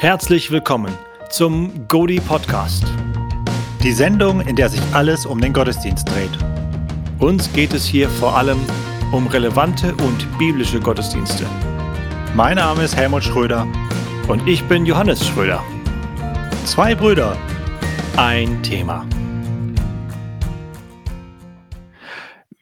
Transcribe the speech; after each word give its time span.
Herzlich 0.00 0.50
willkommen 0.50 0.96
zum 1.28 1.86
Godi 1.86 2.20
Podcast. 2.20 2.84
Die 3.82 3.92
Sendung, 3.92 4.40
in 4.40 4.56
der 4.56 4.70
sich 4.70 4.80
alles 4.94 5.26
um 5.26 5.42
den 5.42 5.52
Gottesdienst 5.52 6.08
dreht. 6.08 6.30
Uns 7.18 7.52
geht 7.52 7.74
es 7.74 7.84
hier 7.84 8.08
vor 8.08 8.34
allem 8.34 8.58
um 9.12 9.26
relevante 9.26 9.94
und 9.96 10.38
biblische 10.38 10.80
Gottesdienste. 10.80 11.44
Mein 12.34 12.56
Name 12.56 12.84
ist 12.84 12.96
Helmut 12.96 13.24
Schröder 13.24 13.66
und 14.26 14.48
ich 14.48 14.64
bin 14.64 14.86
Johannes 14.86 15.26
Schröder. 15.26 15.62
Zwei 16.64 16.94
Brüder, 16.94 17.36
ein 18.16 18.62
Thema. 18.62 19.04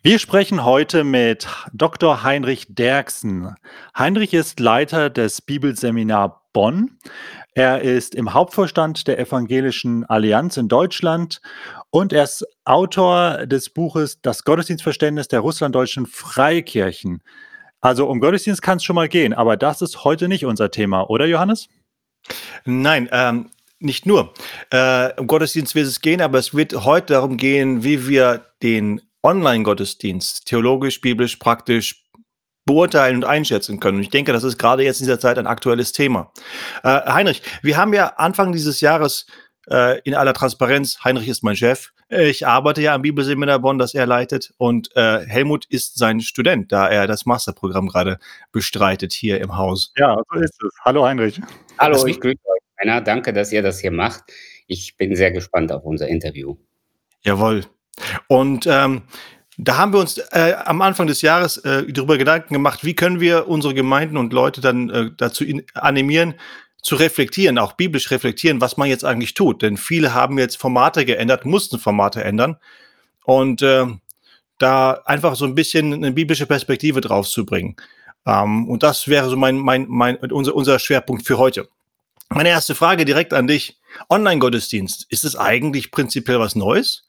Wir 0.01 0.21
sprechen 0.21 0.65
heute 0.65 1.03
mit 1.03 1.49
Dr. 1.73 2.23
Heinrich 2.23 2.67
Derksen. 2.69 3.57
Heinrich 3.99 4.33
ist 4.33 4.61
Leiter 4.61 5.11
des 5.11 5.43
Bibelseminar 5.43 6.49
Bonn. 6.53 6.99
Er 7.55 7.83
ist 7.83 8.15
im 8.15 8.33
Hauptvorstand 8.33 9.09
der 9.09 9.19
Evangelischen 9.19 10.05
Allianz 10.05 10.57
in 10.57 10.69
Deutschland 10.69 11.41
und 11.91 12.13
er 12.13 12.23
ist 12.23 12.47
Autor 12.65 13.47
des 13.49 13.71
Buches 13.71 14.21
Das 14.23 14.45
Gottesdienstverständnis 14.45 15.27
der 15.27 15.41
russlanddeutschen 15.41 16.07
Freikirchen. 16.07 17.21
Also 17.81 18.09
um 18.09 18.21
Gottesdienst 18.21 18.63
kann 18.63 18.77
es 18.77 18.85
schon 18.85 18.95
mal 18.95 19.09
gehen, 19.09 19.35
aber 19.35 19.57
das 19.57 19.83
ist 19.83 20.05
heute 20.05 20.29
nicht 20.29 20.45
unser 20.45 20.71
Thema, 20.71 21.11
oder 21.11 21.27
Johannes? 21.27 21.69
Nein, 22.65 23.09
ähm, 23.11 23.51
nicht 23.81 24.07
nur. 24.07 24.33
Äh, 24.71 25.13
um 25.17 25.27
Gottesdienst 25.27 25.75
wird 25.75 25.87
es 25.89 26.01
gehen, 26.01 26.21
aber 26.21 26.39
es 26.39 26.55
wird 26.55 26.85
heute 26.85 27.15
darum 27.15 27.37
gehen, 27.37 27.83
wie 27.83 28.07
wir 28.07 28.47
den 28.63 29.01
Online-Gottesdienst 29.29 30.47
theologisch, 30.47 31.01
biblisch, 31.01 31.37
praktisch 31.37 32.05
beurteilen 32.65 33.17
und 33.17 33.25
einschätzen 33.25 33.79
können. 33.81 33.99
Und 33.99 34.03
ich 34.03 34.11
denke, 34.11 34.33
das 34.33 34.45
ist 34.45 34.59
gerade 34.59 34.83
jetzt 34.83 35.01
in 35.01 35.07
dieser 35.07 35.21
Zeit 35.21 35.39
ein 35.39 35.47
aktuelles 35.47 35.93
Thema. 35.93 36.33
Äh, 36.83 37.01
Heinrich, 37.07 37.43
wir 37.63 37.77
haben 37.77 37.93
ja 37.93 38.07
Anfang 38.17 38.53
dieses 38.53 38.81
Jahres 38.81 39.27
äh, 39.71 40.01
in 40.01 40.15
aller 40.15 40.35
Transparenz, 40.35 41.05
Heinrich 41.05 41.29
ist 41.29 41.43
mein 41.43 41.57
Chef, 41.57 41.91
ich 42.11 42.47
arbeite 42.47 42.81
ja 42.81 42.95
am 42.95 43.03
Bibelseminar 43.03 43.59
Bonn, 43.59 43.79
das 43.79 43.93
er 43.93 44.07
leitet, 44.07 44.55
und 44.57 44.97
äh, 44.97 45.27
Helmut 45.27 45.67
ist 45.67 45.99
sein 45.99 46.23
Student, 46.23 46.73
da 46.73 46.89
er 46.89 47.07
das 47.07 47.27
Masterprogramm 47.27 47.89
gerade 47.89 48.19
bestreitet 48.51 49.13
hier 49.13 49.43
im 49.43 49.59
Haus. 49.59 49.93
Ja, 49.99 50.17
so 50.33 50.41
ist 50.41 50.63
es. 50.63 50.73
Hallo 50.87 51.05
Heinrich. 51.05 51.39
Hallo, 51.79 52.07
ich 52.07 52.19
grüße 52.19 52.39
euch, 52.39 52.63
Männer. 52.79 53.03
Danke, 53.03 53.35
dass 53.35 53.53
ihr 53.53 53.61
das 53.61 53.81
hier 53.81 53.91
macht. 53.91 54.25
Ich 54.67 54.97
bin 54.97 55.15
sehr 55.17 55.33
gespannt 55.33 55.71
auf 55.71 55.85
unser 55.85 56.09
Interview. 56.09 56.57
Jawohl. 57.21 57.67
Und 58.27 58.67
ähm, 58.67 59.03
da 59.57 59.77
haben 59.77 59.93
wir 59.93 60.01
uns 60.01 60.19
äh, 60.19 60.55
am 60.65 60.81
Anfang 60.83 61.07
des 61.07 61.23
Jahres 61.23 61.57
äh, 61.59 61.85
darüber 61.93 62.17
Gedanken 62.17 62.55
gemacht, 62.55 62.85
wie 62.85 62.95
können 62.95 63.21
wir 63.21 63.49
unsere 63.49 63.75
Gemeinden 63.75 64.17
und 64.17 64.33
Leute 64.33 64.61
dann 64.61 64.89
äh, 64.91 65.11
dazu 65.17 65.45
animieren, 65.75 66.35
zu 66.81 66.95
reflektieren, 66.95 67.59
auch 67.59 67.73
biblisch 67.73 68.11
reflektieren, 68.11 68.61
was 68.61 68.77
man 68.77 68.89
jetzt 68.89 69.05
eigentlich 69.05 69.35
tut. 69.35 69.63
Denn 69.63 69.77
viele 69.77 70.15
haben 70.15 70.39
jetzt 70.39 70.59
Formate 70.59 71.05
geändert, 71.05 71.45
mussten 71.45 71.79
Formate 71.79 72.23
ändern. 72.23 72.57
Und 73.25 73.63
äh, 73.63 73.87
da 74.59 74.93
einfach 75.05 75.35
so 75.37 75.45
ein 75.45 75.55
bisschen 75.55 75.93
eine 75.93 76.13
biblische 76.13 76.47
Perspektive 76.47 77.01
drauf 77.01 77.29
zu 77.29 77.45
bringen. 77.45 77.77
Ähm, 78.27 78.69
und 78.69 78.83
das 78.83 79.09
wäre 79.09 79.29
so 79.29 79.37
mein, 79.37 79.57
mein, 79.57 79.87
mein, 79.89 80.17
unser, 80.17 80.55
unser 80.55 80.79
Schwerpunkt 80.79 81.27
für 81.27 81.39
heute. 81.39 81.69
Meine 82.29 82.51
erste 82.51 82.75
Frage 82.75 83.05
direkt 83.05 83.33
an 83.33 83.47
dich. 83.47 83.79
Online-Gottesdienst, 84.11 85.07
ist 85.09 85.25
es 85.25 85.35
eigentlich 85.35 85.91
prinzipiell 85.91 86.39
was 86.39 86.55
Neues? 86.55 87.08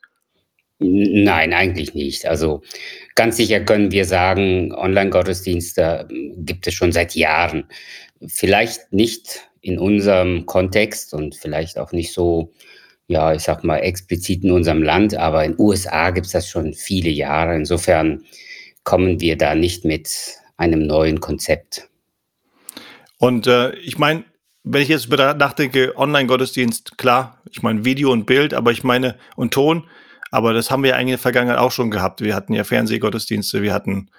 Nein, 0.79 1.51
eigentlich 1.53 1.93
nicht. 1.93 2.25
Also 2.25 2.61
ganz 3.15 3.35
sicher 3.35 3.59
können 3.59 3.91
wir 3.91 4.05
sagen, 4.05 4.73
Online-Gottesdienste 4.73 6.07
hm, 6.09 6.45
gibt 6.45 6.67
es 6.67 6.73
schon 6.73 6.93
seit 6.93 7.15
Jahren. 7.15 7.65
Vielleicht 8.25 8.91
nicht 8.93 9.49
in 9.61 9.77
unserem 9.77 10.45
Kontext 10.45 11.13
und 11.13 11.35
vielleicht 11.35 11.77
auch 11.77 11.91
nicht 11.91 12.13
so, 12.13 12.53
ja, 13.07 13.33
ich 13.33 13.41
sag 13.41 13.65
mal, 13.65 13.79
explizit 13.79 14.43
in 14.43 14.51
unserem 14.51 14.81
Land, 14.81 15.15
aber 15.15 15.43
in 15.43 15.51
den 15.51 15.59
USA 15.59 16.11
gibt 16.11 16.27
es 16.27 16.31
das 16.31 16.47
schon 16.47 16.73
viele 16.73 17.09
Jahre. 17.09 17.55
Insofern 17.55 18.23
kommen 18.85 19.19
wir 19.19 19.37
da 19.37 19.55
nicht 19.55 19.83
mit 19.83 20.09
einem 20.55 20.87
neuen 20.87 21.19
Konzept. 21.19 21.89
Und 23.17 23.47
äh, 23.47 23.75
ich 23.75 23.97
meine, 23.97 24.23
wenn 24.63 24.81
ich 24.81 24.87
jetzt 24.87 25.09
nachdenke, 25.09 25.97
Online-Gottesdienst, 25.97 26.97
klar, 26.97 27.41
ich 27.51 27.61
meine 27.61 27.83
Video 27.83 28.13
und 28.13 28.25
Bild, 28.25 28.53
aber 28.53 28.71
ich 28.71 28.83
meine 28.85 29.17
und 29.35 29.53
Ton, 29.53 29.87
aber 30.31 30.53
das 30.53 30.69
haben 30.69 30.83
wir 30.83 30.91
ja 30.91 30.95
eigentlich 30.95 31.13
in 31.13 31.17
der 31.17 31.19
Vergangenheit 31.19 31.57
auch 31.57 31.71
schon 31.71 31.91
gehabt. 31.91 32.21
Wir 32.21 32.35
hatten 32.35 32.53
ja 32.53 32.63
Fernsehgottesdienste, 32.63 33.61
wir 33.61 33.73
hatten, 33.73 34.09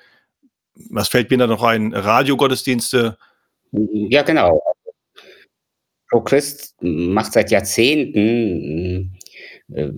was 0.91 1.09
fällt 1.09 1.31
mir 1.31 1.39
da 1.39 1.47
noch 1.47 1.63
ein, 1.63 1.93
Radiogottesdienste. 1.93 3.17
Ja, 3.73 4.23
genau. 4.23 4.61
Pro 6.11 6.23
Christ 6.23 6.75
macht 6.81 7.33
seit 7.33 7.53
Jahrzehnten 7.53 9.17
äh, 9.73 9.89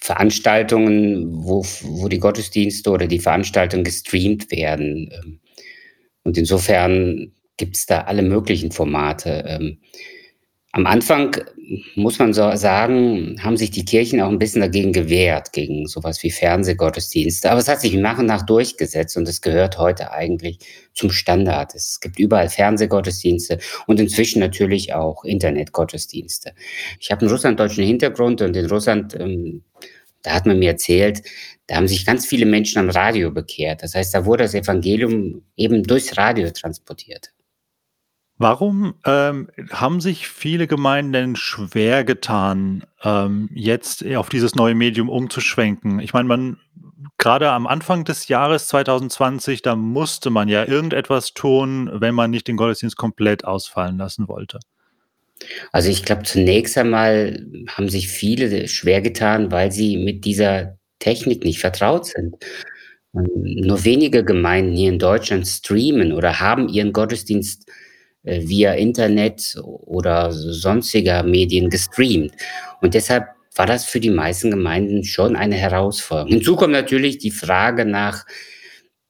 Veranstaltungen, 0.00 1.44
wo, 1.44 1.62
wo 1.82 2.08
die 2.08 2.18
Gottesdienste 2.18 2.90
oder 2.90 3.06
die 3.06 3.20
Veranstaltungen 3.20 3.84
gestreamt 3.84 4.50
werden. 4.50 5.10
Ähm, 5.12 5.40
und 6.22 6.38
insofern 6.38 7.32
gibt 7.58 7.76
es 7.76 7.84
da 7.84 8.02
alle 8.02 8.22
möglichen 8.22 8.72
Formate. 8.72 9.44
Ähm, 9.46 9.78
am 10.72 10.86
Anfang 10.86 11.36
muss 11.96 12.18
man 12.18 12.32
so 12.32 12.54
sagen, 12.56 13.36
haben 13.42 13.58
sich 13.58 13.70
die 13.70 13.84
Kirchen 13.84 14.20
auch 14.22 14.28
ein 14.28 14.38
bisschen 14.38 14.62
dagegen 14.62 14.92
gewehrt, 14.92 15.52
gegen 15.52 15.86
sowas 15.86 16.22
wie 16.22 16.30
Fernsehgottesdienste. 16.30 17.50
Aber 17.50 17.60
es 17.60 17.68
hat 17.68 17.80
sich 17.82 17.94
nach 17.94 18.18
und 18.18 18.26
nach 18.26 18.46
durchgesetzt 18.46 19.16
und 19.18 19.28
es 19.28 19.42
gehört 19.42 19.76
heute 19.76 20.10
eigentlich 20.12 20.58
zum 20.94 21.10
Standard. 21.10 21.74
Es 21.74 22.00
gibt 22.00 22.18
überall 22.18 22.48
Fernsehgottesdienste 22.48 23.58
und 23.86 24.00
inzwischen 24.00 24.40
natürlich 24.40 24.94
auch 24.94 25.24
Internetgottesdienste. 25.24 26.52
Ich 27.00 27.10
habe 27.10 27.22
einen 27.22 27.30
russlanddeutschen 27.30 27.84
Hintergrund 27.84 28.40
und 28.40 28.56
in 28.56 28.66
Russland, 28.66 29.14
ähm, 29.20 29.62
da 30.22 30.32
hat 30.32 30.46
man 30.46 30.58
mir 30.58 30.70
erzählt, 30.70 31.22
da 31.66 31.76
haben 31.76 31.88
sich 31.88 32.06
ganz 32.06 32.24
viele 32.24 32.46
Menschen 32.46 32.78
am 32.78 32.88
Radio 32.88 33.30
bekehrt. 33.30 33.82
Das 33.82 33.94
heißt, 33.94 34.14
da 34.14 34.24
wurde 34.24 34.44
das 34.44 34.54
Evangelium 34.54 35.42
eben 35.56 35.82
durchs 35.82 36.16
Radio 36.16 36.48
transportiert. 36.50 37.30
Warum 38.38 38.94
ähm, 39.04 39.48
haben 39.72 40.00
sich 40.00 40.28
viele 40.28 40.68
Gemeinden 40.68 41.12
denn 41.12 41.36
schwer 41.36 42.04
getan, 42.04 42.84
ähm, 43.02 43.50
jetzt 43.52 44.06
auf 44.06 44.28
dieses 44.28 44.54
neue 44.54 44.76
Medium 44.76 45.08
umzuschwenken? 45.08 45.98
Ich 45.98 46.12
meine, 46.12 46.28
man 46.28 46.56
gerade 47.18 47.50
am 47.50 47.66
Anfang 47.66 48.04
des 48.04 48.28
Jahres 48.28 48.68
2020, 48.68 49.62
da 49.62 49.74
musste 49.74 50.30
man 50.30 50.48
ja 50.48 50.64
irgendetwas 50.64 51.34
tun, 51.34 51.90
wenn 51.92 52.14
man 52.14 52.30
nicht 52.30 52.46
den 52.46 52.56
Gottesdienst 52.56 52.96
komplett 52.96 53.44
ausfallen 53.44 53.98
lassen 53.98 54.28
wollte. 54.28 54.60
Also 55.72 55.90
ich 55.90 56.04
glaube, 56.04 56.22
zunächst 56.22 56.78
einmal 56.78 57.44
haben 57.68 57.88
sich 57.88 58.08
viele 58.08 58.68
schwer 58.68 59.00
getan, 59.00 59.50
weil 59.50 59.72
sie 59.72 59.96
mit 59.96 60.24
dieser 60.24 60.78
Technik 61.00 61.44
nicht 61.44 61.58
vertraut 61.58 62.06
sind. 62.06 62.36
Nur 63.12 63.84
wenige 63.84 64.24
Gemeinden 64.24 64.76
hier 64.76 64.92
in 64.92 64.98
Deutschland 64.98 65.46
streamen 65.46 66.12
oder 66.12 66.40
haben 66.40 66.68
ihren 66.68 66.92
Gottesdienst 66.92 67.68
via 68.22 68.72
Internet 68.72 69.56
oder 69.62 70.32
sonstiger 70.32 71.22
Medien 71.22 71.70
gestreamt. 71.70 72.32
Und 72.80 72.94
deshalb 72.94 73.28
war 73.54 73.66
das 73.66 73.84
für 73.84 74.00
die 74.00 74.10
meisten 74.10 74.50
Gemeinden 74.50 75.04
schon 75.04 75.34
eine 75.36 75.56
Herausforderung. 75.56 76.30
Hinzu 76.30 76.56
kommt 76.56 76.72
natürlich 76.72 77.18
die 77.18 77.30
Frage 77.30 77.84
nach, 77.84 78.24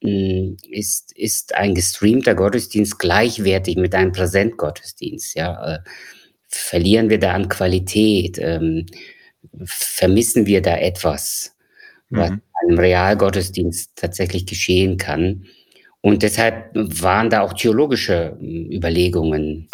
hm, 0.03 0.57
ist, 0.71 1.17
ist 1.17 1.55
ein 1.55 1.75
gestreamter 1.75 2.35
Gottesdienst 2.35 2.99
gleichwertig 2.99 3.77
mit 3.77 3.95
einem 3.95 4.13
Präsentgottesdienst? 4.13 5.35
Ja? 5.35 5.75
Äh, 5.75 5.79
verlieren 6.49 7.11
wir 7.11 7.19
da 7.19 7.33
an 7.35 7.49
Qualität? 7.49 8.39
Ähm, 8.39 8.87
vermissen 9.65 10.47
wir 10.47 10.63
da 10.63 10.77
etwas, 10.77 11.57
was 12.11 12.31
mhm. 12.31 12.41
einem 12.63 12.79
Realgottesdienst 12.79 13.93
tatsächlich 13.97 14.47
geschehen 14.47 14.97
kann? 14.97 15.47
Und 16.09 16.23
deshalb 16.23 16.71
waren 16.75 17.29
da 17.29 17.43
auch 17.43 17.53
theologische 17.53 18.35
hm, 18.41 18.71
Überlegungen 18.73 19.69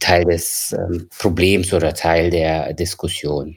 Teil 0.00 0.24
des 0.24 0.74
ähm, 0.76 1.08
Problems 1.16 1.72
oder 1.72 1.94
Teil 1.94 2.30
der 2.30 2.72
Diskussion. 2.74 3.56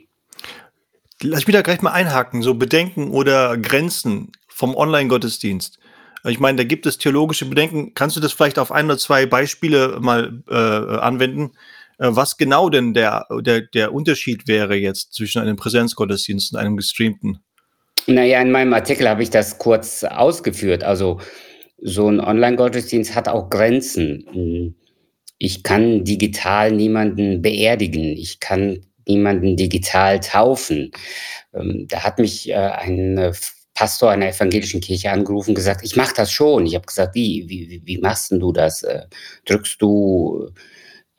Lass 1.23 1.47
mich 1.47 1.55
da 1.55 1.63
gleich 1.63 1.81
mal 1.81 1.93
einhaken, 1.93 2.43
so 2.43 2.53
Bedenken 2.53 3.09
oder 3.09 3.57
Grenzen 3.57 4.31
vom 4.47 4.75
Online-Gottesdienst. 4.75 5.79
Ich 6.25 6.39
meine, 6.39 6.57
da 6.57 6.63
gibt 6.65 6.85
es 6.85 6.99
theologische 6.99 7.45
Bedenken. 7.45 7.95
Kannst 7.95 8.15
du 8.15 8.19
das 8.19 8.31
vielleicht 8.31 8.59
auf 8.59 8.71
ein 8.71 8.85
oder 8.85 8.99
zwei 8.99 9.25
Beispiele 9.25 9.97
mal 9.99 10.43
äh, 10.47 10.53
anwenden, 10.53 11.53
äh, 11.97 12.09
was 12.09 12.37
genau 12.37 12.69
denn 12.69 12.93
der, 12.93 13.25
der, 13.39 13.61
der 13.61 13.91
Unterschied 13.91 14.47
wäre 14.47 14.75
jetzt 14.75 15.15
zwischen 15.15 15.41
einem 15.41 15.55
Präsenzgottesdienst 15.55 16.53
und 16.53 16.59
einem 16.59 16.77
gestreamten? 16.77 17.39
Naja, 18.05 18.39
in 18.39 18.51
meinem 18.51 18.73
Artikel 18.75 19.09
habe 19.09 19.23
ich 19.23 19.31
das 19.31 19.57
kurz 19.57 20.03
ausgeführt. 20.03 20.83
Also 20.83 21.19
so 21.79 22.09
ein 22.09 22.19
Online-Gottesdienst 22.19 23.15
hat 23.15 23.27
auch 23.27 23.49
Grenzen. 23.49 24.75
Ich 25.37 25.63
kann 25.63 26.03
digital 26.03 26.71
niemanden 26.71 27.41
beerdigen. 27.41 28.03
Ich 28.03 28.39
kann 28.39 28.85
niemanden 29.07 29.55
digital 29.55 30.19
taufen. 30.19 30.91
Ähm, 31.53 31.87
da 31.89 32.03
hat 32.03 32.19
mich 32.19 32.49
äh, 32.49 32.55
ein 32.55 33.17
äh, 33.17 33.33
Pastor 33.73 34.09
einer 34.09 34.29
evangelischen 34.29 34.81
Kirche 34.81 35.11
angerufen 35.11 35.51
und 35.51 35.55
gesagt, 35.55 35.81
ich 35.83 35.95
mache 35.95 36.15
das 36.15 36.31
schon. 36.31 36.65
Ich 36.65 36.75
habe 36.75 36.85
gesagt, 36.85 37.13
wie, 37.15 37.45
wie, 37.47 37.81
wie 37.85 37.97
machst 37.99 38.31
denn 38.31 38.39
du 38.39 38.51
das? 38.51 38.83
Äh, 38.83 39.03
drückst 39.45 39.81
du 39.81 40.49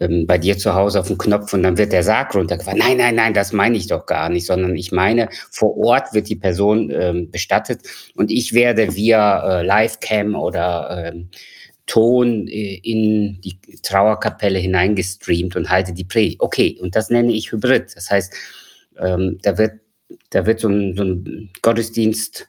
ähm, 0.00 0.26
bei 0.26 0.38
dir 0.38 0.56
zu 0.58 0.74
Hause 0.74 1.00
auf 1.00 1.08
den 1.08 1.18
Knopf 1.18 1.52
und 1.52 1.62
dann 1.62 1.78
wird 1.78 1.92
der 1.92 2.02
Sarg 2.02 2.34
runtergefahren. 2.34 2.78
Nein, 2.78 2.98
nein, 2.98 3.14
nein, 3.14 3.34
das 3.34 3.52
meine 3.52 3.76
ich 3.76 3.88
doch 3.88 4.06
gar 4.06 4.28
nicht, 4.28 4.46
sondern 4.46 4.76
ich 4.76 4.92
meine, 4.92 5.28
vor 5.50 5.76
Ort 5.76 6.14
wird 6.14 6.28
die 6.28 6.36
Person 6.36 6.90
ähm, 6.90 7.30
bestattet 7.30 7.80
und 8.14 8.30
ich 8.30 8.52
werde 8.52 8.94
via 8.94 9.60
äh, 9.60 9.66
Livecam 9.66 10.34
oder 10.34 11.12
ähm, 11.12 11.28
Ton 11.86 12.46
äh, 12.46 12.80
in 12.82 13.40
die 13.40 13.58
Trauerkapelle 13.82 14.58
hineingestreamt 14.58 15.56
und 15.56 15.70
halte 15.70 15.92
die 15.92 16.04
Predigt. 16.04 16.40
Okay, 16.40 16.78
und 16.80 16.94
das 16.94 17.10
nenne 17.10 17.32
ich 17.32 17.50
Hybrid. 17.50 17.96
Das 17.96 18.10
heißt, 18.10 18.32
ähm, 18.98 19.38
da 19.42 19.58
wird, 19.58 19.80
da 20.30 20.46
wird 20.46 20.60
so 20.60 20.68
ein, 20.68 20.94
so 20.96 21.02
ein 21.02 21.50
Gottesdienst 21.62 22.46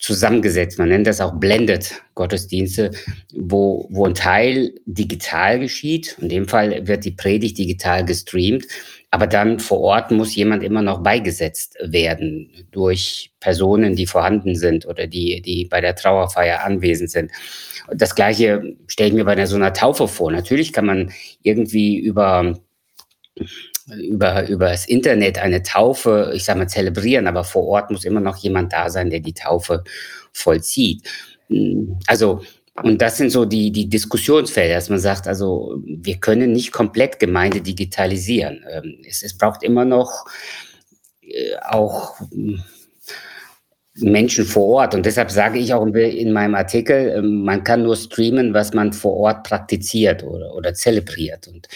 zusammengesetzt. 0.00 0.78
Man 0.78 0.88
nennt 0.88 1.06
das 1.06 1.20
auch 1.20 1.34
Blended 1.34 2.02
Gottesdienste, 2.14 2.90
wo, 3.34 3.86
wo 3.90 4.06
ein 4.06 4.14
Teil 4.14 4.72
digital 4.86 5.60
geschieht. 5.60 6.16
In 6.20 6.30
dem 6.30 6.48
Fall 6.48 6.86
wird 6.88 7.04
die 7.04 7.10
Predigt 7.12 7.58
digital 7.58 8.04
gestreamt. 8.04 8.66
Aber 9.10 9.26
dann 9.26 9.58
vor 9.58 9.80
Ort 9.80 10.10
muss 10.10 10.34
jemand 10.34 10.62
immer 10.62 10.82
noch 10.82 11.02
beigesetzt 11.02 11.76
werden 11.82 12.50
durch 12.70 13.32
Personen, 13.40 13.94
die 13.94 14.06
vorhanden 14.06 14.54
sind 14.54 14.86
oder 14.86 15.06
die, 15.06 15.42
die 15.42 15.66
bei 15.66 15.80
der 15.80 15.96
Trauerfeier 15.96 16.64
anwesend 16.64 17.10
sind. 17.10 17.30
Das 17.92 18.14
Gleiche 18.14 18.76
stelle 18.86 19.08
ich 19.10 19.14
mir 19.14 19.24
bei 19.24 19.44
so 19.46 19.56
einer 19.56 19.72
Taufe 19.72 20.08
vor. 20.08 20.32
Natürlich 20.32 20.72
kann 20.72 20.86
man 20.86 21.12
irgendwie 21.42 21.98
über 21.98 22.58
über, 23.98 24.48
über 24.48 24.70
das 24.70 24.86
Internet 24.86 25.38
eine 25.38 25.62
Taufe, 25.62 26.32
ich 26.34 26.44
sage 26.44 26.58
mal, 26.58 26.68
zelebrieren, 26.68 27.26
aber 27.26 27.44
vor 27.44 27.66
Ort 27.66 27.90
muss 27.90 28.04
immer 28.04 28.20
noch 28.20 28.36
jemand 28.38 28.72
da 28.72 28.90
sein, 28.90 29.10
der 29.10 29.20
die 29.20 29.34
Taufe 29.34 29.84
vollzieht. 30.32 31.08
Also, 32.06 32.42
und 32.82 33.02
das 33.02 33.16
sind 33.16 33.30
so 33.30 33.44
die, 33.44 33.72
die 33.72 33.88
Diskussionsfelder, 33.88 34.74
dass 34.74 34.88
man 34.88 35.00
sagt, 35.00 35.26
also 35.26 35.82
wir 35.84 36.16
können 36.16 36.52
nicht 36.52 36.72
komplett 36.72 37.18
Gemeinde 37.18 37.60
digitalisieren. 37.60 38.64
Ähm, 38.70 38.98
es, 39.06 39.22
es 39.22 39.36
braucht 39.36 39.62
immer 39.62 39.84
noch 39.84 40.26
äh, 41.20 41.56
auch 41.68 42.18
hm, 42.30 42.62
Menschen 43.96 44.44
vor 44.44 44.66
Ort. 44.66 44.94
Und 44.94 45.04
deshalb 45.04 45.30
sage 45.30 45.58
ich 45.58 45.74
auch 45.74 45.84
in 45.86 46.32
meinem 46.32 46.54
Artikel, 46.54 47.14
ähm, 47.16 47.44
man 47.44 47.64
kann 47.64 47.82
nur 47.82 47.96
streamen, 47.96 48.54
was 48.54 48.72
man 48.72 48.92
vor 48.92 49.16
Ort 49.16 49.44
praktiziert 49.46 50.22
oder, 50.22 50.54
oder 50.54 50.74
zelebriert. 50.74 51.48
Und 51.48 51.68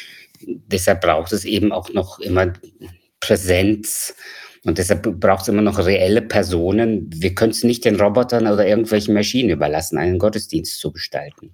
deshalb 0.46 1.00
braucht 1.00 1.32
es 1.32 1.44
eben 1.44 1.72
auch 1.72 1.92
noch 1.92 2.18
immer 2.18 2.52
Präsenz 3.20 4.14
und 4.64 4.78
deshalb 4.78 5.20
braucht 5.20 5.42
es 5.42 5.48
immer 5.48 5.62
noch 5.62 5.78
reelle 5.78 6.22
Personen. 6.22 7.10
Wir 7.12 7.34
können 7.34 7.52
es 7.52 7.64
nicht 7.64 7.84
den 7.84 8.00
Robotern 8.00 8.46
oder 8.46 8.66
irgendwelchen 8.66 9.14
Maschinen 9.14 9.50
überlassen, 9.50 9.98
einen 9.98 10.18
Gottesdienst 10.18 10.80
zu 10.80 10.92
gestalten. 10.92 11.52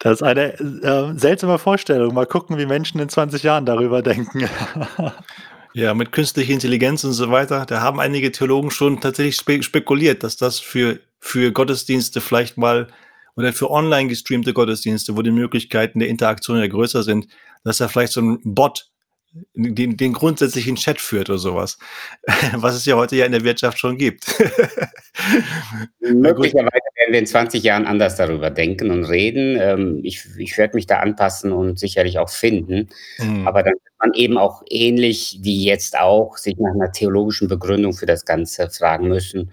Das 0.00 0.14
ist 0.14 0.22
eine 0.22 0.58
äh, 0.58 1.18
seltsame 1.18 1.58
Vorstellung. 1.58 2.14
Mal 2.14 2.26
gucken, 2.26 2.58
wie 2.58 2.66
Menschen 2.66 3.00
in 3.00 3.08
20 3.08 3.42
Jahren 3.42 3.66
darüber 3.66 4.02
denken. 4.02 4.48
Ja, 5.74 5.94
mit 5.94 6.12
künstlicher 6.12 6.52
Intelligenz 6.52 7.02
und 7.02 7.14
so 7.14 7.30
weiter, 7.30 7.64
da 7.64 7.80
haben 7.80 7.98
einige 7.98 8.30
Theologen 8.30 8.70
schon 8.70 9.00
tatsächlich 9.00 9.36
spe 9.36 9.62
spekuliert, 9.62 10.22
dass 10.22 10.36
das 10.36 10.58
für, 10.58 11.00
für 11.18 11.50
Gottesdienste 11.50 12.20
vielleicht 12.20 12.58
mal 12.58 12.88
oder 13.36 13.52
für 13.52 13.70
online 13.70 14.08
gestreamte 14.08 14.52
Gottesdienste, 14.52 15.16
wo 15.16 15.22
die 15.22 15.30
Möglichkeiten 15.30 15.98
der 15.98 16.08
Interaktion 16.08 16.58
ja 16.58 16.66
größer 16.66 17.02
sind, 17.02 17.26
dass 17.64 17.80
er 17.80 17.88
vielleicht 17.88 18.12
so 18.12 18.20
ein 18.20 18.40
Bot 18.44 18.92
den, 19.54 19.96
den 19.96 20.12
grundsätzlichen 20.12 20.76
Chat 20.76 21.00
führt 21.00 21.30
oder 21.30 21.38
sowas, 21.38 21.78
was 22.56 22.74
es 22.74 22.84
ja 22.84 22.96
heute 22.96 23.16
ja 23.16 23.24
in 23.24 23.32
der 23.32 23.44
Wirtschaft 23.44 23.78
schon 23.78 23.96
gibt. 23.96 24.26
Möglicherweise 26.00 26.70
werden 26.96 27.12
wir 27.12 27.18
in 27.18 27.26
20 27.26 27.62
Jahren 27.62 27.86
anders 27.86 28.16
darüber 28.16 28.50
denken 28.50 28.90
und 28.90 29.04
reden. 29.04 29.56
Ähm, 29.58 30.00
ich, 30.02 30.26
ich 30.36 30.58
werde 30.58 30.76
mich 30.76 30.86
da 30.86 30.98
anpassen 30.98 31.52
und 31.52 31.78
sicherlich 31.78 32.18
auch 32.18 32.28
finden. 32.28 32.88
Mhm. 33.18 33.46
Aber 33.46 33.62
dann 33.62 33.72
wird 33.72 33.94
man 34.00 34.12
eben 34.14 34.36
auch 34.36 34.62
ähnlich 34.68 35.38
wie 35.40 35.64
jetzt 35.64 35.98
auch 35.98 36.36
sich 36.36 36.56
nach 36.58 36.74
einer 36.74 36.92
theologischen 36.92 37.48
Begründung 37.48 37.94
für 37.94 38.06
das 38.06 38.26
Ganze 38.26 38.68
fragen 38.68 39.08
müssen 39.08 39.50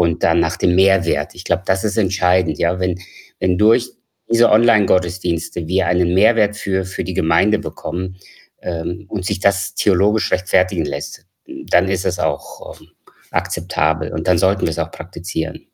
und 0.00 0.22
dann 0.22 0.40
nach 0.40 0.56
dem 0.56 0.74
Mehrwert. 0.76 1.34
Ich 1.34 1.44
glaube, 1.44 1.64
das 1.66 1.84
ist 1.84 1.98
entscheidend, 1.98 2.58
ja, 2.58 2.80
wenn, 2.80 2.98
wenn 3.38 3.58
durch 3.58 3.90
diese 4.30 4.48
Online-Gottesdienste 4.48 5.66
wir 5.66 5.88
einen 5.88 6.14
Mehrwert 6.14 6.56
für, 6.56 6.86
für 6.86 7.04
die 7.04 7.12
Gemeinde 7.12 7.58
bekommen 7.58 8.16
ähm, 8.62 9.04
und 9.08 9.26
sich 9.26 9.40
das 9.40 9.74
theologisch 9.74 10.32
rechtfertigen 10.32 10.86
lässt, 10.86 11.26
dann 11.46 11.88
ist 11.88 12.06
es 12.06 12.18
auch 12.18 12.80
ähm, 12.80 12.88
akzeptabel 13.30 14.10
und 14.14 14.26
dann 14.26 14.38
sollten 14.38 14.62
wir 14.62 14.70
es 14.70 14.78
auch 14.78 14.90
praktizieren. 14.90 15.66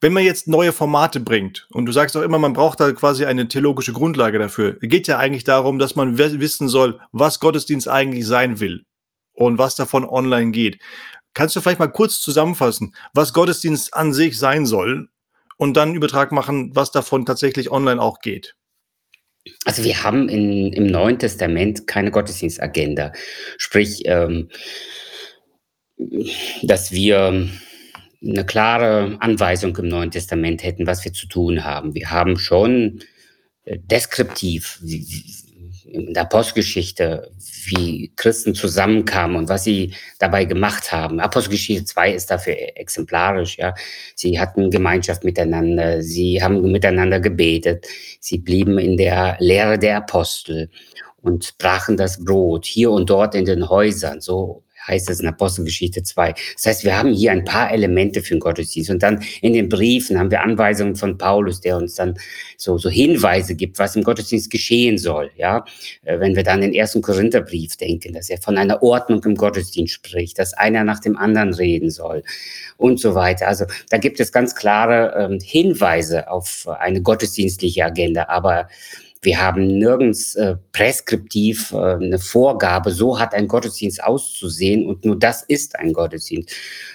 Wenn 0.00 0.14
man 0.14 0.24
jetzt 0.24 0.48
neue 0.48 0.72
Formate 0.72 1.20
bringt 1.20 1.68
und 1.72 1.84
du 1.84 1.92
sagst 1.92 2.16
auch 2.16 2.22
immer, 2.22 2.38
man 2.38 2.54
braucht 2.54 2.80
da 2.80 2.90
quasi 2.92 3.26
eine 3.26 3.48
theologische 3.48 3.92
Grundlage 3.92 4.38
dafür, 4.38 4.78
geht 4.80 5.08
ja 5.08 5.18
eigentlich 5.18 5.44
darum, 5.44 5.78
dass 5.78 5.94
man 5.94 6.16
wissen 6.16 6.68
soll, 6.68 7.00
was 7.12 7.38
Gottesdienst 7.40 7.86
eigentlich 7.86 8.26
sein 8.26 8.60
will 8.60 8.86
und 9.34 9.58
was 9.58 9.76
davon 9.76 10.06
online 10.06 10.52
geht. 10.52 10.78
Kannst 11.36 11.54
du 11.54 11.60
vielleicht 11.60 11.80
mal 11.80 11.92
kurz 11.92 12.22
zusammenfassen, 12.22 12.94
was 13.12 13.34
Gottesdienst 13.34 13.92
an 13.92 14.14
sich 14.14 14.38
sein 14.38 14.64
soll 14.64 15.10
und 15.58 15.76
dann 15.76 15.94
Übertrag 15.94 16.32
machen, 16.32 16.74
was 16.74 16.92
davon 16.92 17.26
tatsächlich 17.26 17.70
online 17.70 18.00
auch 18.00 18.20
geht? 18.20 18.56
Also 19.66 19.84
wir 19.84 20.02
haben 20.02 20.30
in, 20.30 20.72
im 20.72 20.86
Neuen 20.86 21.18
Testament 21.18 21.86
keine 21.86 22.10
Gottesdienstagenda. 22.10 23.12
Sprich, 23.58 24.04
ähm, 24.06 24.48
dass 26.62 26.90
wir 26.90 27.50
eine 28.24 28.46
klare 28.46 29.18
Anweisung 29.20 29.76
im 29.76 29.88
Neuen 29.88 30.10
Testament 30.10 30.64
hätten, 30.64 30.86
was 30.86 31.04
wir 31.04 31.12
zu 31.12 31.28
tun 31.28 31.64
haben. 31.64 31.94
Wir 31.94 32.10
haben 32.10 32.38
schon 32.38 33.00
äh, 33.64 33.78
deskriptiv, 33.78 34.80
in 35.86 36.14
der 36.14 36.24
Apostelgeschichte, 36.24 37.30
wie 37.66 38.12
Christen 38.16 38.54
zusammenkamen 38.54 39.36
und 39.36 39.48
was 39.48 39.64
sie 39.64 39.94
dabei 40.18 40.44
gemacht 40.44 40.92
haben. 40.92 41.20
Apostelgeschichte 41.20 41.84
2 41.84 42.12
ist 42.12 42.30
dafür 42.30 42.56
exemplarisch, 42.74 43.58
ja. 43.58 43.74
Sie 44.14 44.38
hatten 44.38 44.70
Gemeinschaft 44.70 45.24
miteinander, 45.24 46.02
sie 46.02 46.42
haben 46.42 46.70
miteinander 46.70 47.20
gebetet, 47.20 47.86
sie 48.20 48.38
blieben 48.38 48.78
in 48.78 48.96
der 48.96 49.36
Lehre 49.38 49.78
der 49.78 49.98
Apostel 49.98 50.70
und 51.22 51.56
brachen 51.58 51.96
das 51.96 52.24
Brot 52.24 52.66
hier 52.66 52.90
und 52.90 53.08
dort 53.10 53.34
in 53.34 53.44
den 53.44 53.68
Häusern. 53.68 54.20
So 54.20 54.65
heißt 54.86 55.10
es 55.10 55.20
in 55.20 55.26
Apostelgeschichte 55.26 56.02
2. 56.02 56.34
Das 56.54 56.66
heißt, 56.66 56.84
wir 56.84 56.98
haben 56.98 57.12
hier 57.12 57.32
ein 57.32 57.44
paar 57.44 57.70
Elemente 57.70 58.22
für 58.22 58.34
den 58.34 58.40
Gottesdienst. 58.40 58.90
Und 58.90 59.02
dann 59.02 59.22
in 59.40 59.52
den 59.52 59.68
Briefen 59.68 60.18
haben 60.18 60.30
wir 60.30 60.42
Anweisungen 60.42 60.96
von 60.96 61.18
Paulus, 61.18 61.60
der 61.60 61.76
uns 61.76 61.94
dann 61.94 62.18
so, 62.56 62.78
so 62.78 62.88
Hinweise 62.88 63.54
gibt, 63.54 63.78
was 63.78 63.96
im 63.96 64.04
Gottesdienst 64.04 64.50
geschehen 64.50 64.98
soll. 64.98 65.30
Ja, 65.36 65.64
äh, 66.04 66.18
wenn 66.20 66.36
wir 66.36 66.42
dann 66.42 66.60
den 66.60 66.74
ersten 66.74 67.02
Korintherbrief 67.02 67.76
denken, 67.76 68.12
dass 68.12 68.30
er 68.30 68.38
von 68.38 68.58
einer 68.58 68.82
Ordnung 68.82 69.22
im 69.24 69.34
Gottesdienst 69.34 69.92
spricht, 69.92 70.38
dass 70.38 70.54
einer 70.54 70.84
nach 70.84 71.00
dem 71.00 71.16
anderen 71.16 71.54
reden 71.54 71.90
soll 71.90 72.22
und 72.76 73.00
so 73.00 73.14
weiter. 73.14 73.48
Also 73.48 73.66
da 73.90 73.98
gibt 73.98 74.20
es 74.20 74.32
ganz 74.32 74.54
klare 74.54 75.14
ähm, 75.18 75.38
Hinweise 75.42 76.30
auf 76.30 76.68
eine 76.78 77.02
gottesdienstliche 77.02 77.84
Agenda. 77.84 78.26
Aber 78.28 78.68
wir 79.26 79.42
haben 79.42 79.66
nirgends 79.66 80.36
äh, 80.36 80.56
preskriptiv 80.72 81.72
äh, 81.72 81.96
eine 81.96 82.18
Vorgabe, 82.18 82.92
so 82.92 83.18
hat 83.18 83.34
ein 83.34 83.48
Gottesdienst 83.48 84.02
auszusehen 84.02 84.86
und 84.86 85.04
nur 85.04 85.18
das 85.18 85.42
ist 85.42 85.76
ein 85.78 85.92
Gottesdienst, 85.92 86.50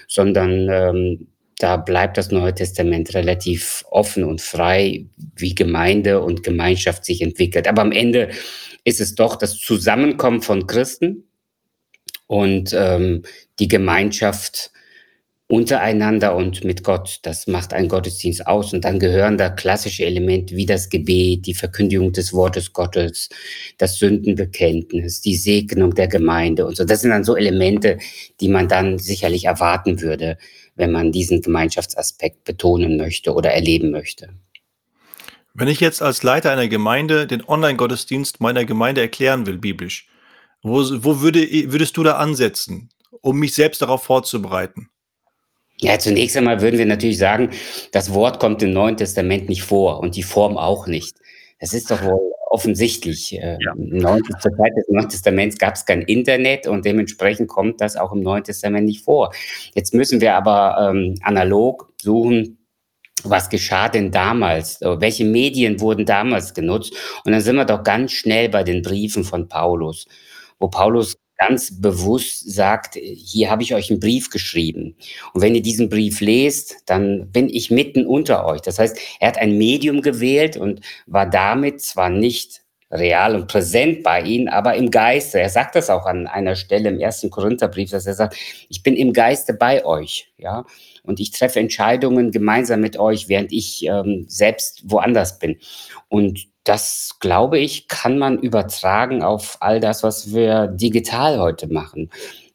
sondern 0.08 0.70
ähm, 0.70 1.28
da 1.60 1.76
bleibt 1.78 2.18
das 2.18 2.32
Neue 2.32 2.56
Testament 2.56 3.14
relativ 3.14 3.84
offen 3.92 4.24
und 4.24 4.42
frei, 4.42 5.06
wie 5.36 5.54
Gemeinde 5.54 6.22
und 6.22 6.42
Gemeinschaft 6.42 7.06
sich 7.06 7.22
entwickelt. 7.22 7.68
Aber 7.68 7.84
am 7.84 7.92
Ende 7.92 8.30
ist 8.86 9.02
es 9.02 9.14
doch 9.14 9.36
das 9.36 9.58
Zusammenkommen 9.58 10.42
von 10.42 10.66
Christen 10.66 11.26
und 12.28 12.74
ähm, 12.74 13.24
die 13.60 13.68
Gemeinschaft 13.68 14.72
untereinander 15.52 16.34
und 16.34 16.64
mit 16.64 16.82
Gott. 16.82 17.20
Das 17.24 17.46
macht 17.46 17.74
ein 17.74 17.90
Gottesdienst 17.90 18.48
aus. 18.48 18.74
Und 18.74 18.86
dann 18.86 19.00
gehören 19.00 19.38
da 19.38 19.50
klassische 19.50 20.06
Elemente 20.06 20.56
wie 20.56 20.66
das 20.66 20.88
Gebet, 20.88 21.46
die 21.46 21.54
Verkündigung 21.54 22.14
des 22.14 22.32
Wortes 22.32 22.72
Gottes, 22.72 23.28
das 23.78 24.00
Sündenbekenntnis, 24.00 25.20
die 25.20 25.36
Segnung 25.36 25.94
der 25.94 26.08
Gemeinde 26.08 26.66
und 26.66 26.78
so. 26.78 26.86
Das 26.86 27.02
sind 27.02 27.10
dann 27.12 27.26
so 27.26 27.36
Elemente, 27.36 27.98
die 28.40 28.48
man 28.48 28.70
dann 28.70 28.98
sicherlich 28.98 29.44
erwarten 29.44 30.00
würde, 30.00 30.38
wenn 30.76 30.94
man 30.94 31.12
diesen 31.12 31.42
Gemeinschaftsaspekt 31.42 32.46
betonen 32.46 32.96
möchte 32.96 33.34
oder 33.34 33.52
erleben 33.52 33.92
möchte. 33.92 34.30
Wenn 35.54 35.68
ich 35.68 35.82
jetzt 35.82 36.02
als 36.02 36.24
Leiter 36.24 36.52
einer 36.52 36.70
Gemeinde 36.70 37.28
den 37.28 37.44
Online-Gottesdienst 37.44 38.40
meiner 38.40 38.64
Gemeinde 38.64 39.02
erklären 39.02 39.46
will, 39.46 39.58
biblisch, 39.58 40.08
wo, 40.64 40.82
wo 41.04 41.20
würde, 41.20 41.46
würdest 41.74 41.98
du 41.98 42.04
da 42.04 42.14
ansetzen, 42.14 42.88
um 43.20 43.38
mich 43.38 43.54
selbst 43.54 43.82
darauf 43.82 44.04
vorzubereiten? 44.06 44.91
Ja, 45.84 45.98
zunächst 45.98 46.38
einmal 46.38 46.62
würden 46.62 46.78
wir 46.78 46.86
natürlich 46.86 47.18
sagen, 47.18 47.50
das 47.92 48.14
Wort 48.14 48.40
kommt 48.40 48.62
im 48.62 48.72
Neuen 48.72 48.98
Testament 48.98 49.50
nicht 49.50 49.64
vor 49.64 50.00
und 50.00 50.16
die 50.16 50.24
Form 50.24 50.58
auch 50.58 50.86
nicht. 50.86 51.18
Das 51.60 51.74
ist 51.74 51.90
doch 51.90 52.04
wohl 52.04 52.32
offensichtlich. 52.52 53.34
Äh, 53.34 53.58
ja. 53.60 54.18
Zur 54.40 54.52
Zeit 54.58 54.74
des 54.78 54.88
Neuen 54.90 55.10
Testaments 55.10 55.58
gab 55.58 55.76
es 55.76 55.86
kein 55.86 56.02
Internet 56.04 56.68
und 56.68 56.86
dementsprechend 56.86 57.48
kommt 57.48 57.82
das 57.82 57.96
auch 57.96 58.12
im 58.12 58.22
Neuen 58.22 58.44
Testament 58.44 58.86
nicht 58.86 59.04
vor. 59.04 59.34
Jetzt 59.74 59.94
müssen 59.94 60.22
wir 60.22 60.36
aber 60.36 60.92
ähm, 60.92 61.16
analog 61.24 61.92
suchen, 62.00 62.60
was 63.24 63.50
geschah 63.50 63.90
denn 63.90 64.12
damals? 64.12 64.82
Äh, 64.82 65.00
welche 65.00 65.26
Medien 65.26 65.80
wurden 65.80 66.06
damals 66.06 66.54
genutzt? 66.54 66.94
Und 67.24 67.32
dann 67.32 67.42
sind 67.42 67.56
wir 67.56 67.66
doch 67.66 67.84
ganz 67.84 68.12
schnell 68.12 68.50
bei 68.50 68.64
den 68.64 68.82
Briefen 68.82 69.24
von 69.24 69.48
Paulus, 69.48 70.06
wo 70.60 70.68
Paulus 70.68 71.18
ganz 71.48 71.82
bewusst 71.82 72.54
sagt, 72.54 72.96
hier 72.96 73.50
habe 73.50 73.64
ich 73.64 73.74
euch 73.74 73.90
einen 73.90 74.00
Brief 74.00 74.30
geschrieben. 74.30 74.96
Und 75.34 75.42
wenn 75.42 75.56
ihr 75.56 75.64
diesen 75.64 75.90
Brief 75.90 76.22
lest, 76.22 76.78
dann 76.86 77.32
bin 77.32 77.50
ich 77.50 77.72
mitten 77.72 78.06
unter 78.06 78.46
euch. 78.46 78.62
Das 78.62 78.78
heißt, 78.78 78.98
er 79.20 79.30
hat 79.30 79.38
ein 79.40 79.58
Medium 79.58 80.02
gewählt 80.02 80.56
und 80.56 80.82
war 81.08 81.28
damit 81.28 81.82
zwar 81.82 82.10
nicht 82.10 82.62
real 82.92 83.36
und 83.36 83.48
präsent 83.48 84.04
bei 84.04 84.22
ihnen, 84.22 84.50
aber 84.50 84.76
im 84.76 84.92
Geiste. 84.92 85.40
Er 85.40 85.50
sagt 85.50 85.76
das 85.76 85.90
auch 85.90 86.06
an 86.06 86.28
einer 86.28 86.56
Stelle 86.56 86.90
im 86.90 87.00
ersten 87.00 87.32
Korintherbrief, 87.32 87.90
dass 87.90 88.06
er 88.06 88.14
sagt, 88.14 88.36
ich 88.70 88.84
bin 88.84 88.96
im 88.96 89.12
Geiste 89.12 89.54
bei 89.54 89.84
euch, 89.84 90.32
ja, 90.38 90.66
und 91.04 91.20
ich 91.20 91.32
treffe 91.32 91.60
Entscheidungen 91.60 92.32
gemeinsam 92.32 92.82
mit 92.82 92.98
euch, 92.98 93.28
während 93.28 93.52
ich 93.52 93.86
ähm, 93.86 94.26
selbst 94.28 94.84
woanders 94.86 95.40
bin. 95.40 95.58
Und 96.10 96.48
das, 96.64 97.18
glaube 97.20 97.60
ich, 97.60 97.88
kann 97.88 98.18
man 98.18 98.40
übertragen 98.40 99.24
auf 99.24 99.58
all 99.62 99.80
das, 99.80 100.04
was 100.04 100.34
wir 100.34 100.68
digital 100.68 101.40
heute 101.40 101.68
machen. 101.68 102.10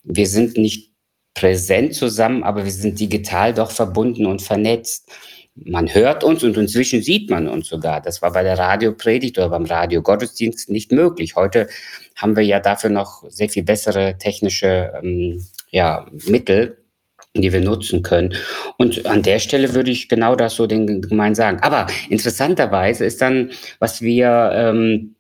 Wir 0.04 0.26
sind 0.26 0.56
nicht 0.56 0.92
präsent 1.34 1.94
zusammen, 1.94 2.44
aber 2.44 2.64
wir 2.64 2.70
sind 2.70 3.00
digital 3.00 3.52
doch 3.52 3.70
verbunden 3.70 4.26
und 4.26 4.42
vernetzt. 4.42 5.10
Man 5.54 5.92
hört 5.92 6.22
uns 6.22 6.44
und 6.44 6.56
inzwischen 6.56 7.02
sieht 7.02 7.30
man 7.30 7.48
uns 7.48 7.68
sogar. 7.68 8.00
Das 8.00 8.22
war 8.22 8.32
bei 8.32 8.42
der 8.42 8.58
Radiopredigt 8.58 9.38
oder 9.38 9.48
beim 9.48 9.64
Radio-Gottesdienst 9.64 10.70
nicht 10.70 10.92
möglich. 10.92 11.34
Heute 11.34 11.68
haben 12.14 12.36
wir 12.36 12.44
ja 12.44 12.60
dafür 12.60 12.90
noch 12.90 13.24
sehr 13.28 13.48
viel 13.48 13.64
bessere 13.64 14.18
technische 14.18 14.92
ähm, 15.02 15.44
ja, 15.70 16.06
Mittel, 16.26 16.85
die 17.42 17.52
wir 17.52 17.60
nutzen 17.60 18.02
können. 18.02 18.34
Und 18.78 19.06
an 19.06 19.22
der 19.22 19.38
Stelle 19.38 19.74
würde 19.74 19.90
ich 19.90 20.08
genau 20.08 20.36
das 20.36 20.54
so 20.54 20.66
den 20.66 21.02
Gemeinden 21.02 21.34
sagen. 21.34 21.58
Aber 21.62 21.86
interessanterweise 22.08 23.04
ist 23.04 23.20
dann, 23.20 23.50
was 23.78 24.02
wir 24.02 24.50
ähm, 24.54 25.14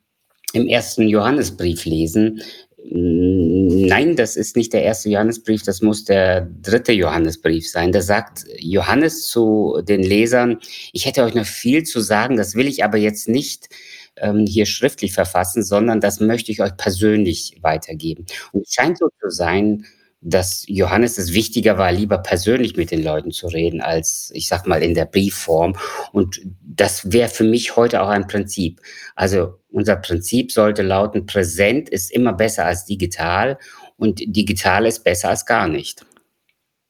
im 0.52 0.68
ersten 0.68 1.08
Johannesbrief 1.08 1.84
lesen, 1.84 2.40
Nein, 2.88 4.14
das 4.14 4.36
ist 4.36 4.54
nicht 4.54 4.72
der 4.72 4.84
erste 4.84 5.08
Johannesbrief, 5.08 5.62
das 5.64 5.82
muss 5.82 6.04
der 6.04 6.42
dritte 6.62 6.92
Johannesbrief 6.92 7.68
sein. 7.68 7.90
Da 7.90 8.00
sagt 8.00 8.44
Johannes 8.58 9.26
zu 9.26 9.80
den 9.82 10.02
Lesern, 10.02 10.58
ich 10.92 11.06
hätte 11.06 11.24
euch 11.24 11.34
noch 11.34 11.46
viel 11.46 11.82
zu 11.82 12.00
sagen, 12.00 12.36
das 12.36 12.54
will 12.54 12.68
ich 12.68 12.84
aber 12.84 12.98
jetzt 12.98 13.28
nicht 13.28 13.68
ähm, 14.16 14.46
hier 14.46 14.66
schriftlich 14.66 15.12
verfassen, 15.12 15.64
sondern 15.64 16.00
das 16.00 16.20
möchte 16.20 16.52
ich 16.52 16.62
euch 16.62 16.76
persönlich 16.76 17.56
weitergeben. 17.60 18.24
Und 18.52 18.62
es 18.62 18.72
scheint 18.72 18.98
so 18.98 19.08
zu 19.20 19.30
sein, 19.30 19.86
dass 20.20 20.64
Johannes 20.66 21.18
es 21.18 21.32
wichtiger 21.32 21.78
war, 21.78 21.92
lieber 21.92 22.18
persönlich 22.18 22.76
mit 22.76 22.90
den 22.90 23.02
Leuten 23.02 23.30
zu 23.30 23.46
reden, 23.46 23.80
als 23.80 24.30
ich 24.34 24.48
sag 24.48 24.66
mal 24.66 24.82
in 24.82 24.94
der 24.94 25.04
Briefform. 25.04 25.76
Und 26.12 26.40
das 26.62 27.12
wäre 27.12 27.28
für 27.28 27.44
mich 27.44 27.76
heute 27.76 28.02
auch 28.02 28.08
ein 28.08 28.26
Prinzip. 28.26 28.80
Also 29.14 29.60
unser 29.70 29.96
Prinzip 29.96 30.52
sollte 30.52 30.82
lauten, 30.82 31.26
präsent 31.26 31.88
ist 31.88 32.10
immer 32.10 32.32
besser 32.32 32.64
als 32.64 32.86
digital 32.86 33.58
und 33.96 34.20
digital 34.20 34.86
ist 34.86 35.04
besser 35.04 35.28
als 35.28 35.46
gar 35.46 35.68
nicht. 35.68 36.04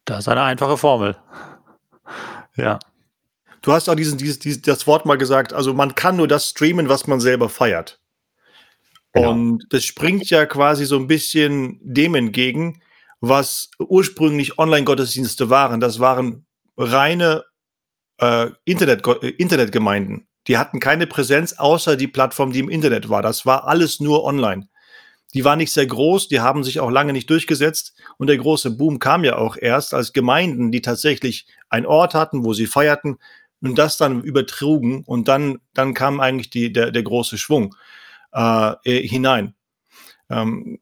Das 0.04 0.20
ist 0.20 0.28
eine 0.28 0.42
einfache 0.42 0.76
Formel. 0.76 1.16
Ja. 2.56 2.78
Du 3.60 3.72
hast 3.72 3.88
auch 3.88 3.96
diesen, 3.96 4.16
dieses, 4.16 4.38
dieses, 4.38 4.62
das 4.62 4.86
Wort 4.86 5.04
mal 5.04 5.18
gesagt, 5.18 5.52
also 5.52 5.74
man 5.74 5.96
kann 5.96 6.16
nur 6.16 6.28
das 6.28 6.50
streamen, 6.50 6.88
was 6.88 7.08
man 7.08 7.20
selber 7.20 7.48
feiert. 7.48 8.00
Genau. 9.12 9.32
Und 9.32 9.66
das 9.70 9.84
springt 9.84 10.30
ja 10.30 10.46
quasi 10.46 10.84
so 10.84 10.96
ein 10.96 11.08
bisschen 11.08 11.80
dem 11.82 12.14
entgegen, 12.14 12.80
was 13.20 13.70
ursprünglich 13.78 14.58
Online-Gottesdienste 14.58 15.50
waren. 15.50 15.80
Das 15.80 16.00
waren 16.00 16.46
reine 16.76 17.44
äh, 18.18 18.50
Internet, 18.64 19.06
äh, 19.06 19.28
Internetgemeinden. 19.28 20.28
Die 20.46 20.58
hatten 20.58 20.80
keine 20.80 21.06
Präsenz 21.06 21.54
außer 21.54 21.96
die 21.96 22.08
Plattform, 22.08 22.52
die 22.52 22.60
im 22.60 22.68
Internet 22.68 23.08
war. 23.08 23.22
Das 23.22 23.46
war 23.46 23.66
alles 23.66 24.00
nur 24.00 24.24
online. 24.24 24.68
Die 25.34 25.44
war 25.44 25.56
nicht 25.56 25.72
sehr 25.72 25.86
groß, 25.86 26.28
die 26.28 26.40
haben 26.40 26.62
sich 26.62 26.80
auch 26.80 26.90
lange 26.90 27.12
nicht 27.12 27.28
durchgesetzt. 27.28 27.94
Und 28.16 28.28
der 28.28 28.38
große 28.38 28.70
Boom 28.70 28.98
kam 28.98 29.24
ja 29.24 29.36
auch 29.36 29.56
erst, 29.60 29.92
als 29.92 30.12
Gemeinden, 30.12 30.70
die 30.70 30.82
tatsächlich 30.82 31.46
einen 31.68 31.86
Ort 31.86 32.14
hatten, 32.14 32.44
wo 32.44 32.54
sie 32.54 32.66
feierten 32.66 33.18
und 33.60 33.76
das 33.76 33.96
dann 33.96 34.22
übertrugen. 34.22 35.02
Und 35.04 35.28
dann, 35.28 35.58
dann 35.74 35.94
kam 35.94 36.20
eigentlich 36.20 36.50
die, 36.50 36.72
der, 36.72 36.92
der 36.92 37.02
große 37.02 37.38
Schwung 37.38 37.74
äh, 38.32 38.74
hinein. 38.84 39.54
Ähm, 40.30 40.78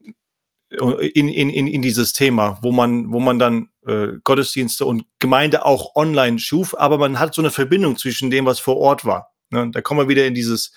in, 0.75 1.29
in, 1.29 1.51
in, 1.51 1.67
in 1.67 1.83
dieses 1.83 2.13
Thema, 2.13 2.59
wo 2.63 2.73
man, 2.73 3.13
wo 3.13 3.21
man 3.21 3.39
dann 3.39 3.69
äh, 3.87 4.19
Gottesdienste 4.23 4.85
und 4.85 5.05
Gemeinde 5.19 5.65
auch 5.65 5.95
online 5.95 6.39
schuf, 6.39 6.75
aber 6.79 6.99
man 6.99 7.19
hat 7.19 7.35
so 7.35 7.43
eine 7.43 7.51
Verbindung 7.51 7.97
zwischen 7.97 8.31
dem, 8.31 8.47
was 8.47 8.59
vor 8.59 8.77
Ort 8.77 9.05
war. 9.05 9.33
Ne? 9.51 9.71
Da 9.73 9.81
kommen 9.81 10.01
wir 10.01 10.09
wieder 10.09 10.27
in 10.27 10.35
dieses 10.35 10.73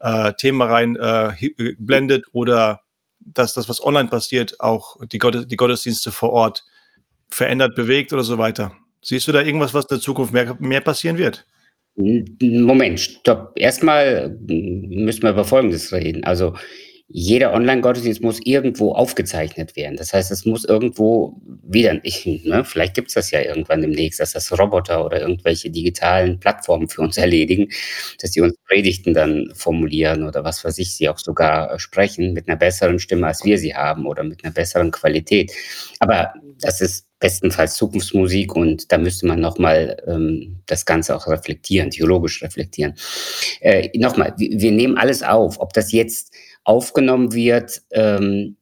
äh, 0.00 0.32
Thema 0.34 0.66
rein, 0.66 0.96
äh, 0.96 1.28
äh 1.28 1.76
blendet 1.78 2.24
oder 2.32 2.80
dass 3.20 3.54
das, 3.54 3.68
was 3.68 3.82
online 3.82 4.08
passiert, 4.08 4.60
auch 4.60 4.96
die, 5.06 5.18
Gott, 5.18 5.50
die 5.50 5.56
Gottesdienste 5.56 6.12
vor 6.12 6.30
Ort 6.30 6.64
verändert, 7.28 7.74
bewegt 7.74 8.12
oder 8.12 8.22
so 8.22 8.38
weiter. 8.38 8.72
Siehst 9.02 9.26
du 9.28 9.32
da 9.32 9.42
irgendwas, 9.42 9.74
was 9.74 9.84
in 9.84 9.96
der 9.96 10.00
Zukunft 10.00 10.32
mehr, 10.32 10.56
mehr 10.60 10.80
passieren 10.80 11.18
wird? 11.18 11.46
Moment, 11.96 13.00
stopp. 13.00 13.52
Erstmal 13.56 14.36
müssen 14.38 15.22
wir 15.22 15.30
über 15.30 15.44
Folgendes 15.44 15.92
reden. 15.92 16.24
Also 16.24 16.54
jeder 17.08 17.52
Online-Gottesdienst 17.52 18.20
muss 18.20 18.40
irgendwo 18.44 18.92
aufgezeichnet 18.92 19.76
werden. 19.76 19.96
Das 19.96 20.12
heißt, 20.12 20.32
es 20.32 20.44
muss 20.44 20.64
irgendwo 20.64 21.40
wieder, 21.62 22.00
ich, 22.02 22.26
ne, 22.44 22.64
vielleicht 22.64 22.94
gibt 22.94 23.08
es 23.08 23.14
das 23.14 23.30
ja 23.30 23.40
irgendwann 23.40 23.80
demnächst, 23.80 24.18
dass 24.18 24.32
das 24.32 24.56
Roboter 24.58 25.04
oder 25.04 25.20
irgendwelche 25.20 25.70
digitalen 25.70 26.40
Plattformen 26.40 26.88
für 26.88 27.02
uns 27.02 27.16
erledigen, 27.16 27.68
dass 28.20 28.32
die 28.32 28.40
uns 28.40 28.56
Predigten 28.66 29.14
dann 29.14 29.52
formulieren 29.54 30.24
oder 30.24 30.42
was 30.42 30.64
weiß 30.64 30.78
ich, 30.78 30.96
sie 30.96 31.08
auch 31.08 31.18
sogar 31.18 31.72
äh, 31.72 31.78
sprechen 31.78 32.32
mit 32.32 32.48
einer 32.48 32.56
besseren 32.56 32.98
Stimme, 32.98 33.28
als 33.28 33.44
wir 33.44 33.58
sie 33.58 33.74
haben 33.74 34.06
oder 34.06 34.24
mit 34.24 34.44
einer 34.44 34.52
besseren 34.52 34.90
Qualität. 34.90 35.52
Aber 36.00 36.34
das 36.60 36.80
ist 36.80 37.06
bestenfalls 37.18 37.76
Zukunftsmusik 37.76 38.54
und 38.54 38.92
da 38.92 38.98
müsste 38.98 39.26
man 39.26 39.40
nochmal 39.40 39.96
ähm, 40.06 40.60
das 40.66 40.84
Ganze 40.84 41.16
auch 41.16 41.26
reflektieren, 41.28 41.90
theologisch 41.90 42.42
reflektieren. 42.42 42.94
Äh, 43.60 43.96
nochmal, 43.96 44.34
wir, 44.36 44.60
wir 44.60 44.72
nehmen 44.72 44.98
alles 44.98 45.22
auf, 45.22 45.60
ob 45.60 45.72
das 45.72 45.92
jetzt 45.92 46.34
aufgenommen 46.66 47.32
wird 47.32 47.82
ähm, 47.92 48.56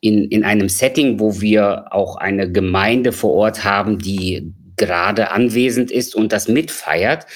in, 0.00 0.24
in 0.24 0.44
einem 0.44 0.68
Setting, 0.68 1.20
wo 1.20 1.40
wir 1.40 1.92
auch 1.92 2.16
eine 2.16 2.50
Gemeinde 2.50 3.12
vor 3.12 3.34
Ort 3.34 3.64
haben, 3.64 3.98
die 3.98 4.52
gerade 4.76 5.30
anwesend 5.30 5.90
ist 5.90 6.14
und 6.14 6.32
das 6.32 6.48
mitfeiert, 6.48 7.26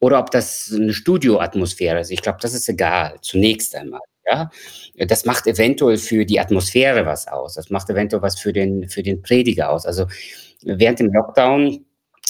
oder 0.00 0.18
ob 0.18 0.30
das 0.30 0.72
eine 0.74 0.92
Studioatmosphäre 0.92 2.00
ist. 2.00 2.10
Ich 2.10 2.22
glaube, 2.22 2.38
das 2.42 2.54
ist 2.54 2.68
egal, 2.68 3.16
zunächst 3.22 3.74
einmal. 3.74 4.00
Ja, 4.26 4.50
das 5.06 5.24
macht 5.24 5.46
eventuell 5.46 5.98
für 5.98 6.26
die 6.26 6.40
Atmosphäre 6.40 7.06
was 7.06 7.28
aus. 7.28 7.54
Das 7.54 7.70
macht 7.70 7.88
eventuell 7.88 8.22
was 8.22 8.40
für 8.40 8.52
den, 8.52 8.88
für 8.88 9.04
den 9.04 9.22
Prediger 9.22 9.70
aus. 9.70 9.86
Also 9.86 10.06
während 10.62 10.98
dem 10.98 11.12
Lockdown 11.12 11.84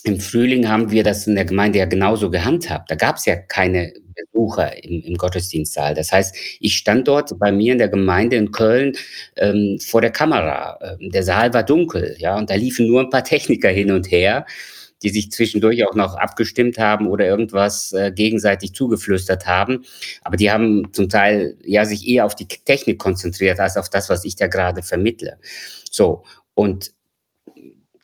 im 0.05 0.21
Frühling 0.21 0.69
haben 0.69 0.91
wir 0.91 1.03
das 1.03 1.27
in 1.27 1.35
der 1.35 1.45
Gemeinde 1.45 1.79
ja 1.79 1.85
genauso 1.85 2.31
gehandhabt. 2.31 2.91
Da 2.91 2.95
gab 2.95 3.17
es 3.17 3.27
ja 3.27 3.37
keine 3.37 3.93
Besucher 4.15 4.83
im, 4.85 5.03
im, 5.03 5.17
Gottesdienstsaal. 5.17 5.95
Das 5.95 6.13
heißt, 6.13 6.35
ich 6.61 6.77
stand 6.77 7.09
dort 7.09 7.39
bei 7.39 7.53
mir 7.53 7.73
in 7.73 7.79
der 7.79 7.89
Gemeinde 7.89 8.37
in 8.37 8.51
Köln 8.51 8.97
ähm, 9.37 9.79
vor 9.81 10.01
der 10.01 10.11
Kamera. 10.11 10.79
Ähm, 10.81 11.11
der 11.11 11.23
Saal 11.23 11.53
war 11.53 11.63
dunkel, 11.63 12.17
ja, 12.19 12.37
und 12.37 12.51
da 12.51 12.55
liefen 12.55 12.87
nur 12.87 13.01
ein 13.01 13.11
paar 13.11 13.25
Techniker 13.37 13.69
hin 13.69 13.91
und 13.91 14.11
her, 14.11 14.47
die 15.03 15.11
sich 15.11 15.31
zwischendurch 15.31 15.85
auch 15.85 15.95
noch 15.95 16.15
abgestimmt 16.15 16.79
haben 16.79 17.07
oder 17.09 17.27
irgendwas 17.27 17.93
äh, 17.93 18.11
gegenseitig 18.13 18.73
zugeflüstert 18.73 19.47
haben. 19.47 19.85
Aber 20.23 20.37
die 20.37 20.51
haben 20.51 20.93
zum 20.93 21.09
Teil 21.09 21.59
ja 21.65 21.85
sich 21.85 22.09
eher 22.09 22.25
auf 22.25 22.35
die 22.35 22.47
Technik 22.47 22.99
konzentriert 22.99 23.61
als 23.61 23.77
auf 23.77 23.91
das, 23.91 24.09
was 24.09 24.25
ich 24.25 24.37
da 24.37 24.47
gerade 24.47 24.83
vermittle. 24.83 25.39
So 25.91 26.25
und 26.55 26.93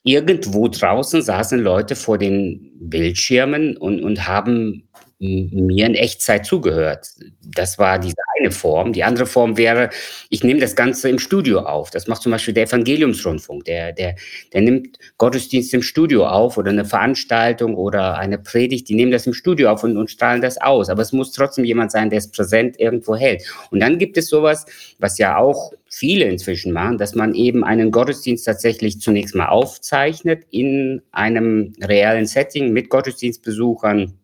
irgendwo 0.05 0.69
draußen 0.69 1.23
saßen 1.23 1.61
Leute 1.61 1.95
vor 1.97 2.19
den 2.19 2.73
Bildschirmen 2.81 3.77
und, 3.77 4.03
und 4.03 4.27
haben 4.27 4.89
mir 5.23 5.87
in 5.87 5.95
Echtzeit 5.95 6.45
zugehört. 6.45 7.07
Das 7.55 7.79
war 7.79 8.01
diese 8.01 8.17
eine 8.39 8.51
Form. 8.51 8.93
Die 8.93 9.05
andere 9.05 9.27
Form 9.27 9.57
wäre, 9.57 9.91
ich 10.31 10.43
nehme 10.43 10.59
das 10.59 10.75
Ganze 10.75 11.09
im 11.09 11.21
Studio 11.21 11.61
auf. 11.61 11.91
Das 11.91 12.09
macht 12.09 12.23
zum 12.23 12.33
Beispiel 12.33 12.55
der 12.55 12.65
Evangeliumsrundfunk. 12.65 13.65
Der, 13.67 13.93
der, 13.93 14.17
der 14.53 14.61
nimmt 14.63 14.99
Gottesdienst 15.19 15.73
im 15.75 15.83
Studio 15.83 16.27
auf 16.27 16.59
oder 16.59 16.71
eine 16.71 16.85
Veranstaltung 16.85 17.77
oder 17.77 18.19
eine 18.19 18.37
Predigt. 18.37 18.89
Die 18.89 18.97
nehmen 18.97 19.13
das 19.13 19.27
im 19.29 19.33
Studio 19.33 19.71
auf 19.71 19.85
und, 19.85 19.97
und 19.97 20.11
strahlen 20.11 20.43
das 20.43 20.61
aus. 20.61 20.89
Aber 20.89 21.03
es 21.03 21.13
muss 21.13 21.31
trotzdem 21.31 21.65
jemand 21.65 21.93
sein, 21.93 22.11
der 22.11 22.19
es 22.19 22.31
präsent 22.31 22.81
irgendwo 22.81 23.15
hält. 23.15 23.45
Und 23.71 23.79
dann 23.79 23.99
gibt 23.99 24.17
es 24.17 24.29
sowas, 24.29 24.67
was 24.99 25.19
ja 25.19 25.37
auch 25.37 25.73
viele 25.89 26.25
inzwischen 26.25 26.73
machen, 26.73 26.99
dass 26.99 27.15
man 27.15 27.35
eben 27.35 27.63
einen 27.63 27.93
Gottesdienst 27.93 28.45
tatsächlich 28.45 29.01
zunächst 29.01 29.37
mal 29.37 29.49
aufzeichnet 29.49 30.47
in 30.51 31.03
einem 31.13 31.75
realen 31.81 32.27
Setting 32.27 32.73
mit 32.73 32.89
Gottesdienstbesuchern 32.89 34.19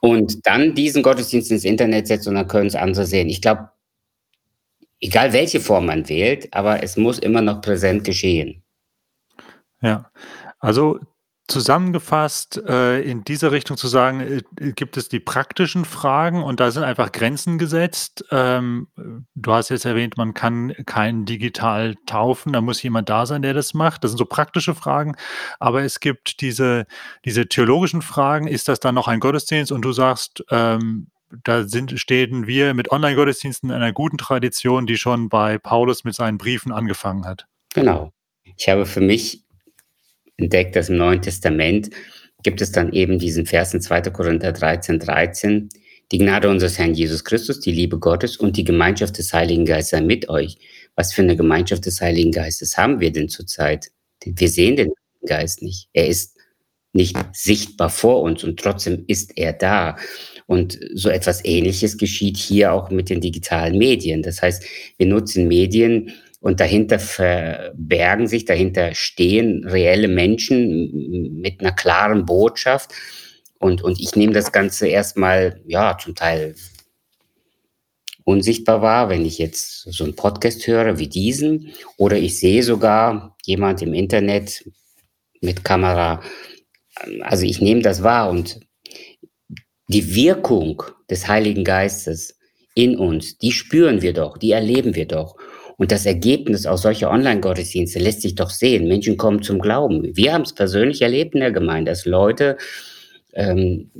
und 0.00 0.46
dann 0.46 0.74
diesen 0.74 1.02
Gottesdienst 1.02 1.50
ins 1.50 1.64
Internet 1.64 2.06
setzt 2.06 2.28
und 2.28 2.34
dann 2.34 2.48
können 2.48 2.66
es 2.66 2.74
andere 2.74 3.06
sehen. 3.06 3.28
Ich 3.28 3.40
glaube, 3.42 3.70
egal 5.00 5.32
welche 5.32 5.60
Form 5.60 5.86
man 5.86 6.08
wählt, 6.08 6.52
aber 6.52 6.82
es 6.82 6.96
muss 6.96 7.18
immer 7.18 7.42
noch 7.42 7.60
präsent 7.60 8.04
geschehen. 8.04 8.62
Ja, 9.80 10.10
also 10.58 10.98
zusammengefasst, 11.48 12.62
äh, 12.68 13.00
in 13.00 13.24
dieser 13.24 13.52
Richtung 13.52 13.78
zu 13.78 13.88
sagen, 13.88 14.20
äh, 14.20 14.72
gibt 14.72 14.98
es 14.98 15.08
die 15.08 15.18
praktischen 15.18 15.86
Fragen 15.86 16.42
und 16.42 16.60
da 16.60 16.70
sind 16.70 16.84
einfach 16.84 17.10
Grenzen 17.10 17.58
gesetzt. 17.58 18.24
Ähm, 18.30 18.88
du 19.34 19.52
hast 19.52 19.70
jetzt 19.70 19.86
erwähnt, 19.86 20.18
man 20.18 20.34
kann 20.34 20.74
keinen 20.84 21.24
digital 21.24 21.96
taufen, 22.06 22.52
da 22.52 22.60
muss 22.60 22.82
jemand 22.82 23.08
da 23.08 23.24
sein, 23.24 23.40
der 23.42 23.54
das 23.54 23.72
macht. 23.72 24.04
Das 24.04 24.10
sind 24.10 24.18
so 24.18 24.26
praktische 24.26 24.74
Fragen, 24.74 25.16
aber 25.58 25.82
es 25.82 26.00
gibt 26.00 26.42
diese, 26.42 26.86
diese 27.24 27.48
theologischen 27.48 28.02
Fragen. 28.02 28.46
Ist 28.46 28.68
das 28.68 28.78
dann 28.78 28.94
noch 28.94 29.08
ein 29.08 29.20
Gottesdienst? 29.20 29.72
Und 29.72 29.82
du 29.82 29.92
sagst, 29.92 30.44
ähm, 30.50 31.08
da 31.44 31.64
sind, 31.64 31.98
stehen 31.98 32.46
wir 32.46 32.74
mit 32.74 32.90
Online-Gottesdiensten 32.90 33.70
in 33.70 33.76
einer 33.76 33.92
guten 33.92 34.18
Tradition, 34.18 34.86
die 34.86 34.96
schon 34.96 35.30
bei 35.30 35.58
Paulus 35.58 36.04
mit 36.04 36.14
seinen 36.14 36.38
Briefen 36.38 36.72
angefangen 36.72 37.24
hat. 37.24 37.46
Genau. 37.74 38.12
Ich 38.56 38.68
habe 38.68 38.86
für 38.86 39.00
mich 39.00 39.44
entdeckt, 40.38 40.76
dass 40.76 40.88
im 40.88 40.96
Neuen 40.96 41.20
Testament 41.20 41.90
gibt 42.42 42.60
es 42.60 42.72
dann 42.72 42.92
eben 42.92 43.18
diesen 43.18 43.46
Vers 43.46 43.74
in 43.74 43.80
2. 43.80 44.02
Korinther 44.02 44.52
13, 44.52 44.98
13. 44.98 45.68
Die 46.10 46.18
Gnade 46.18 46.48
unseres 46.48 46.78
Herrn 46.78 46.94
Jesus 46.94 47.22
Christus, 47.24 47.60
die 47.60 47.72
Liebe 47.72 47.98
Gottes 47.98 48.38
und 48.38 48.56
die 48.56 48.64
Gemeinschaft 48.64 49.18
des 49.18 49.32
Heiligen 49.34 49.66
Geistes 49.66 50.00
mit 50.00 50.28
euch. 50.30 50.56
Was 50.96 51.12
für 51.12 51.22
eine 51.22 51.36
Gemeinschaft 51.36 51.84
des 51.84 52.00
Heiligen 52.00 52.32
Geistes 52.32 52.78
haben 52.78 53.00
wir 53.00 53.12
denn 53.12 53.28
zurzeit? 53.28 53.90
Wir 54.24 54.48
sehen 54.48 54.76
den 54.76 54.92
Geist 55.26 55.62
nicht. 55.62 55.88
Er 55.92 56.08
ist 56.08 56.36
nicht 56.94 57.16
sichtbar 57.32 57.90
vor 57.90 58.22
uns 58.22 58.42
und 58.42 58.58
trotzdem 58.58 59.04
ist 59.06 59.36
er 59.36 59.52
da. 59.52 59.96
Und 60.46 60.78
so 60.94 61.10
etwas 61.10 61.44
Ähnliches 61.44 61.98
geschieht 61.98 62.38
hier 62.38 62.72
auch 62.72 62.90
mit 62.90 63.10
den 63.10 63.20
digitalen 63.20 63.76
Medien. 63.76 64.22
Das 64.22 64.40
heißt, 64.40 64.64
wir 64.96 65.06
nutzen 65.06 65.46
Medien, 65.46 66.12
und 66.40 66.60
dahinter 66.60 66.98
verbergen 66.98 68.28
sich, 68.28 68.44
dahinter 68.44 68.94
stehen 68.94 69.66
reelle 69.66 70.08
Menschen 70.08 71.40
mit 71.40 71.60
einer 71.60 71.72
klaren 71.72 72.26
Botschaft. 72.26 72.92
Und, 73.58 73.82
und 73.82 74.00
ich 74.00 74.14
nehme 74.14 74.32
das 74.32 74.52
Ganze 74.52 74.86
erstmal, 74.86 75.60
ja, 75.66 75.98
zum 75.98 76.14
Teil 76.14 76.54
unsichtbar 78.22 78.82
wahr, 78.82 79.08
wenn 79.08 79.24
ich 79.24 79.38
jetzt 79.38 79.82
so 79.90 80.04
einen 80.04 80.14
Podcast 80.14 80.66
höre 80.66 80.98
wie 80.98 81.08
diesen. 81.08 81.72
Oder 81.96 82.18
ich 82.18 82.38
sehe 82.38 82.62
sogar 82.62 83.36
jemand 83.44 83.82
im 83.82 83.94
Internet 83.94 84.64
mit 85.40 85.64
Kamera. 85.64 86.22
Also 87.22 87.46
ich 87.46 87.60
nehme 87.60 87.82
das 87.82 88.02
wahr 88.02 88.30
und 88.30 88.60
die 89.88 90.14
Wirkung 90.14 90.82
des 91.10 91.26
Heiligen 91.26 91.64
Geistes 91.64 92.38
in 92.74 92.96
uns, 92.96 93.38
die 93.38 93.52
spüren 93.52 94.02
wir 94.02 94.12
doch, 94.12 94.36
die 94.36 94.52
erleben 94.52 94.94
wir 94.94 95.06
doch. 95.06 95.36
Und 95.78 95.92
das 95.92 96.06
Ergebnis 96.06 96.66
aus 96.66 96.82
solcher 96.82 97.08
Online-Gottesdienste 97.08 98.00
lässt 98.00 98.22
sich 98.22 98.34
doch 98.34 98.50
sehen. 98.50 98.88
Menschen 98.88 99.16
kommen 99.16 99.42
zum 99.42 99.60
Glauben. 99.60 100.14
Wir 100.16 100.34
haben 100.34 100.42
es 100.42 100.52
persönlich 100.52 101.02
erlebt 101.02 101.34
in 101.34 101.40
der 101.40 101.52
Gemeinde, 101.52 101.92
dass 101.92 102.04
Leute 102.04 102.58
ähm, 103.32 103.90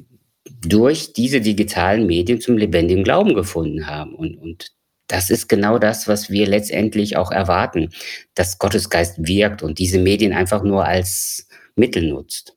durch 0.61 1.13
diese 1.13 1.41
digitalen 1.41 2.07
Medien 2.07 2.41
zum 2.41 2.59
lebendigen 2.59 3.05
Glauben 3.05 3.33
gefunden 3.35 3.87
haben. 3.87 4.17
Und, 4.17 4.37
und 4.37 4.73
das 5.07 5.31
ist 5.31 5.49
genau 5.49 5.79
das, 5.79 6.09
was 6.09 6.31
wir 6.31 6.49
letztendlich 6.49 7.17
auch 7.17 7.31
erwarten, 7.31 7.91
dass 8.35 8.59
Gottes 8.59 8.91
Geist 8.91 9.15
wirkt 9.19 9.63
und 9.63 9.79
diese 9.79 10.01
Medien 10.01 10.33
einfach 10.33 10.65
nur 10.65 10.85
als 10.85 11.47
Mittel 11.77 12.09
nutzt. 12.09 12.57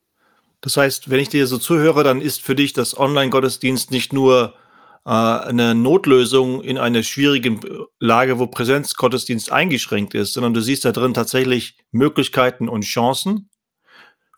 Das 0.62 0.78
heißt, 0.78 1.12
wenn 1.12 1.20
ich 1.20 1.30
dir 1.30 1.46
so 1.46 1.60
zuhöre, 1.60 2.04
dann 2.04 2.22
ist 2.22 2.42
für 2.42 2.56
dich 2.56 2.74
das 2.74 2.98
Online-Gottesdienst 2.98 3.92
nicht 3.92 4.14
nur 4.14 4.56
eine 5.04 5.74
Notlösung 5.74 6.62
in 6.62 6.78
einer 6.78 7.02
schwierigen 7.04 7.60
Lage, 8.00 8.38
wo 8.38 8.48
Präsenzgottesdienst 8.48 9.52
eingeschränkt 9.52 10.14
ist, 10.14 10.34
sondern 10.34 10.54
du 10.54 10.62
siehst 10.62 10.86
da 10.86 10.92
drin 10.92 11.14
tatsächlich 11.14 11.78
Möglichkeiten 11.92 12.70
und 12.70 12.84
Chancen 12.84 13.50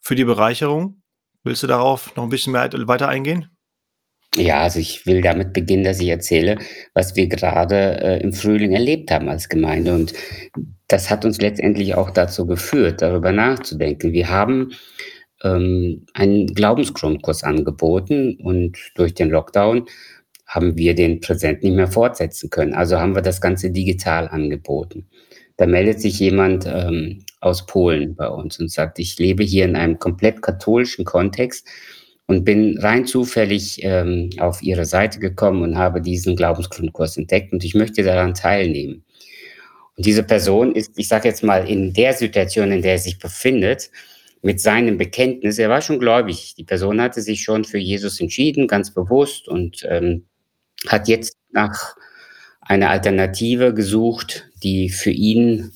für 0.02 0.16
die 0.16 0.26
Bereicherung. 0.26 1.02
Willst 1.44 1.64
du 1.64 1.68
darauf 1.68 2.16
noch 2.16 2.24
ein 2.24 2.30
bisschen 2.30 2.54
mehr 2.54 2.70
weiter 2.88 3.10
eingehen? 3.10 3.50
Ja, 4.36 4.62
also 4.62 4.80
ich 4.80 5.06
will 5.06 5.22
damit 5.22 5.54
beginnen, 5.54 5.84
dass 5.84 6.00
ich 6.00 6.08
erzähle, 6.08 6.58
was 6.94 7.16
wir 7.16 7.28
gerade 7.28 8.02
äh, 8.02 8.24
im 8.24 8.34
Frühling 8.34 8.72
erlebt 8.72 9.12
haben 9.12 9.30
als 9.30 9.48
Gemeinde. 9.48 9.94
Und 9.94 10.14
das 10.88 11.10
hat 11.10 11.24
uns 11.24 11.40
letztendlich 11.40 11.94
auch 11.94 12.10
dazu 12.10 12.48
geführt, 12.48 13.02
darüber 13.02 13.32
nachzudenken. 13.32 14.12
Wir 14.12 14.30
haben 14.30 14.72
ähm, 15.44 16.06
einen 16.14 16.48
Glaubensgrundkurs 16.48 17.44
angeboten 17.44 18.38
und 18.42 18.78
durch 18.96 19.14
den 19.14 19.30
Lockdown 19.30 19.86
haben 20.54 20.78
wir 20.78 20.94
den 20.94 21.20
Präsent 21.20 21.64
nicht 21.64 21.76
mehr 21.76 21.88
fortsetzen 21.88 22.50
können. 22.52 22.74
Also 22.74 23.00
haben 23.00 23.16
wir 23.16 23.24
das 23.24 23.42
Ganze 23.42 23.72
digital 23.72 24.28
angeboten. 24.28 25.08
Da 25.58 25.66
meldet 25.66 26.00
sich 26.00 26.20
jemand 26.20 26.66
ähm, 26.68 27.26
aus 27.42 27.66
Polen 27.66 28.16
bei 28.16 28.28
uns 28.28 28.60
und 28.60 28.72
sagt, 28.72 29.00
ich 29.00 29.18
lebe 29.18 29.44
hier 29.44 29.66
in 29.66 29.76
einem 29.76 29.98
komplett 29.98 30.42
katholischen 30.42 31.06
Kontext 31.06 31.68
und 32.28 32.46
bin 32.46 32.78
rein 32.78 33.06
zufällig 33.06 33.84
ähm, 33.84 34.30
auf 34.40 34.62
ihre 34.62 34.86
Seite 34.86 35.20
gekommen 35.20 35.64
und 35.64 35.78
habe 35.78 36.02
diesen 36.02 36.36
Glaubensgrundkurs 36.36 37.18
entdeckt 37.18 37.52
und 37.52 37.64
ich 37.64 37.74
möchte 37.74 38.04
daran 38.04 38.36
teilnehmen. 38.36 39.04
Und 39.96 40.06
diese 40.06 40.24
Person 40.24 40.76
ist, 40.76 40.98
ich 40.98 41.08
sage 41.08 41.28
jetzt 41.28 41.44
mal, 41.44 41.68
in 41.68 41.94
der 41.94 42.14
Situation, 42.14 42.72
in 42.72 42.82
der 42.82 42.94
er 42.94 43.00
sich 43.00 43.20
befindet, 43.20 43.90
mit 44.42 44.60
seinem 44.60 44.98
Bekenntnis, 44.98 45.58
er 45.58 45.70
war 45.70 45.82
schon 45.82 46.00
gläubig. 46.00 46.56
Die 46.56 46.64
Person 46.64 47.02
hatte 47.02 47.22
sich 47.22 47.44
schon 47.44 47.64
für 47.64 47.78
Jesus 47.78 48.20
entschieden, 48.20 48.68
ganz 48.68 48.94
bewusst 48.94 49.48
und 49.48 49.86
ähm, 49.88 50.26
hat 50.88 51.08
jetzt 51.08 51.38
nach 51.52 51.96
einer 52.62 52.90
Alternative 52.90 53.74
gesucht, 53.74 54.50
die 54.64 54.90
für 54.90 55.12
ihn 55.12 55.72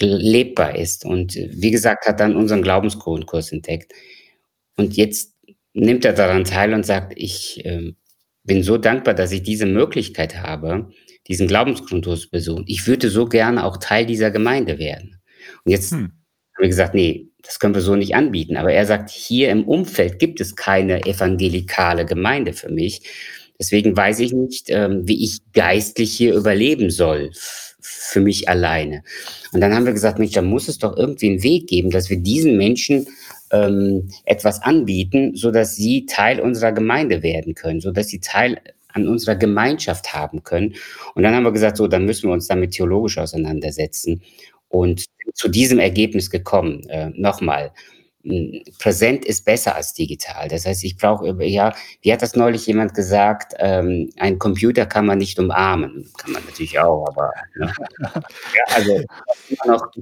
lebbar 0.00 0.76
ist. 0.76 1.04
Und 1.04 1.34
wie 1.34 1.70
gesagt, 1.70 2.06
hat 2.06 2.20
dann 2.20 2.36
unseren 2.36 2.62
Glaubensgrundkurs 2.62 3.52
entdeckt. 3.52 3.92
Und 4.76 4.96
jetzt 4.96 5.34
nimmt 5.72 6.04
er 6.04 6.12
daran 6.12 6.44
teil 6.44 6.74
und 6.74 6.84
sagt, 6.84 7.14
ich 7.16 7.64
äh, 7.64 7.92
bin 8.44 8.62
so 8.62 8.78
dankbar, 8.78 9.14
dass 9.14 9.32
ich 9.32 9.42
diese 9.42 9.66
Möglichkeit 9.66 10.40
habe, 10.40 10.90
diesen 11.28 11.48
Glaubensgrundkurs 11.48 12.22
zu 12.22 12.30
besuchen. 12.30 12.64
Ich 12.66 12.86
würde 12.86 13.10
so 13.10 13.26
gerne 13.26 13.64
auch 13.64 13.78
Teil 13.78 14.06
dieser 14.06 14.30
Gemeinde 14.30 14.78
werden. 14.78 15.20
Und 15.64 15.72
jetzt 15.72 15.92
hm. 15.92 15.98
haben 15.98 16.12
wir 16.60 16.68
gesagt, 16.68 16.94
nee, 16.94 17.28
das 17.42 17.58
können 17.58 17.74
wir 17.74 17.80
so 17.80 17.96
nicht 17.96 18.14
anbieten. 18.14 18.56
Aber 18.56 18.72
er 18.72 18.86
sagt, 18.86 19.10
hier 19.10 19.50
im 19.50 19.64
Umfeld 19.64 20.18
gibt 20.18 20.40
es 20.40 20.56
keine 20.56 21.04
evangelikale 21.04 22.04
Gemeinde 22.04 22.52
für 22.52 22.70
mich. 22.70 23.02
Deswegen 23.58 23.96
weiß 23.96 24.20
ich 24.20 24.32
nicht, 24.32 24.66
ähm, 24.68 25.06
wie 25.06 25.24
ich 25.24 25.40
geistlich 25.52 26.12
hier 26.12 26.34
überleben 26.34 26.90
soll 26.90 27.30
für 27.80 28.20
mich 28.20 28.48
alleine. 28.48 29.02
Und 29.52 29.60
dann 29.60 29.74
haben 29.74 29.86
wir 29.86 29.92
gesagt, 29.92 30.18
Mensch, 30.18 30.32
da 30.32 30.42
muss 30.42 30.68
es 30.68 30.78
doch 30.78 30.96
irgendwie 30.96 31.30
einen 31.30 31.42
Weg 31.42 31.68
geben, 31.68 31.90
dass 31.90 32.10
wir 32.10 32.18
diesen 32.18 32.56
Menschen 32.56 33.06
ähm, 33.52 34.08
etwas 34.24 34.62
anbieten, 34.62 35.36
so 35.36 35.50
dass 35.50 35.76
sie 35.76 36.06
Teil 36.06 36.40
unserer 36.40 36.72
Gemeinde 36.72 37.22
werden 37.22 37.54
können, 37.54 37.80
so 37.80 37.92
dass 37.92 38.08
sie 38.08 38.20
Teil 38.20 38.60
an 38.88 39.06
unserer 39.06 39.36
Gemeinschaft 39.36 40.14
haben 40.14 40.42
können. 40.42 40.74
Und 41.14 41.22
dann 41.22 41.34
haben 41.34 41.44
wir 41.44 41.52
gesagt, 41.52 41.76
so, 41.76 41.86
dann 41.86 42.06
müssen 42.06 42.28
wir 42.28 42.32
uns 42.32 42.48
damit 42.48 42.72
theologisch 42.72 43.18
auseinandersetzen 43.18 44.22
und 44.68 45.04
zu 45.34 45.48
diesem 45.48 45.78
Ergebnis 45.78 46.30
gekommen. 46.30 46.82
Äh, 46.88 47.10
Nochmal, 47.10 47.72
präsent 48.78 49.24
ist 49.24 49.44
besser 49.44 49.76
als 49.76 49.94
digital. 49.94 50.48
Das 50.48 50.66
heißt, 50.66 50.84
ich 50.84 50.96
brauche, 50.96 51.26
ja, 51.44 51.74
wie 52.02 52.12
hat 52.12 52.22
das 52.22 52.34
neulich 52.34 52.66
jemand 52.66 52.94
gesagt, 52.94 53.54
ähm, 53.58 54.10
ein 54.18 54.38
Computer 54.38 54.86
kann 54.86 55.06
man 55.06 55.18
nicht 55.18 55.38
umarmen. 55.38 56.08
Kann 56.18 56.32
man 56.32 56.44
natürlich 56.44 56.78
auch, 56.78 57.06
aber 57.08 57.32
ne? 57.54 57.72
ja, 58.00 58.74
also 58.74 59.00
ich 59.50 59.58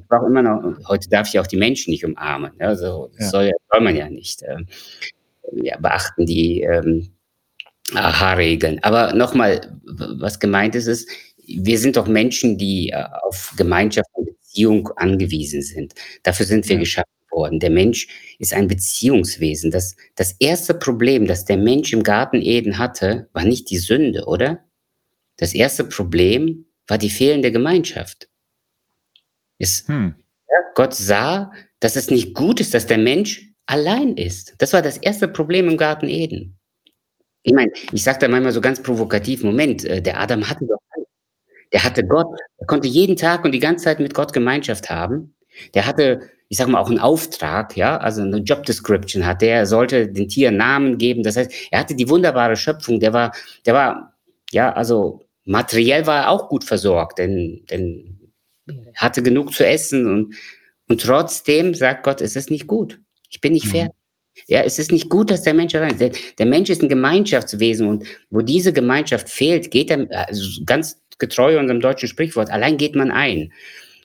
brauche 0.09 0.27
immer 0.27 0.43
noch, 0.43 0.89
heute 0.89 1.09
darf 1.09 1.29
ich 1.29 1.39
auch 1.39 1.47
die 1.47 1.57
Menschen 1.57 1.91
nicht 1.91 2.05
umarmen. 2.05 2.53
Ne? 2.59 2.67
Also 2.67 3.11
ja. 3.19 3.27
soll, 3.29 3.51
soll 3.71 3.81
man 3.81 3.97
ja 3.97 4.09
nicht 4.09 4.43
ähm, 4.43 4.67
ja, 5.53 5.77
beachten, 5.79 6.25
die 6.25 6.63
ähm, 6.63 7.11
AHA-Regeln. 7.95 8.83
Aber 8.83 9.13
nochmal, 9.13 9.79
was 9.85 10.41
gemeint 10.41 10.75
ist, 10.75 10.87
ist, 10.87 11.09
wir 11.47 11.79
sind 11.79 11.97
doch 11.97 12.07
Menschen, 12.07 12.57
die 12.57 12.89
äh, 12.89 13.05
auf 13.23 13.53
Gemeinschaft 13.57 14.09
und 14.15 14.27
Beziehung 14.27 14.89
angewiesen 14.97 15.61
sind. 15.61 15.95
Dafür 16.23 16.47
sind 16.47 16.67
wir 16.69 16.77
ja. 16.77 16.81
geschaffen 16.81 17.14
worden. 17.35 17.61
Der 17.61 17.71
Mensch 17.71 18.09
ist 18.39 18.55
ein 18.55 18.69
Beziehungswesen. 18.69 19.71
Das, 19.71 19.97
das 20.15 20.37
erste 20.39 20.75
Problem, 20.75 21.27
das 21.27 21.45
der 21.45 21.57
Mensch 21.57 21.93
im 21.93 22.03
Garten 22.03 22.41
Eden 22.41 22.79
hatte, 22.79 23.29
war 23.33 23.45
nicht 23.45 23.71
die 23.71 23.79
Sünde, 23.79 24.25
oder? 24.27 24.65
Das 25.37 25.55
erste 25.55 25.85
Problem 25.85 26.67
war 26.87 26.99
die 26.99 27.11
fehlende 27.11 27.53
Gemeinschaft. 27.53 28.29
Es, 29.59 29.87
hm. 29.89 30.15
Gott 30.75 30.95
sah, 30.95 31.53
dass 31.81 31.97
es 31.97 32.11
nicht 32.11 32.35
gut 32.35 32.61
ist, 32.61 32.75
dass 32.75 32.87
der 32.87 32.99
Mensch 32.99 33.53
allein 33.67 34.17
ist. 34.17 34.55
Das 34.59 34.73
war 34.73 34.83
das 34.83 34.99
erste 34.99 35.29
Problem 35.29 35.69
im 35.69 35.77
Garten 35.77 36.09
Eden. 36.09 36.59
Ich 37.43 37.53
meine, 37.53 37.73
ich 37.93 38.03
sage 38.03 38.19
da 38.21 38.29
manchmal 38.29 38.53
so 38.53 38.61
ganz 38.61 38.83
provokativ, 38.83 39.43
Moment, 39.43 39.85
äh, 39.85 40.01
der 40.01 40.19
Adam 40.19 40.49
hatte 40.49 40.67
doch 40.67 40.79
der 41.75 41.83
hatte 41.83 42.07
Gott, 42.07 42.29
er 42.59 42.67
konnte 42.67 42.87
jeden 42.87 43.17
Tag 43.17 43.45
und 43.45 43.51
die 43.51 43.59
ganze 43.59 43.87
Zeit 43.87 43.99
mit 43.99 44.15
Gott 44.15 44.33
Gemeinschaft 44.33 44.91
haben. 44.91 45.35
Der 45.75 45.87
hatte 45.87 46.21
ich 46.55 46.59
sage 46.59 46.71
mal, 46.71 46.79
auch 46.79 46.89
einen 46.89 47.01
Auftrag, 47.01 47.77
ja, 47.77 47.97
also 47.97 48.23
eine 48.23 48.37
Job 48.37 48.63
Description 48.63 49.27
hat. 49.27 49.43
Der 49.43 49.67
sollte 49.67 50.07
den 50.07 50.29
Tieren 50.29 50.57
Namen 50.57 50.99
geben. 50.99 51.25
Das 51.25 51.37
heißt, 51.37 51.51
er 51.73 51.81
hatte 51.81 51.97
die 51.97 52.09
wunderbare 52.09 52.55
Schöpfung. 52.55 53.01
Der 53.01 53.13
war, 53.13 53.33
der 53.67 53.75
war, 53.75 54.15
ja, 54.53 54.73
also 54.73 55.27
materiell 55.45 56.07
war 56.07 56.23
er 56.23 56.31
auch 56.31 56.49
gut 56.49 56.63
versorgt, 56.63 57.19
denn, 57.19 57.65
denn 57.69 58.33
hatte 58.95 59.21
genug 59.21 59.53
zu 59.53 59.67
essen 59.67 60.07
und, 60.07 60.37
und 60.89 61.01
trotzdem 61.01 61.75
sagt 61.75 62.05
Gott, 62.05 62.21
es 62.21 62.37
ist 62.37 62.53
nicht 62.53 62.69
gut. 62.69 63.01
Ich 63.29 63.41
bin 63.41 63.53
nicht 63.53 63.67
mhm. 63.67 63.71
fertig. 63.71 63.97
Ja, 64.47 64.63
es 64.63 64.79
ist 64.79 64.93
nicht 64.93 65.11
gut, 65.11 65.33
dass 65.33 65.43
der 65.43 65.55
Mensch 65.55 65.75
allein 65.75 65.99
der, 65.99 66.13
der 66.39 66.47
Mensch 66.47 66.71
ist 66.71 66.83
ein 66.83 66.89
Gemeinschaftswesen 66.89 67.89
und 67.89 68.05
wo 68.31 68.43
diese 68.43 68.73
Gemeinschaft 68.73 69.29
fehlt, 69.29 69.73
geht 69.73 69.91
er 69.91 70.07
also 70.29 70.63
ganz 70.65 71.03
getreu 71.19 71.59
unserem 71.59 71.81
deutschen 71.81 72.09
Sprichwort, 72.09 72.51
allein 72.51 72.77
geht 72.77 72.95
man 72.95 73.11
ein. 73.11 73.53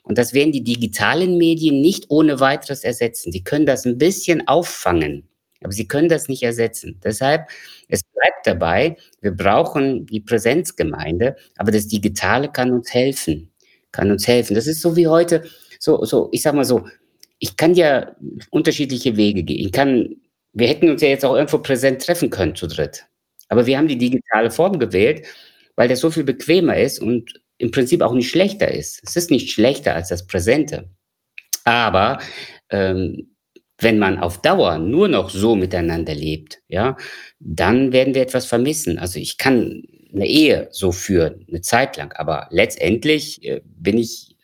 Und 0.02 0.18
das 0.18 0.32
werden 0.34 0.52
die 0.52 0.64
digitalen 0.64 1.36
Medien 1.36 1.80
nicht 1.80 2.06
ohne 2.08 2.40
weiteres 2.40 2.84
ersetzen. 2.84 3.32
Sie 3.32 3.44
können 3.44 3.66
das 3.66 3.84
ein 3.84 3.98
bisschen 3.98 4.46
auffangen, 4.48 5.28
aber 5.62 5.72
sie 5.72 5.86
können 5.86 6.08
das 6.08 6.28
nicht 6.28 6.42
ersetzen. 6.42 7.00
Deshalb, 7.04 7.48
es 7.88 8.02
bleibt 8.02 8.46
dabei, 8.46 8.96
wir 9.20 9.32
brauchen 9.32 10.06
die 10.06 10.20
Präsenzgemeinde, 10.20 11.36
aber 11.56 11.70
das 11.70 11.86
Digitale 11.86 12.50
kann 12.50 12.72
uns 12.72 12.92
helfen, 12.92 13.50
kann 13.92 14.10
uns 14.10 14.26
helfen. 14.26 14.54
Das 14.54 14.66
ist 14.66 14.80
so 14.80 14.96
wie 14.96 15.06
heute, 15.06 15.44
so, 15.78 16.04
so, 16.04 16.28
ich 16.32 16.42
sag 16.42 16.54
mal 16.54 16.64
so, 16.64 16.86
ich 17.38 17.56
kann 17.56 17.74
ja 17.74 18.14
unterschiedliche 18.50 19.16
Wege 19.16 19.42
gehen. 19.42 19.66
Ich 19.66 19.72
kann, 19.72 20.16
wir 20.52 20.68
hätten 20.68 20.90
uns 20.90 21.02
ja 21.02 21.08
jetzt 21.08 21.24
auch 21.24 21.34
irgendwo 21.34 21.58
präsent 21.58 22.02
treffen 22.02 22.30
können 22.30 22.54
zu 22.54 22.66
dritt. 22.66 23.06
Aber 23.48 23.66
wir 23.66 23.76
haben 23.78 23.88
die 23.88 23.98
digitale 23.98 24.50
Form 24.50 24.78
gewählt, 24.78 25.26
weil 25.74 25.88
das 25.88 26.00
so 26.00 26.10
viel 26.10 26.24
bequemer 26.24 26.76
ist 26.78 27.00
und 27.00 27.40
im 27.60 27.70
Prinzip 27.70 28.00
auch 28.00 28.14
nicht 28.14 28.30
schlechter 28.30 28.72
ist. 28.72 29.00
Es 29.04 29.16
ist 29.16 29.30
nicht 29.30 29.50
schlechter 29.50 29.94
als 29.94 30.08
das 30.08 30.26
Präsente. 30.26 30.88
Aber 31.64 32.18
ähm, 32.70 33.34
wenn 33.78 33.98
man 33.98 34.18
auf 34.18 34.40
Dauer 34.40 34.78
nur 34.78 35.08
noch 35.08 35.28
so 35.28 35.56
miteinander 35.56 36.14
lebt, 36.14 36.60
ja, 36.68 36.96
dann 37.38 37.92
werden 37.92 38.14
wir 38.14 38.22
etwas 38.22 38.46
vermissen. 38.46 38.98
Also 38.98 39.18
ich 39.18 39.36
kann 39.36 39.82
eine 40.12 40.26
Ehe 40.26 40.68
so 40.70 40.90
führen, 40.90 41.44
eine 41.48 41.60
Zeit 41.60 41.98
lang, 41.98 42.12
aber 42.14 42.48
letztendlich 42.50 43.44
äh, 43.44 43.60
bin 43.64 43.98
ich 43.98 44.36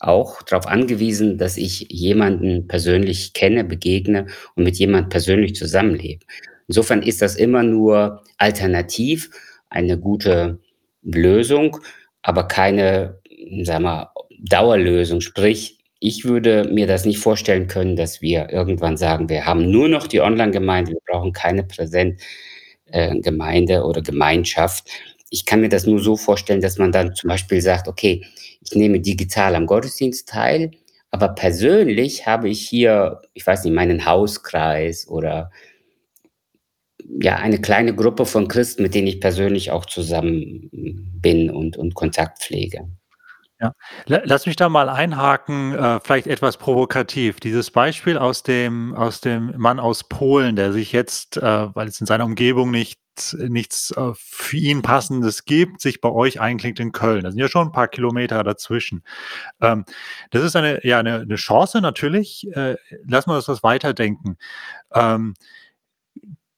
auch 0.00 0.42
darauf 0.42 0.66
angewiesen, 0.66 1.38
dass 1.38 1.56
ich 1.56 1.86
jemanden 1.92 2.66
persönlich 2.66 3.34
kenne, 3.34 3.62
begegne 3.62 4.26
und 4.56 4.64
mit 4.64 4.76
jemandem 4.76 5.10
persönlich 5.10 5.54
zusammenlebe. 5.54 6.26
Insofern 6.66 7.02
ist 7.02 7.22
das 7.22 7.36
immer 7.36 7.62
nur 7.62 8.24
alternativ, 8.36 9.30
eine 9.70 9.98
gute 9.98 10.58
Lösung, 11.02 11.78
aber 12.26 12.48
keine, 12.48 13.20
sag 13.62 13.80
mal, 13.80 14.10
Dauerlösung. 14.40 15.20
Sprich, 15.20 15.78
ich 16.00 16.24
würde 16.24 16.68
mir 16.72 16.88
das 16.88 17.04
nicht 17.04 17.20
vorstellen 17.20 17.68
können, 17.68 17.94
dass 17.94 18.20
wir 18.20 18.50
irgendwann 18.50 18.96
sagen, 18.96 19.28
wir 19.28 19.46
haben 19.46 19.70
nur 19.70 19.88
noch 19.88 20.08
die 20.08 20.20
Online-Gemeinde, 20.20 20.90
wir 20.90 20.98
brauchen 21.06 21.32
keine 21.32 21.62
Präsent-Gemeinde 21.62 23.74
äh, 23.74 23.78
oder 23.78 24.02
Gemeinschaft. 24.02 24.88
Ich 25.30 25.46
kann 25.46 25.60
mir 25.60 25.68
das 25.68 25.86
nur 25.86 26.00
so 26.00 26.16
vorstellen, 26.16 26.60
dass 26.60 26.78
man 26.78 26.90
dann 26.90 27.14
zum 27.14 27.28
Beispiel 27.28 27.60
sagt, 27.60 27.86
okay, 27.86 28.24
ich 28.60 28.74
nehme 28.74 28.98
digital 28.98 29.54
am 29.54 29.66
Gottesdienst 29.66 30.28
teil, 30.28 30.72
aber 31.12 31.28
persönlich 31.28 32.26
habe 32.26 32.48
ich 32.48 32.68
hier, 32.68 33.22
ich 33.34 33.46
weiß 33.46 33.62
nicht, 33.62 33.74
meinen 33.74 34.04
Hauskreis 34.04 35.06
oder 35.06 35.52
ja, 37.20 37.36
eine 37.36 37.60
kleine 37.60 37.94
Gruppe 37.94 38.26
von 38.26 38.48
Christen, 38.48 38.82
mit 38.82 38.94
denen 38.94 39.06
ich 39.06 39.20
persönlich 39.20 39.70
auch 39.70 39.86
zusammen 39.86 40.68
bin 40.72 41.50
und, 41.50 41.76
und 41.76 41.94
Kontakt 41.94 42.42
pflege. 42.42 42.88
Ja, 43.58 43.72
lass 44.06 44.44
mich 44.44 44.56
da 44.56 44.68
mal 44.68 44.90
einhaken, 44.90 45.72
äh, 45.72 45.98
vielleicht 46.00 46.26
etwas 46.26 46.58
provokativ. 46.58 47.40
Dieses 47.40 47.70
Beispiel 47.70 48.18
aus 48.18 48.42
dem, 48.42 48.94
aus 48.94 49.22
dem 49.22 49.54
Mann 49.56 49.80
aus 49.80 50.04
Polen, 50.04 50.56
der 50.56 50.74
sich 50.74 50.92
jetzt, 50.92 51.38
äh, 51.38 51.74
weil 51.74 51.88
es 51.88 51.98
in 51.98 52.06
seiner 52.06 52.26
Umgebung 52.26 52.70
nicht, 52.70 53.00
nichts 53.32 53.92
äh, 53.92 54.12
für 54.14 54.58
ihn 54.58 54.82
Passendes 54.82 55.46
gibt, 55.46 55.80
sich 55.80 56.02
bei 56.02 56.10
euch 56.10 56.38
einklingt 56.38 56.80
in 56.80 56.92
Köln. 56.92 57.24
Da 57.24 57.30
sind 57.30 57.40
ja 57.40 57.48
schon 57.48 57.68
ein 57.68 57.72
paar 57.72 57.88
Kilometer 57.88 58.44
dazwischen. 58.44 59.02
Ähm, 59.62 59.86
das 60.32 60.42
ist 60.42 60.54
eine, 60.54 60.84
ja, 60.84 60.98
eine, 60.98 61.20
eine 61.20 61.36
Chance 61.36 61.80
natürlich. 61.80 62.46
Äh, 62.54 62.76
lass 63.06 63.26
mal 63.26 63.36
das 63.36 63.48
was 63.48 63.62
weiterdenken. 63.62 64.36
Ähm, 64.92 65.32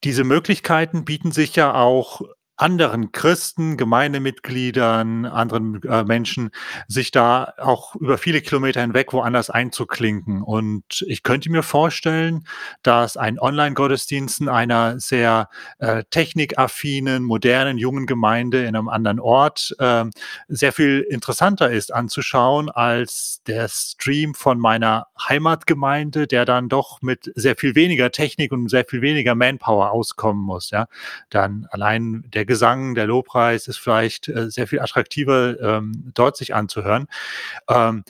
diese 0.04 0.24
Möglichkeiten 0.24 1.04
bieten 1.04 1.32
sich 1.32 1.56
ja 1.56 1.74
auch 1.74 2.22
anderen 2.58 3.12
Christen, 3.12 3.76
Gemeindemitgliedern, 3.76 5.26
anderen 5.26 5.80
äh, 5.84 6.02
Menschen, 6.02 6.50
sich 6.88 7.12
da 7.12 7.54
auch 7.56 7.94
über 7.94 8.18
viele 8.18 8.40
Kilometer 8.40 8.80
hinweg 8.80 9.12
woanders 9.12 9.48
einzuklinken. 9.48 10.42
Und 10.42 11.04
ich 11.06 11.22
könnte 11.22 11.50
mir 11.50 11.62
vorstellen, 11.62 12.44
dass 12.82 13.16
ein 13.16 13.38
Online-Gottesdienst 13.38 14.40
in 14.40 14.48
einer 14.48 14.98
sehr 14.98 15.48
äh, 15.78 16.02
technikaffinen, 16.10 17.22
modernen, 17.22 17.78
jungen 17.78 18.06
Gemeinde 18.06 18.64
in 18.64 18.74
einem 18.74 18.88
anderen 18.88 19.20
Ort 19.20 19.76
äh, 19.78 20.04
sehr 20.48 20.72
viel 20.72 21.06
interessanter 21.08 21.70
ist 21.70 21.94
anzuschauen 21.94 22.70
als 22.70 23.40
der 23.46 23.68
Stream 23.68 24.34
von 24.34 24.58
meiner 24.58 25.06
Heimatgemeinde, 25.28 26.26
der 26.26 26.44
dann 26.44 26.68
doch 26.68 27.02
mit 27.02 27.30
sehr 27.36 27.54
viel 27.54 27.76
weniger 27.76 28.10
Technik 28.10 28.50
und 28.50 28.68
sehr 28.68 28.84
viel 28.84 29.00
weniger 29.00 29.36
Manpower 29.36 29.92
auskommen 29.92 30.42
muss. 30.42 30.70
Ja, 30.70 30.88
dann 31.30 31.68
allein 31.70 32.24
der 32.34 32.47
Gesang, 32.48 32.96
der 32.96 33.06
Lobpreis 33.06 33.68
ist 33.68 33.78
vielleicht 33.78 34.26
äh, 34.26 34.50
sehr 34.50 34.66
viel 34.66 34.80
attraktiver, 34.80 35.60
ähm, 35.60 36.10
dort 36.14 36.36
sich 36.36 36.54
anzuhören. 36.54 37.06
Ähm, 37.68 38.02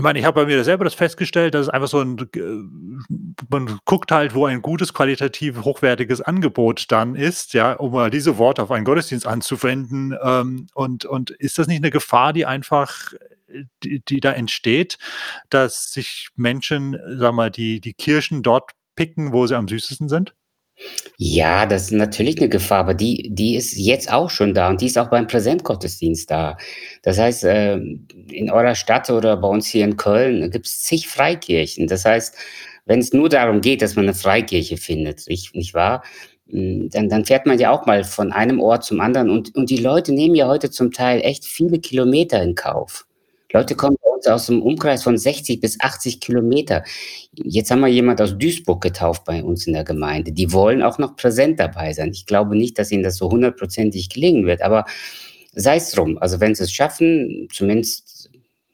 ich 0.00 0.02
meine, 0.02 0.18
ich 0.18 0.24
habe 0.24 0.40
bei 0.40 0.46
mir 0.46 0.64
selber 0.64 0.84
das 0.84 0.94
festgestellt, 0.94 1.52
dass 1.52 1.66
es 1.66 1.68
einfach 1.68 1.88
so 1.88 2.00
ein, 2.00 2.18
äh, 2.34 3.20
man 3.50 3.78
guckt 3.84 4.10
halt, 4.12 4.34
wo 4.34 4.46
ein 4.46 4.62
gutes, 4.62 4.94
qualitativ 4.94 5.62
hochwertiges 5.62 6.22
Angebot 6.22 6.86
dann 6.88 7.14
ist, 7.14 7.52
ja, 7.52 7.74
um 7.74 7.92
mal 7.92 8.10
diese 8.10 8.38
Worte 8.38 8.62
auf 8.62 8.70
einen 8.70 8.86
Gottesdienst 8.86 9.26
anzuwenden. 9.26 10.16
Ähm, 10.22 10.68
und, 10.72 11.04
und 11.04 11.30
ist 11.32 11.58
das 11.58 11.66
nicht 11.66 11.82
eine 11.82 11.90
Gefahr, 11.90 12.32
die 12.32 12.46
einfach, 12.46 13.12
die, 13.82 14.02
die 14.02 14.20
da 14.20 14.32
entsteht, 14.32 14.96
dass 15.50 15.92
sich 15.92 16.30
Menschen, 16.34 16.98
sag 17.18 17.34
mal, 17.34 17.50
die, 17.50 17.80
die 17.82 17.92
Kirchen 17.92 18.42
dort 18.42 18.70
picken, 18.96 19.34
wo 19.34 19.46
sie 19.46 19.56
am 19.56 19.68
süßesten 19.68 20.08
sind? 20.08 20.34
Ja, 21.18 21.66
das 21.66 21.84
ist 21.84 21.92
natürlich 21.92 22.38
eine 22.38 22.48
Gefahr, 22.48 22.80
aber 22.80 22.94
die 22.94 23.28
die 23.30 23.56
ist 23.56 23.76
jetzt 23.76 24.10
auch 24.10 24.30
schon 24.30 24.54
da 24.54 24.68
und 24.70 24.80
die 24.80 24.86
ist 24.86 24.98
auch 24.98 25.10
beim 25.10 25.26
Präsentgottesdienst 25.26 26.30
da. 26.30 26.56
Das 27.02 27.18
heißt, 27.18 27.44
ähm, 27.44 28.06
in 28.30 28.50
eurer 28.50 28.74
Stadt 28.74 29.10
oder 29.10 29.36
bei 29.36 29.48
uns 29.48 29.66
hier 29.66 29.84
in 29.84 29.96
Köln 29.96 30.50
gibt 30.50 30.66
es 30.66 30.82
zig 30.82 31.08
Freikirchen. 31.08 31.86
Das 31.88 32.04
heißt, 32.04 32.34
wenn 32.86 33.00
es 33.00 33.12
nur 33.12 33.28
darum 33.28 33.60
geht, 33.60 33.82
dass 33.82 33.96
man 33.96 34.06
eine 34.06 34.14
Freikirche 34.14 34.76
findet, 34.78 35.28
nicht 35.28 35.54
nicht 35.54 35.74
wahr? 35.74 36.02
Hm, 36.48 36.88
dann 36.90 37.08
dann 37.08 37.24
fährt 37.24 37.46
man 37.46 37.58
ja 37.58 37.70
auch 37.70 37.86
mal 37.86 38.04
von 38.04 38.32
einem 38.32 38.60
Ort 38.60 38.84
zum 38.84 39.00
anderen 39.00 39.30
und 39.30 39.54
und 39.56 39.70
die 39.70 39.76
Leute 39.76 40.12
nehmen 40.12 40.34
ja 40.34 40.48
heute 40.48 40.70
zum 40.70 40.92
Teil 40.92 41.20
echt 41.22 41.44
viele 41.44 41.78
Kilometer 41.80 42.42
in 42.42 42.54
Kauf. 42.54 43.06
Leute 43.52 43.74
kommen 43.74 43.96
bei 44.02 44.10
uns 44.10 44.26
aus 44.26 44.48
einem 44.48 44.62
Umkreis 44.62 45.02
von 45.02 45.18
60 45.18 45.60
bis 45.60 45.80
80 45.80 46.20
Kilometer. 46.20 46.84
Jetzt 47.32 47.70
haben 47.70 47.80
wir 47.80 47.88
jemand 47.88 48.20
aus 48.20 48.38
Duisburg 48.38 48.80
getauft 48.80 49.24
bei 49.24 49.42
uns 49.42 49.66
in 49.66 49.72
der 49.72 49.84
Gemeinde. 49.84 50.32
Die 50.32 50.52
wollen 50.52 50.82
auch 50.82 50.98
noch 50.98 51.16
präsent 51.16 51.58
dabei 51.58 51.92
sein. 51.92 52.10
Ich 52.12 52.26
glaube 52.26 52.56
nicht, 52.56 52.78
dass 52.78 52.92
ihnen 52.92 53.02
das 53.02 53.16
so 53.16 53.30
hundertprozentig 53.30 54.08
gelingen 54.08 54.46
wird, 54.46 54.62
aber 54.62 54.84
sei 55.52 55.76
es 55.76 55.90
drum. 55.90 56.18
Also 56.18 56.40
wenn 56.40 56.54
sie 56.54 56.64
es 56.64 56.72
schaffen, 56.72 57.48
zumindest 57.52 58.30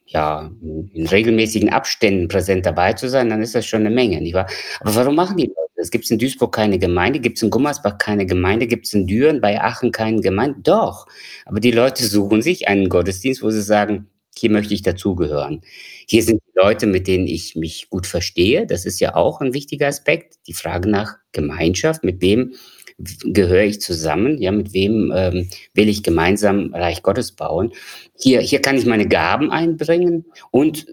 ja, 0.07 0.51
in 0.93 1.07
regelmäßigen 1.07 1.71
Abständen 1.71 2.29
präsent 2.29 2.65
dabei 2.67 2.93
zu 2.93 3.09
sein, 3.09 3.29
dann 3.29 3.43
ist 3.43 3.55
das 3.55 3.67
schon 3.67 3.81
eine 3.81 3.91
Menge, 3.91 4.21
nicht 4.21 4.35
wahr? 4.35 4.49
Aber 4.81 4.95
warum 4.95 5.15
machen 5.15 5.37
die 5.37 5.47
Leute 5.47 5.67
es 5.79 5.91
gibt 5.91 6.11
in 6.11 6.19
Duisburg 6.19 6.55
keine 6.55 6.79
Gemeinde, 6.79 7.21
gibt 7.21 7.37
es 7.37 7.43
in 7.43 7.51
Gummersbach 7.51 7.99
keine 7.99 8.25
Gemeinde, 8.25 8.67
gibt 8.67 8.87
es 8.87 8.95
in 8.95 9.07
Düren 9.07 9.41
bei 9.41 9.61
Aachen 9.61 9.93
keine 9.93 10.21
Gemeinde? 10.21 10.61
Doch. 10.62 11.07
Aber 11.45 11.61
die 11.61 11.71
Leute 11.71 12.05
suchen 12.05 12.41
sich 12.41 12.67
einen 12.67 12.89
Gottesdienst, 12.89 13.43
wo 13.43 13.51
sie 13.51 13.62
sagen, 13.62 14.09
hier 14.38 14.51
möchte 14.51 14.75
ich 14.75 14.83
dazugehören. 14.83 15.62
Hier 16.07 16.22
sind 16.22 16.42
Leute, 16.55 16.87
mit 16.87 17.07
denen 17.07 17.27
ich 17.27 17.57
mich 17.57 17.88
gut 17.90 18.07
verstehe. 18.07 18.66
Das 18.66 18.87
ist 18.87 19.01
ja 19.01 19.14
auch 19.14 19.40
ein 19.40 19.55
wichtiger 19.55 19.88
Aspekt. 19.88 20.37
Die 20.46 20.55
Frage 20.55 20.88
nach 20.88 21.16
Gemeinschaft. 21.33 22.05
Mit 22.05 22.20
wem 22.20 22.55
gehöre 22.99 23.64
ich 23.64 23.81
zusammen? 23.81 24.40
Ja, 24.40 24.53
mit 24.53 24.72
wem 24.72 25.12
ähm, 25.14 25.49
will 25.75 25.88
ich 25.88 26.03
gemeinsam 26.03 26.75
Reich 26.75 27.03
Gottes 27.03 27.33
bauen? 27.33 27.72
Hier, 28.18 28.40
hier 28.40 28.62
kann 28.62 28.77
ich 28.77 28.87
meine 28.87 29.09
Gaben 29.09 29.51
einbringen 29.51 30.25
und 30.51 30.87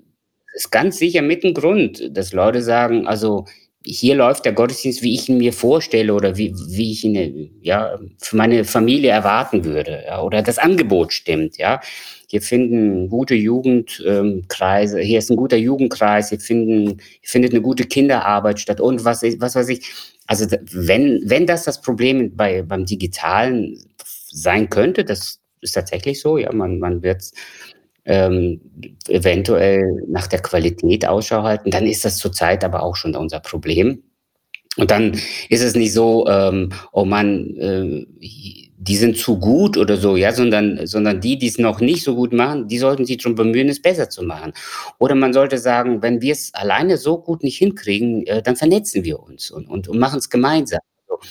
ist 0.53 0.71
ganz 0.71 0.97
sicher 0.97 1.21
mit 1.21 1.43
dem 1.43 1.53
Grund, 1.53 2.15
dass 2.15 2.33
Leute 2.33 2.61
sagen, 2.61 3.07
also 3.07 3.45
hier 3.85 4.15
läuft 4.15 4.45
der 4.45 4.53
Gottesdienst, 4.53 5.01
wie 5.01 5.13
ich 5.13 5.27
ihn 5.27 5.37
mir 5.37 5.51
vorstelle 5.51 6.13
oder 6.13 6.37
wie, 6.37 6.53
wie 6.67 6.91
ich 6.91 7.03
ihn 7.03 7.59
ja, 7.61 7.99
für 8.17 8.37
meine 8.37 8.63
Familie 8.63 9.11
erwarten 9.11 9.65
würde. 9.65 10.03
Ja, 10.05 10.21
oder 10.21 10.41
das 10.41 10.57
Angebot 10.57 11.11
stimmt. 11.11 11.57
Ja. 11.57 11.81
Hier 12.33 12.41
finden 12.41 13.09
gute 13.09 13.35
Jugendkreise, 13.35 14.99
ähm, 14.99 15.05
hier 15.05 15.19
ist 15.19 15.29
ein 15.29 15.37
guter 15.37 15.55
Jugendkreis, 15.55 16.29
hier, 16.29 16.39
finden, 16.39 16.99
hier 17.21 17.29
findet 17.29 17.51
eine 17.51 17.61
gute 17.61 17.83
Kinderarbeit 17.83 18.59
statt 18.59 18.81
und 18.81 19.05
was, 19.05 19.21
was 19.21 19.53
weiß 19.53 19.69
ich. 19.69 19.93
Also 20.25 20.47
wenn, 20.71 21.21
wenn 21.25 21.45
das 21.45 21.63
das 21.63 21.79
Problem 21.79 22.35
bei, 22.35 22.63
beim 22.63 22.87
Digitalen 22.87 23.77
sein 24.31 24.67
könnte, 24.71 25.05
das 25.05 25.41
ist 25.61 25.73
tatsächlich 25.73 26.21
so, 26.21 26.39
ja, 26.39 26.51
man, 26.51 26.79
man 26.79 27.03
wird 27.03 27.23
ähm, 28.05 28.61
eventuell 29.07 29.83
nach 30.07 30.25
der 30.25 30.41
Qualität 30.41 31.05
Ausschau 31.05 31.43
halten, 31.43 31.69
dann 31.69 31.85
ist 31.85 32.03
das 32.03 32.17
zurzeit 32.17 32.63
aber 32.63 32.81
auch 32.81 32.95
schon 32.95 33.15
unser 33.15 33.41
Problem. 33.41 34.01
Und 34.77 34.89
dann 34.89 35.13
ist 35.49 35.61
es 35.61 35.75
nicht 35.75 35.93
so, 35.93 36.27
ähm, 36.27 36.69
oh 36.91 37.05
Mann, 37.05 37.55
äh, 37.57 38.05
die 38.83 38.97
sind 38.97 39.17
zu 39.17 39.39
gut 39.39 39.77
oder 39.77 39.97
so, 39.97 40.17
ja, 40.17 40.33
sondern, 40.33 40.85
sondern 40.87 41.21
die, 41.21 41.37
die 41.37 41.47
es 41.47 41.57
noch 41.57 41.79
nicht 41.79 42.03
so 42.03 42.15
gut 42.15 42.33
machen, 42.33 42.67
die 42.67 42.79
sollten 42.79 43.05
sich 43.05 43.17
darum 43.17 43.35
bemühen, 43.35 43.69
es 43.69 43.81
besser 43.81 44.09
zu 44.09 44.23
machen. 44.23 44.51
Oder 44.99 45.15
man 45.15 45.31
sollte 45.31 45.57
sagen, 45.57 46.01
wenn 46.01 46.21
wir 46.21 46.33
es 46.33 46.53
alleine 46.53 46.97
so 46.97 47.19
gut 47.19 47.43
nicht 47.43 47.57
hinkriegen, 47.57 48.25
äh, 48.27 48.41
dann 48.41 48.55
vernetzen 48.55 49.03
wir 49.03 49.21
uns 49.21 49.51
und, 49.51 49.69
und, 49.69 49.87
und 49.87 49.99
machen 49.99 50.19
es 50.19 50.29
gemeinsam. 50.29 50.81
Also 51.07 51.21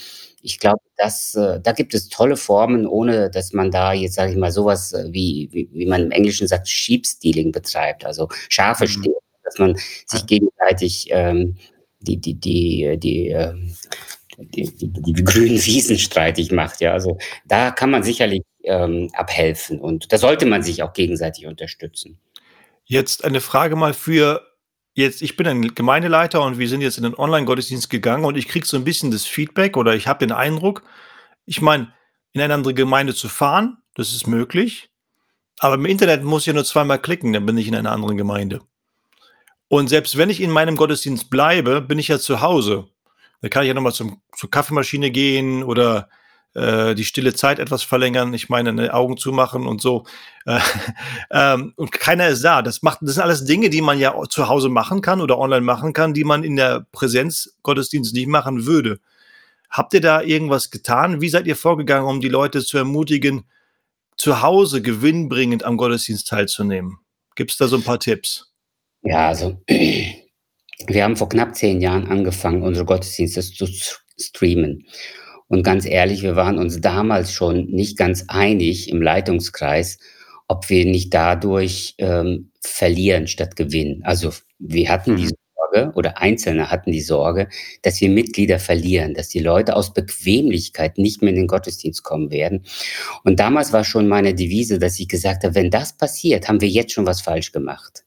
ich 0.40 0.58
glaube, 0.58 0.80
dass, 0.96 1.34
äh, 1.34 1.60
da 1.60 1.72
gibt 1.72 1.94
es 1.94 2.08
tolle 2.08 2.36
Formen, 2.36 2.86
ohne 2.86 3.28
dass 3.28 3.52
man 3.52 3.70
da 3.70 3.92
jetzt, 3.92 4.14
sage 4.14 4.32
ich 4.32 4.38
mal, 4.38 4.52
sowas 4.52 4.92
äh, 4.92 5.08
wie, 5.10 5.48
wie, 5.52 5.68
wie 5.72 5.86
man 5.86 6.02
im 6.02 6.10
Englischen 6.10 6.48
sagt, 6.48 6.68
Sheep-Stealing 6.68 7.52
betreibt, 7.52 8.06
also 8.06 8.28
Schafe 8.48 8.84
mhm. 8.84 8.88
stehlen, 8.88 9.16
dass 9.44 9.58
man 9.58 9.76
sich 10.06 10.26
gegenseitig 10.26 11.08
ähm, 11.10 11.56
die, 12.02 12.16
die, 12.16 12.34
die, 12.34 12.96
die, 12.98 13.28
ähm, 13.28 13.74
die, 14.38 14.64
die, 14.74 14.88
die, 14.88 15.12
die 15.12 15.24
grünen 15.24 15.64
Wiesen 15.64 15.98
streitig 15.98 16.52
macht. 16.52 16.80
Ja, 16.80 16.92
also 16.92 17.18
da 17.46 17.70
kann 17.70 17.90
man 17.90 18.02
sicherlich 18.02 18.42
ähm, 18.64 19.10
abhelfen 19.14 19.80
und 19.80 20.12
da 20.12 20.18
sollte 20.18 20.46
man 20.46 20.62
sich 20.62 20.82
auch 20.82 20.92
gegenseitig 20.92 21.46
unterstützen. 21.46 22.18
Jetzt 22.84 23.24
eine 23.24 23.40
Frage 23.40 23.76
mal 23.76 23.94
für 23.94 24.46
jetzt, 24.94 25.22
ich 25.22 25.36
bin 25.36 25.46
ein 25.46 25.74
Gemeindeleiter 25.74 26.42
und 26.42 26.58
wir 26.58 26.68
sind 26.68 26.80
jetzt 26.80 26.98
in 26.98 27.04
den 27.04 27.14
Online-Gottesdienst 27.14 27.90
gegangen 27.90 28.24
und 28.24 28.36
ich 28.36 28.48
kriege 28.48 28.66
so 28.66 28.76
ein 28.76 28.84
bisschen 28.84 29.10
das 29.10 29.24
Feedback 29.24 29.76
oder 29.76 29.94
ich 29.94 30.06
habe 30.06 30.18
den 30.18 30.32
Eindruck, 30.32 30.82
ich 31.46 31.60
meine, 31.60 31.92
in 32.32 32.40
eine 32.40 32.54
andere 32.54 32.74
Gemeinde 32.74 33.14
zu 33.14 33.28
fahren, 33.28 33.78
das 33.94 34.12
ist 34.12 34.26
möglich, 34.26 34.90
aber 35.58 35.74
im 35.74 35.86
Internet 35.86 36.22
muss 36.24 36.46
ich 36.46 36.54
nur 36.54 36.64
zweimal 36.64 37.00
klicken, 37.00 37.32
dann 37.32 37.46
bin 37.46 37.58
ich 37.58 37.68
in 37.68 37.74
einer 37.74 37.92
anderen 37.92 38.16
Gemeinde. 38.16 38.60
Und 39.72 39.88
selbst 39.88 40.18
wenn 40.18 40.28
ich 40.28 40.42
in 40.42 40.50
meinem 40.50 40.76
Gottesdienst 40.76 41.30
bleibe, 41.30 41.80
bin 41.80 41.98
ich 41.98 42.08
ja 42.08 42.18
zu 42.18 42.42
Hause. 42.42 42.88
Da 43.40 43.48
kann 43.48 43.62
ich 43.62 43.68
ja 43.68 43.74
nochmal 43.74 43.94
zur 43.94 44.50
Kaffeemaschine 44.50 45.10
gehen 45.10 45.62
oder 45.62 46.10
äh, 46.52 46.94
die 46.94 47.06
stille 47.06 47.32
Zeit 47.32 47.58
etwas 47.58 47.82
verlängern, 47.82 48.34
ich 48.34 48.50
meine, 48.50 48.74
ne, 48.74 48.92
Augen 48.92 49.16
zumachen 49.16 49.66
und 49.66 49.80
so. 49.80 50.04
Äh, 50.44 50.60
ähm, 51.30 51.72
und 51.76 51.90
keiner 51.90 52.28
ist 52.28 52.44
da. 52.44 52.60
Das, 52.60 52.82
macht, 52.82 52.98
das 53.00 53.14
sind 53.14 53.22
alles 53.22 53.46
Dinge, 53.46 53.70
die 53.70 53.80
man 53.80 53.98
ja 53.98 54.14
zu 54.28 54.46
Hause 54.46 54.68
machen 54.68 55.00
kann 55.00 55.22
oder 55.22 55.38
online 55.38 55.62
machen 55.62 55.94
kann, 55.94 56.12
die 56.12 56.24
man 56.24 56.44
in 56.44 56.56
der 56.56 56.86
Präsenzgottesdienst 56.92 58.12
nicht 58.12 58.28
machen 58.28 58.66
würde. 58.66 59.00
Habt 59.70 59.94
ihr 59.94 60.02
da 60.02 60.20
irgendwas 60.20 60.70
getan? 60.70 61.22
Wie 61.22 61.30
seid 61.30 61.46
ihr 61.46 61.56
vorgegangen, 61.56 62.06
um 62.06 62.20
die 62.20 62.28
Leute 62.28 62.62
zu 62.62 62.76
ermutigen, 62.76 63.44
zu 64.18 64.42
Hause 64.42 64.82
gewinnbringend 64.82 65.64
am 65.64 65.78
Gottesdienst 65.78 66.28
teilzunehmen? 66.28 66.98
Gibt 67.36 67.52
es 67.52 67.56
da 67.56 67.68
so 67.68 67.76
ein 67.76 67.82
paar 67.82 68.00
Tipps? 68.00 68.51
Ja, 69.02 69.28
also 69.28 69.58
wir 70.86 71.04
haben 71.04 71.16
vor 71.16 71.28
knapp 71.28 71.54
zehn 71.54 71.80
Jahren 71.80 72.06
angefangen, 72.06 72.62
unsere 72.62 72.86
Gottesdienste 72.86 73.42
zu 73.42 73.66
streamen. 74.18 74.86
Und 75.48 75.64
ganz 75.64 75.84
ehrlich, 75.84 76.22
wir 76.22 76.36
waren 76.36 76.58
uns 76.58 76.80
damals 76.80 77.32
schon 77.32 77.66
nicht 77.66 77.98
ganz 77.98 78.24
einig 78.28 78.88
im 78.88 79.02
Leitungskreis, 79.02 79.98
ob 80.48 80.70
wir 80.70 80.86
nicht 80.86 81.12
dadurch 81.12 81.94
ähm, 81.98 82.50
verlieren 82.60 83.26
statt 83.26 83.56
gewinnen. 83.56 84.02
Also 84.04 84.30
wir 84.58 84.88
hatten 84.88 85.16
die 85.16 85.24
mhm. 85.24 85.30
Sorge 85.72 85.92
oder 85.94 86.18
Einzelne 86.18 86.70
hatten 86.70 86.92
die 86.92 87.00
Sorge, 87.00 87.48
dass 87.82 88.00
wir 88.00 88.08
Mitglieder 88.08 88.58
verlieren, 88.58 89.14
dass 89.14 89.28
die 89.28 89.40
Leute 89.40 89.76
aus 89.76 89.92
Bequemlichkeit 89.92 90.98
nicht 90.98 91.22
mehr 91.22 91.30
in 91.30 91.36
den 91.36 91.46
Gottesdienst 91.46 92.02
kommen 92.02 92.30
werden. 92.30 92.64
Und 93.24 93.40
damals 93.40 93.72
war 93.72 93.84
schon 93.84 94.08
meine 94.08 94.34
Devise, 94.34 94.78
dass 94.78 94.98
ich 94.98 95.08
gesagt 95.08 95.44
habe, 95.44 95.54
wenn 95.54 95.70
das 95.70 95.96
passiert, 95.96 96.48
haben 96.48 96.60
wir 96.60 96.68
jetzt 96.68 96.92
schon 96.92 97.06
was 97.06 97.20
falsch 97.20 97.52
gemacht. 97.52 98.04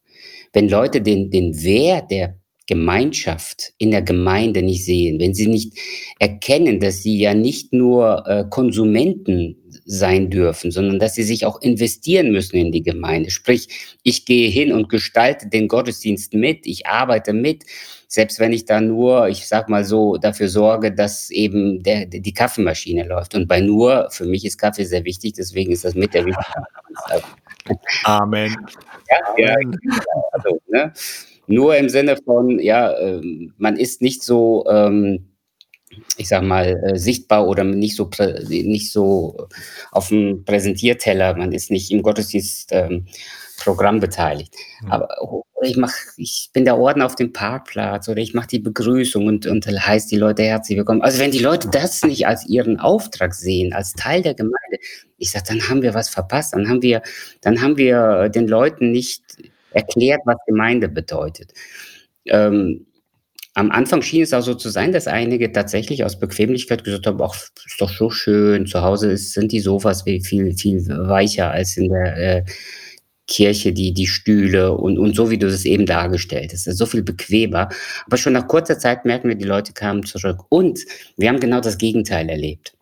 Wenn 0.55 0.69
Leute 0.69 1.01
den, 1.01 1.29
den 1.31 1.63
Wert 1.63 2.11
der 2.11 2.39
Gemeinschaft 2.65 3.73
in 3.77 3.91
der 3.91 4.01
Gemeinde 4.01 4.63
nicht 4.63 4.85
sehen, 4.85 5.19
wenn 5.19 5.33
sie 5.33 5.47
nicht 5.47 5.77
erkennen, 6.17 6.79
dass 6.79 7.03
sie 7.03 7.19
ja 7.19 7.33
nicht 7.33 7.73
nur 7.73 8.25
äh, 8.25 8.45
Konsumenten 8.49 9.57
sein 9.83 10.29
dürfen, 10.29 10.71
sondern 10.71 10.97
dass 10.97 11.13
sie 11.13 11.23
sich 11.23 11.45
auch 11.45 11.61
investieren 11.61 12.31
müssen 12.31 12.55
in 12.55 12.71
die 12.71 12.83
Gemeinde. 12.83 13.31
Sprich, 13.31 13.97
ich 14.01 14.25
gehe 14.25 14.49
hin 14.49 14.71
und 14.71 14.87
gestalte 14.87 15.49
den 15.49 15.67
Gottesdienst 15.67 16.33
mit, 16.33 16.65
ich 16.65 16.87
arbeite 16.87 17.33
mit, 17.33 17.65
selbst 18.07 18.39
wenn 18.39 18.53
ich 18.53 18.65
da 18.65 18.81
nur, 18.81 19.27
ich 19.27 19.47
sag 19.47 19.69
mal 19.69 19.83
so, 19.83 20.17
dafür 20.17 20.47
sorge, 20.47 20.93
dass 20.93 21.29
eben 21.29 21.83
der, 21.83 22.05
die 22.05 22.33
Kaffeemaschine 22.33 23.03
läuft. 23.03 23.35
Und 23.35 23.47
bei 23.47 23.61
nur, 23.61 24.09
für 24.11 24.25
mich 24.25 24.45
ist 24.45 24.57
Kaffee 24.57 24.85
sehr 24.85 25.03
wichtig, 25.05 25.33
deswegen 25.33 25.71
ist 25.71 25.85
das 25.85 25.95
mit 25.95 26.13
der 26.13 26.25
wichtigste. 26.25 26.63
Amen. 28.03 28.55
Ja, 29.37 29.47
ja, 29.47 29.55
also, 30.31 30.61
ne? 30.67 30.93
Nur 31.47 31.75
im 31.75 31.89
Sinne 31.89 32.17
von, 32.17 32.59
ja, 32.59 32.91
äh, 32.91 33.21
man 33.57 33.77
ist 33.77 34.01
nicht 34.01 34.23
so, 34.23 34.65
ähm, 34.67 35.29
ich 36.17 36.27
sag 36.27 36.43
mal, 36.43 36.81
äh, 36.83 36.97
sichtbar 36.97 37.47
oder 37.47 37.63
nicht 37.63 37.95
so, 37.95 38.09
nicht 38.49 38.91
so 38.91 39.47
auf 39.91 40.09
dem 40.09 40.43
Präsentierteller, 40.43 41.35
man 41.35 41.51
ist 41.51 41.71
nicht 41.71 41.91
im 41.91 42.01
Gottesdienstprogramm 42.01 43.05
ähm, 43.65 43.99
beteiligt. 43.99 44.54
Mhm. 44.82 44.91
Aber 44.91 45.10
ich 45.62 45.78
mach, 45.78 45.93
ich 46.17 46.49
bin 46.54 46.65
der 46.65 46.78
Orden 46.78 47.01
auf 47.01 47.15
dem 47.15 47.34
Parkplatz 47.34 48.08
oder 48.08 48.19
ich 48.19 48.34
mache 48.34 48.47
die 48.47 48.60
Begrüßung 48.60 49.28
und, 49.28 49.47
und 49.47 49.65
heißt 49.65 50.12
die 50.12 50.17
Leute 50.17 50.43
herzlich 50.43 50.78
willkommen. 50.78 51.01
Also 51.01 51.19
wenn 51.19 51.32
die 51.32 51.39
Leute 51.39 51.69
das 51.69 52.04
nicht 52.04 52.28
als 52.28 52.47
ihren 52.47 52.80
Auftrag 52.80 53.34
sehen, 53.34 53.73
als 53.73 53.93
Teil 53.93 54.21
der 54.21 54.34
Gemeinde, 54.34 54.78
ich 55.17 55.32
sag, 55.32 55.45
dann 55.45 55.67
haben 55.69 55.82
wir 55.82 55.93
was 55.93 56.10
verpasst, 56.10 56.54
dann 56.54 56.69
haben 56.69 56.82
wir, 56.82 57.01
dann 57.41 57.62
haben 57.62 57.78
wir 57.78 58.30
den 58.30 58.47
Leuten 58.47 58.91
nicht 58.91 59.23
erklärt, 59.71 60.21
was 60.25 60.38
Gemeinde 60.45 60.88
bedeutet. 60.88 61.54
Ähm, 62.25 62.86
am 63.56 63.71
Anfang 63.71 64.01
schien 64.01 64.21
es 64.21 64.34
auch 64.34 64.41
so 64.41 64.54
zu 64.54 64.69
sein, 64.69 64.91
dass 64.91 65.08
einige 65.08 65.51
tatsächlich 65.51 66.04
aus 66.04 66.19
Bequemlichkeit 66.19 66.84
gesagt 66.84 67.08
haben, 67.08 67.21
ach, 67.21 67.36
ist 67.65 67.80
doch 67.80 67.89
so 67.89 68.10
schön, 68.10 68.67
zu 68.67 68.82
Hause 68.82 69.12
ist, 69.12 69.32
sind 69.32 69.54
die 69.54 69.62
Sofas 69.62 70.04
viel, 70.04 70.21
viel 70.21 70.88
weicher 70.89 71.51
als 71.51 71.78
in 71.78 71.89
der 71.89 72.17
äh, 72.17 72.43
Kirche, 73.27 73.73
die, 73.73 73.93
die 73.93 74.07
Stühle 74.07 74.73
und, 74.73 74.99
und 74.99 75.15
so, 75.15 75.29
wie 75.29 75.38
du 75.38 75.47
es 75.47 75.65
eben 75.65 75.85
dargestellt 75.85 76.53
hast. 76.53 76.65
so 76.65 76.85
viel 76.85 77.03
bequemer. 77.03 77.69
Aber 78.05 78.17
schon 78.17 78.33
nach 78.33 78.47
kurzer 78.47 78.77
Zeit 78.77 79.05
merken 79.05 79.29
wir, 79.29 79.35
die 79.35 79.45
Leute 79.45 79.73
kamen 79.73 80.05
zurück. 80.05 80.41
Und 80.49 80.79
wir 81.17 81.29
haben 81.29 81.39
genau 81.39 81.59
das 81.59 81.77
Gegenteil 81.77 82.29
erlebt. 82.29 82.73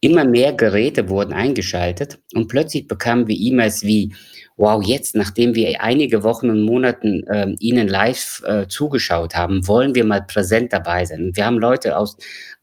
Immer 0.00 0.24
mehr 0.24 0.52
Geräte 0.52 1.08
wurden 1.08 1.32
eingeschaltet 1.32 2.18
und 2.32 2.46
plötzlich 2.46 2.86
bekamen 2.86 3.26
wir 3.26 3.36
E-Mails 3.36 3.82
wie, 3.82 4.14
wow, 4.56 4.80
jetzt, 4.84 5.16
nachdem 5.16 5.56
wir 5.56 5.80
einige 5.82 6.22
Wochen 6.22 6.50
und 6.50 6.62
Monaten 6.62 7.24
äh, 7.26 7.54
Ihnen 7.58 7.88
live 7.88 8.42
äh, 8.46 8.68
zugeschaut 8.68 9.34
haben, 9.34 9.66
wollen 9.66 9.96
wir 9.96 10.04
mal 10.04 10.22
präsent 10.22 10.72
dabei 10.72 11.04
sein. 11.04 11.32
Wir 11.34 11.46
haben 11.46 11.58
Leute 11.58 11.96
aus 11.96 12.16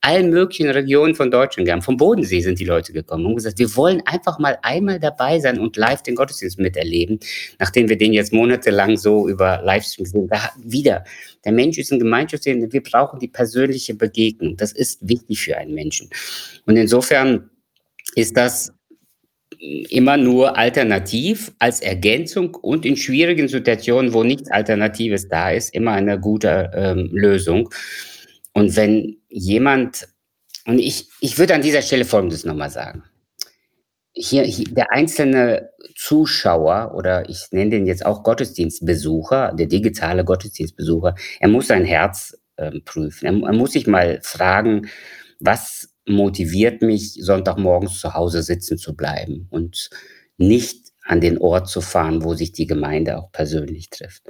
allen 0.06 0.30
möglichen 0.30 0.70
Regionen 0.70 1.16
von 1.16 1.32
Deutschland 1.32 1.66
gehabt. 1.66 1.84
Vom 1.84 1.98
Bodensee 1.98 2.40
sind 2.42 2.60
die 2.60 2.66
Leute 2.66 2.94
gekommen 2.94 3.26
und 3.26 3.36
gesagt, 3.36 3.58
wir 3.58 3.76
wollen 3.76 4.04
einfach 4.06 4.38
mal 4.38 4.60
einmal 4.62 5.00
dabei 5.00 5.40
sein 5.40 5.60
und 5.60 5.78
live 5.78 6.04
den 6.04 6.14
Gottesdienst 6.14 6.60
miterleben, 6.60 7.20
nachdem 7.58 7.90
wir 7.90 7.98
den 7.98 8.14
jetzt 8.14 8.32
monatelang 8.32 8.98
so 8.98 9.28
über 9.28 9.62
Livestream 9.64 10.06
sehen. 10.06 10.28
Da 10.28 10.52
wieder, 10.64 11.04
der 11.44 11.54
Mensch 11.54 11.80
ist 11.80 11.92
ein 11.92 11.98
Gemeinschaftswesen, 11.98 12.72
wir 12.72 12.84
brauchen 12.84 13.20
die 13.20 13.28
persönliche 13.28 13.96
Begegnung. 13.96 14.58
Das 14.58 14.74
ist 14.74 15.00
wichtig 15.02 15.42
für 15.42 15.58
einen 15.58 15.74
Menschen. 15.74 16.08
Und 16.68 16.78
insofern 16.78 17.50
ist 18.16 18.38
das 18.38 18.72
immer 19.90 20.18
nur 20.18 20.56
alternativ 20.56 21.52
als 21.58 21.80
Ergänzung 21.80 22.54
und 22.54 22.86
in 22.86 22.96
schwierigen 22.96 23.48
Situationen, 23.48 24.14
wo 24.14 24.24
nichts 24.24 24.52
Alternatives 24.52 25.28
da 25.30 25.50
ist, 25.50 25.74
immer 25.74 25.94
eine 25.94 26.20
gute 26.20 26.70
ähm, 26.76 27.10
Lösung. 27.12 27.70
Und 28.54 28.76
wenn 28.76 29.18
jemand, 29.36 30.08
und 30.66 30.80
ich, 30.80 31.10
ich 31.20 31.38
würde 31.38 31.54
an 31.54 31.62
dieser 31.62 31.82
Stelle 31.82 32.06
Folgendes 32.06 32.46
nochmal 32.46 32.70
sagen. 32.70 33.04
Hier, 34.14 34.44
hier, 34.44 34.66
der 34.72 34.94
einzelne 34.94 35.72
Zuschauer 35.98 36.94
oder 36.96 37.30
ich 37.30 37.48
nenne 37.52 37.72
den 37.72 37.86
jetzt 37.86 38.06
auch 38.06 38.24
Gottesdienstbesucher, 38.24 39.54
der 39.54 39.68
digitale 39.68 40.24
Gottesdienstbesucher, 40.24 41.16
er 41.42 41.48
muss 41.50 41.68
sein 41.68 41.84
Herz 41.84 42.38
äh, 42.56 42.80
prüfen. 42.80 43.26
Er, 43.26 43.34
er 43.34 43.54
muss 43.54 43.74
sich 43.74 43.88
mal 43.88 44.20
fragen, 44.24 44.88
was 45.42 45.90
motiviert 46.08 46.82
mich, 46.82 47.16
Sonntagmorgens 47.22 48.00
zu 48.00 48.14
Hause 48.14 48.42
sitzen 48.42 48.78
zu 48.78 48.96
bleiben 48.96 49.48
und 49.50 49.90
nicht 50.38 50.94
an 51.04 51.20
den 51.20 51.38
Ort 51.38 51.68
zu 51.68 51.82
fahren, 51.82 52.24
wo 52.24 52.36
sich 52.36 52.54
die 52.54 52.68
Gemeinde 52.68 53.18
auch 53.18 53.32
persönlich 53.34 53.90
trifft. 53.90 54.24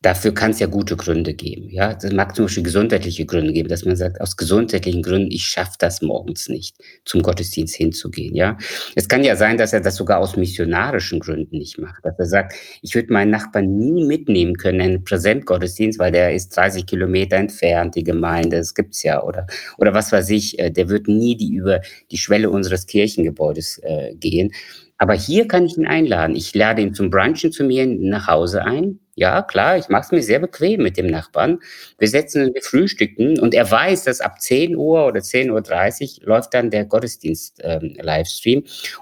Dafür 0.00 0.32
kann 0.32 0.52
es 0.52 0.60
ja 0.60 0.68
gute 0.68 0.96
Gründe 0.96 1.34
geben. 1.34 1.70
Ja, 1.70 1.98
es 2.00 2.12
mag 2.12 2.36
zum 2.36 2.44
Beispiel 2.44 2.62
gesundheitliche 2.62 3.26
Gründe 3.26 3.52
geben, 3.52 3.68
dass 3.68 3.84
man 3.84 3.96
sagt, 3.96 4.20
aus 4.20 4.36
gesundheitlichen 4.36 5.02
Gründen, 5.02 5.32
ich 5.32 5.44
schaffe 5.44 5.72
das 5.80 6.02
morgens 6.02 6.48
nicht, 6.48 6.76
zum 7.04 7.20
Gottesdienst 7.20 7.74
hinzugehen. 7.74 8.36
Ja, 8.36 8.56
es 8.94 9.08
kann 9.08 9.24
ja 9.24 9.34
sein, 9.34 9.58
dass 9.58 9.72
er 9.72 9.80
das 9.80 9.96
sogar 9.96 10.20
aus 10.20 10.36
missionarischen 10.36 11.18
Gründen 11.18 11.58
nicht 11.58 11.78
macht, 11.78 12.04
dass 12.04 12.16
er 12.16 12.26
sagt, 12.26 12.54
ich 12.80 12.94
würde 12.94 13.12
meinen 13.12 13.32
Nachbarn 13.32 13.76
nie 13.76 14.04
mitnehmen 14.04 14.56
können 14.56 14.78
in 14.78 14.86
einen 14.86 15.04
Präsentgottesdienst, 15.04 15.98
weil 15.98 16.12
der 16.12 16.32
ist 16.32 16.56
30 16.56 16.86
Kilometer 16.86 17.36
entfernt, 17.36 17.96
die 17.96 18.04
Gemeinde, 18.04 18.58
das 18.58 18.74
gibt's 18.74 19.02
ja, 19.02 19.20
oder 19.24 19.48
oder 19.78 19.94
was 19.94 20.12
weiß 20.12 20.30
ich, 20.30 20.60
äh, 20.60 20.70
der 20.70 20.88
wird 20.88 21.08
nie 21.08 21.36
die 21.36 21.54
über 21.54 21.80
die 22.12 22.18
Schwelle 22.18 22.50
unseres 22.50 22.86
Kirchengebäudes 22.86 23.78
äh, 23.82 24.14
gehen. 24.14 24.52
Aber 24.96 25.14
hier 25.14 25.48
kann 25.48 25.66
ich 25.66 25.76
ihn 25.76 25.86
einladen. 25.86 26.36
Ich 26.36 26.54
lade 26.54 26.82
ihn 26.82 26.94
zum 26.94 27.10
Brunchen 27.10 27.52
zu 27.52 27.64
mir 27.64 27.86
nach 27.86 28.26
Hause 28.26 28.64
ein 28.64 29.00
Ja, 29.18 29.42
klar, 29.42 29.76
ich 29.76 29.88
mache 29.88 30.02
es 30.04 30.12
mir 30.12 30.22
sehr 30.22 30.38
bequem 30.38 30.80
mit 30.80 30.96
dem 30.96 31.08
Nachbarn. 31.08 31.58
Wir 31.98 32.06
setzen 32.06 32.54
wir 32.54 32.62
frühstücken 32.62 33.36
und 33.40 33.52
er 33.52 33.68
weiß, 33.68 34.04
dass 34.04 34.20
ab 34.20 34.40
10 34.40 34.76
Uhr 34.76 35.06
oder 35.06 35.20
10:30 35.22 36.20
läuft 36.22 36.54
dann 36.54 36.70
der 36.70 36.84
Gottesdienst, 36.84 37.58
ähm, 37.64 37.96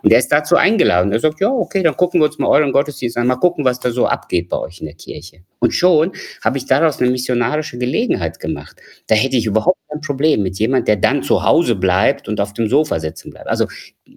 und 0.03 0.11
er 0.13 0.19
ist 0.19 0.33
dazu 0.33 0.57
eingeladen. 0.57 1.13
Er 1.13 1.21
sagt: 1.21 1.39
„Ja, 1.43 1.51
okay, 1.51 1.83
dann 1.83 1.97
gucken 1.99 2.21
wir 2.21 2.25
uns 2.29 2.39
mal 2.39 2.49
euren 2.49 2.73
Gottesdienst 2.73 3.19
an. 3.19 3.27
Mal 3.27 3.37
gucken, 3.37 3.67
was 3.67 3.79
da 3.79 3.91
so 3.91 4.07
abgeht 4.07 4.49
bei 4.49 4.57
euch 4.59 4.81
in 4.81 4.87
der 4.87 4.95
Kirche.“ 4.95 5.41
Und 5.59 5.73
schon 5.75 6.13
habe 6.43 6.57
ich 6.57 6.65
daraus 6.67 6.99
eine 7.01 7.11
missionarische 7.11 7.77
Gelegenheit 7.77 8.41
gemacht. 8.41 8.81
Da 9.09 9.15
hätte 9.15 9.37
ich 9.37 9.45
überhaupt 9.45 9.79
kein 9.91 10.01
Problem 10.01 10.43
mit 10.43 10.59
jemand, 10.59 10.89
der 10.89 10.97
dann 10.97 11.23
zu 11.23 11.43
Hause 11.45 11.75
bleibt 11.77 12.27
und 12.27 12.41
auf 12.41 12.55
dem 12.55 12.69
Sofa 12.69 13.01
sitzen 13.01 13.31
bleibt. 13.33 13.49
Also, 13.49 13.67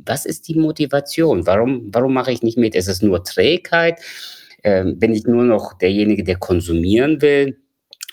was 0.06 0.26
ist 0.26 0.48
die 0.48 0.56
Motivation? 0.56 1.46
Warum 1.46 1.90
warum 1.92 2.14
mache 2.14 2.32
ich 2.32 2.42
nicht 2.42 2.58
mit? 2.58 2.74
Ist 2.76 2.88
es 2.88 3.02
nur 3.02 3.22
Trägheit? 3.26 4.00
Ähm, 4.64 5.00
bin 5.00 5.14
ich 5.14 5.24
nur 5.26 5.44
noch 5.44 5.78
derjenige, 5.78 6.24
der 6.24 6.38
konsumieren 6.38 7.22
will, 7.22 7.58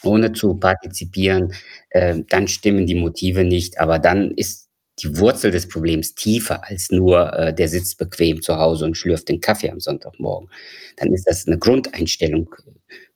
ohne 0.03 0.33
zu 0.33 0.55
partizipieren, 0.55 1.53
äh, 1.91 2.23
dann 2.29 2.49
stimmen 2.49 2.87
die 2.87 2.95
Motive 2.95 3.45
nicht. 3.45 3.81
Aber 3.81 3.99
dann 3.99 4.31
ist 4.33 4.69
die 5.03 5.19
Wurzel 5.19 5.51
des 5.51 5.69
Problems 5.69 6.15
tiefer 6.15 6.65
als 6.65 6.91
nur, 6.91 7.33
äh, 7.35 7.55
der 7.55 7.69
sitzt 7.69 7.99
bequem 7.99 8.41
zu 8.43 8.57
Hause 8.57 8.85
und 8.87 8.97
schlürft 8.97 9.29
den 9.29 9.41
Kaffee 9.41 9.71
am 9.71 9.81
Sonntagmorgen. 9.81 10.49
Dann 10.97 11.13
ist 11.13 11.25
das 11.27 11.47
eine 11.47 11.59
Grundeinstellung 11.59 12.49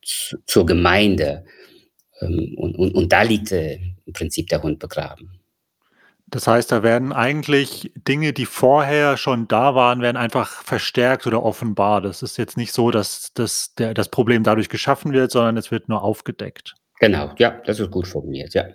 zu, 0.02 0.36
zur 0.46 0.66
Gemeinde. 0.66 1.44
Ähm, 2.20 2.54
und, 2.58 2.76
und, 2.76 2.94
und 2.94 3.12
da 3.12 3.22
liegt 3.22 3.52
äh, 3.52 3.78
im 4.04 4.12
Prinzip 4.12 4.48
der 4.48 4.62
Hund 4.62 4.78
begraben. 4.78 5.39
Das 6.30 6.46
heißt, 6.46 6.70
da 6.70 6.84
werden 6.84 7.12
eigentlich 7.12 7.92
Dinge, 7.96 8.32
die 8.32 8.46
vorher 8.46 9.16
schon 9.16 9.48
da 9.48 9.74
waren, 9.74 10.00
werden 10.00 10.16
einfach 10.16 10.62
verstärkt 10.62 11.26
oder 11.26 11.42
offenbar. 11.42 12.00
Das 12.00 12.22
ist 12.22 12.36
jetzt 12.38 12.56
nicht 12.56 12.72
so, 12.72 12.92
dass 12.92 13.32
das, 13.34 13.74
der, 13.74 13.94
das 13.94 14.10
Problem 14.10 14.44
dadurch 14.44 14.68
geschaffen 14.68 15.12
wird, 15.12 15.32
sondern 15.32 15.56
es 15.56 15.72
wird 15.72 15.88
nur 15.88 16.02
aufgedeckt. 16.02 16.76
Genau, 17.00 17.34
ja, 17.38 17.60
das 17.64 17.80
ist 17.80 17.90
gut 17.90 18.06
formuliert, 18.06 18.54
ja. 18.54 18.66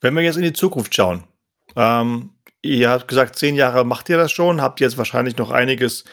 Wenn 0.00 0.14
wir 0.14 0.22
jetzt 0.22 0.36
in 0.36 0.42
die 0.42 0.52
Zukunft 0.52 0.94
schauen, 0.94 1.24
ähm, 1.76 2.34
ihr 2.60 2.90
habt 2.90 3.08
gesagt, 3.08 3.36
zehn 3.36 3.54
Jahre 3.54 3.84
macht 3.84 4.08
ihr 4.10 4.18
das 4.18 4.32
schon, 4.32 4.60
habt 4.60 4.80
jetzt 4.80 4.98
wahrscheinlich 4.98 5.38
noch 5.38 5.50
einiges 5.50 6.04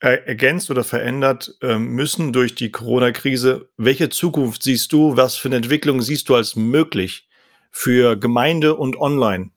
äh, 0.00 0.18
ergänzt 0.26 0.70
oder 0.70 0.84
verändert 0.84 1.56
äh, 1.62 1.78
müssen 1.78 2.32
durch 2.32 2.54
die 2.54 2.70
Corona-Krise. 2.70 3.70
Welche 3.76 4.10
Zukunft 4.10 4.62
siehst 4.62 4.92
du? 4.92 5.16
Was 5.16 5.36
für 5.36 5.48
eine 5.48 5.56
Entwicklung 5.56 6.02
siehst 6.02 6.28
du 6.28 6.34
als 6.34 6.54
möglich 6.54 7.28
für 7.70 8.16
Gemeinde 8.16 8.74
und 8.74 8.96
Online? 8.96 9.50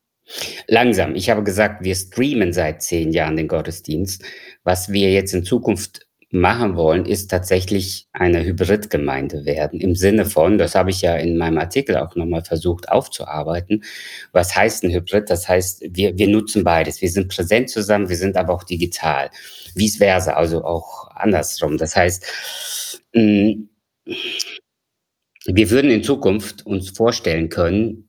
Langsam. 0.68 1.16
Ich 1.16 1.30
habe 1.30 1.44
gesagt, 1.44 1.84
wir 1.84 1.96
streamen 1.96 2.54
seit 2.54 2.82
zehn 2.82 3.12
Jahren 3.12 3.38
den 3.38 3.48
Gottesdienst. 3.48 4.24
Was 4.64 4.92
wir 4.92 5.12
jetzt 5.12 5.34
in 5.34 5.44
Zukunft 5.44 6.08
machen 6.32 6.78
wollen, 6.78 7.06
ist 7.06 7.30
tatsächlich 7.30 8.08
eine 8.14 8.44
Hybridgemeinde 8.44 9.44
werden. 9.46 9.82
Im 9.82 9.96
Sinne 9.96 10.26
von, 10.26 10.58
das 10.58 10.76
habe 10.76 10.90
ich 10.90 11.02
ja 11.02 11.16
in 11.16 11.38
meinem 11.38 11.58
Artikel 11.58 11.98
auch 11.98 12.16
nochmal 12.16 12.44
versucht 12.44 12.90
aufzuarbeiten. 12.90 13.84
Was 14.32 14.56
heißt 14.56 14.84
ein 14.84 14.92
Hybrid? 14.92 15.30
Das 15.30 15.50
heißt, 15.50 15.84
wir, 15.90 16.18
wir 16.18 16.28
nutzen 16.30 16.64
beides. 16.64 17.02
Wir 17.02 17.10
sind 17.10 17.28
präsent 17.30 17.70
zusammen, 17.70 18.08
wir 18.08 18.16
sind 18.16 18.38
aber 18.38 18.54
auch 18.54 18.64
digital. 18.64 19.30
Vice 19.76 19.98
versa, 19.98 20.34
also 20.34 20.64
auch 20.64 21.10
andersrum. 21.16 21.78
Das 21.78 21.96
heißt, 21.96 22.26
mm, 23.14 23.52
wir 25.48 25.70
würden 25.70 25.92
in 25.92 26.04
Zukunft 26.04 26.66
uns 26.66 26.92
vorstellen 26.92 27.50
können, 27.50 28.08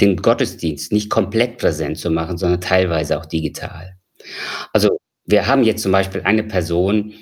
den 0.00 0.16
Gottesdienst 0.16 0.92
nicht 0.92 1.10
komplett 1.10 1.58
präsent 1.58 1.98
zu 1.98 2.10
machen, 2.10 2.38
sondern 2.38 2.60
teilweise 2.60 3.18
auch 3.18 3.26
digital. 3.26 3.96
Also 4.72 4.98
wir 5.24 5.46
haben 5.46 5.64
jetzt 5.64 5.82
zum 5.82 5.92
Beispiel 5.92 6.22
eine 6.22 6.44
Person, 6.44 7.14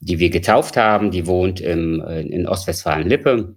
die 0.00 0.18
wir 0.18 0.30
getauft 0.30 0.76
haben, 0.76 1.10
die 1.10 1.26
wohnt 1.26 1.60
im, 1.60 2.00
äh, 2.02 2.22
in 2.22 2.46
Ostwestfalen-Lippe. 2.46 3.56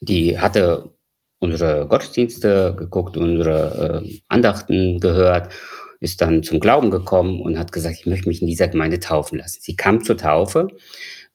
Die 0.00 0.38
hatte 0.38 0.94
unsere 1.40 1.86
Gottesdienste 1.88 2.74
geguckt, 2.76 3.16
unsere 3.16 4.04
äh, 4.04 4.20
Andachten 4.28 5.00
gehört, 5.00 5.52
ist 6.00 6.20
dann 6.20 6.42
zum 6.42 6.60
Glauben 6.60 6.90
gekommen 6.90 7.40
und 7.40 7.58
hat 7.58 7.72
gesagt, 7.72 7.96
ich 7.98 8.06
möchte 8.06 8.28
mich 8.28 8.40
in 8.40 8.46
dieser 8.46 8.68
Gemeinde 8.68 9.00
taufen 9.00 9.38
lassen. 9.38 9.58
Sie 9.60 9.74
kam 9.74 10.04
zur 10.04 10.16
Taufe 10.16 10.68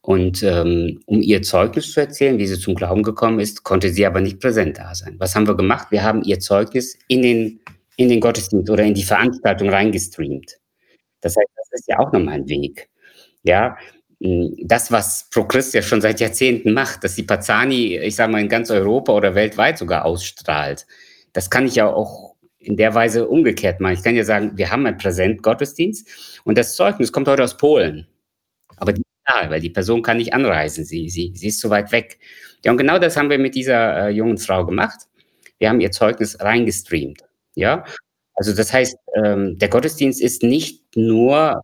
und 0.06 0.44
ähm, 0.44 1.00
um 1.06 1.22
ihr 1.22 1.42
Zeugnis 1.44 1.94
zu 1.94 2.02
erzählen, 2.02 2.38
wie 2.38 2.46
sie 2.46 2.60
zum 2.60 2.76
Glauben 2.76 3.04
gekommen 3.04 3.40
ist, 3.40 3.64
konnte 3.64 3.90
sie 3.90 4.06
aber 4.06 4.20
nicht 4.20 4.42
präsent 4.42 4.78
da 4.78 4.94
sein. 4.94 5.16
Was 5.18 5.34
haben 5.34 5.48
wir 5.48 5.56
gemacht? 5.56 5.88
Wir 5.92 6.04
haben 6.04 6.24
ihr 6.24 6.42
Zeugnis 6.42 6.98
in 7.08 7.22
den, 7.22 7.62
in 7.96 8.10
den 8.10 8.20
Gottesdienst 8.20 8.70
oder 8.70 8.84
in 8.84 8.96
die 8.96 9.04
Veranstaltung 9.04 9.70
reingestreamt. 9.70 10.58
Das 11.22 11.38
heißt, 11.38 11.48
das 11.56 11.70
ist 11.72 11.88
ja 11.88 12.00
auch 12.00 12.12
nochmal 12.12 12.36
ein 12.36 12.50
Weg. 12.50 12.90
Ja, 13.44 13.78
hm, 14.22 14.54
das, 14.66 14.92
was 14.92 15.30
ProChrist 15.32 15.74
ja 15.74 15.82
schon 15.82 16.02
seit 16.02 16.20
Jahrzehnten 16.20 16.74
macht, 16.74 17.06
dass 17.06 17.16
die 17.16 17.24
Pazani, 17.24 17.98
ich 17.98 18.18
sage 18.18 18.30
mal, 18.30 18.42
in 18.42 18.50
ganz 18.50 18.72
Europa 18.72 19.14
oder 19.14 19.36
weltweit 19.36 19.78
sogar 19.78 20.04
ausstrahlt, 20.04 20.86
das 21.32 21.50
kann 21.50 21.66
ich 21.66 21.76
ja 21.76 21.88
auch 21.88 22.36
in 22.60 22.76
der 22.76 22.94
Weise 22.94 23.26
umgekehrt 23.30 23.80
machen. 23.80 23.94
Ich 23.94 24.04
kann 24.04 24.18
ja 24.18 24.26
sagen, 24.26 24.58
wir 24.58 24.70
haben 24.70 24.86
einen 24.86 24.98
Präsent-Gottesdienst 24.98 26.42
und 26.44 26.58
das 26.58 26.76
Zeugnis 26.76 27.14
kommt 27.14 27.30
heute 27.30 27.46
aus 27.46 27.56
Polen. 27.56 28.06
Aber 28.76 28.92
die 28.92 29.04
digital, 29.24 29.50
weil 29.50 29.62
die 29.62 29.70
Person 29.70 30.02
kann 30.02 30.18
nicht 30.18 30.34
anreisen, 30.34 30.86
sie, 30.86 31.10
sie, 31.10 31.32
sie 31.36 31.48
ist 31.48 31.60
zu 31.60 31.70
weit 31.70 31.92
weg. 31.92 32.20
Ja, 32.64 32.72
und 32.72 32.78
genau 32.78 33.00
das 33.00 33.18
haben 33.18 33.30
wir 33.30 33.40
mit 33.40 33.56
dieser 33.56 34.08
äh, 34.08 34.10
jungen 34.10 34.38
Frau 34.38 34.66
gemacht. 34.66 35.08
Wir 35.60 35.70
haben 35.70 35.82
ihr 35.82 35.92
Zeugnis 35.92 36.40
reingestreamt. 36.40 37.24
Ja, 37.56 37.86
also 38.36 38.54
das 38.54 38.74
heißt, 38.74 38.98
ähm, 39.24 39.58
der 39.60 39.70
Gottesdienst 39.70 40.22
ist 40.22 40.44
nicht 40.44 40.82
nur 40.96 41.62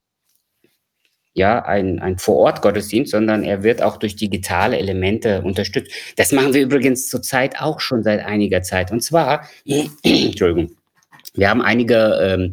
ja, 1.34 1.64
ein, 1.64 2.00
ein 2.00 2.18
Vor-Ort-Gottesdienst, 2.18 3.12
sondern 3.12 3.44
er 3.44 3.64
wird 3.64 3.82
auch 3.82 3.98
durch 3.98 4.16
digitale 4.16 4.78
Elemente 4.78 5.42
unterstützt. 5.42 5.92
Das 6.18 6.32
machen 6.32 6.54
wir 6.54 6.62
übrigens 6.62 7.08
zurzeit 7.08 7.62
auch 7.62 7.80
schon 7.80 8.04
seit 8.04 8.26
einiger 8.26 8.62
Zeit. 8.62 8.92
Und 8.92 9.02
zwar, 9.02 9.48
Entschuldigung, 10.04 10.76
wir 11.36 11.50
haben 11.50 11.62
einige 11.62 12.20
ähm, 12.22 12.52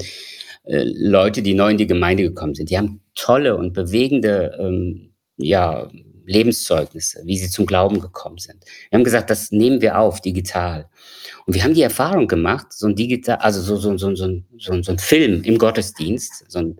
äh, 0.67 0.83
Leute, 0.85 1.43
die 1.43 1.55
neu 1.55 1.71
in 1.71 1.79
die 1.79 1.87
Gemeinde 1.87 2.25
gekommen 2.25 2.55
sind. 2.55 2.71
Die 2.71 2.79
haben 2.79 3.01
tolle 3.15 3.57
und 3.57 3.73
bewegende 3.73 4.57
ähm, 4.61 5.11
ja, 5.37 5.89
Lebenszeugnisse, 6.27 7.23
wie 7.25 7.39
sie 7.39 7.49
zum 7.49 7.67
Glauben 7.67 8.01
gekommen 8.01 8.39
sind. 8.39 8.65
Wir 8.91 8.99
haben 8.99 9.05
gesagt, 9.05 9.31
das 9.31 9.53
nehmen 9.53 9.81
wir 9.81 9.99
auf, 9.99 10.21
digital. 10.21 10.89
Und 11.47 11.55
wir 11.55 11.63
haben 11.63 11.75
die 11.75 11.83
Erfahrung 11.83 12.27
gemacht, 12.27 12.73
so 12.73 12.87
ein 12.89 12.97
digital, 12.97 13.37
also 13.37 13.61
so, 13.61 13.77
so, 13.77 13.97
so, 13.97 14.15
so, 14.15 14.43
so, 14.59 14.83
so 14.83 14.93
ein 14.93 14.99
Film 14.99 15.43
im 15.45 15.59
Gottesdienst, 15.59 16.51
so 16.51 16.59
ein 16.59 16.77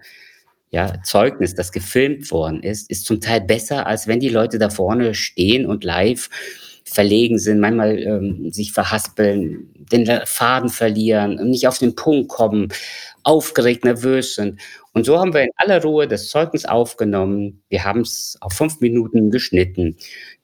ja, 0.71 1.01
Zeugnis, 1.05 1.55
das 1.55 1.71
gefilmt 1.71 2.31
worden 2.33 2.63
ist, 2.63 2.91
ist 2.91 3.07
zum 3.07 3.21
Teil 3.21 3.41
besser, 3.41 3.87
als 3.87 4.09
wenn 4.09 4.19
die 4.19 4.29
Leute 4.29 4.59
da 4.59 4.69
vorne 4.69 5.15
stehen 5.15 5.65
und 5.65 5.85
live 5.85 6.29
verlegen 6.85 7.39
sind, 7.39 7.61
manchmal 7.61 7.99
ähm, 7.99 8.51
sich 8.53 8.73
verhaspeln, 8.73 9.69
den 9.93 10.07
Faden 10.25 10.69
verlieren, 10.69 11.49
nicht 11.49 11.67
auf 11.67 11.79
den 11.79 11.95
Punkt 11.95 12.29
kommen, 12.29 12.69
aufgeregt, 13.27 13.85
nervös 13.85 14.37
sind. 14.37 14.61
Und 14.93 15.05
so 15.05 15.19
haben 15.19 15.35
wir 15.35 15.43
in 15.43 15.51
aller 15.57 15.83
Ruhe 15.83 16.07
das 16.07 16.29
Zeugnis 16.29 16.65
aufgenommen. 16.65 17.63
Wir 17.69 17.85
haben 17.85 18.01
es 18.01 18.39
auf 18.41 18.53
fünf 18.53 18.81
Minuten 18.81 19.31
geschnitten. 19.31 19.97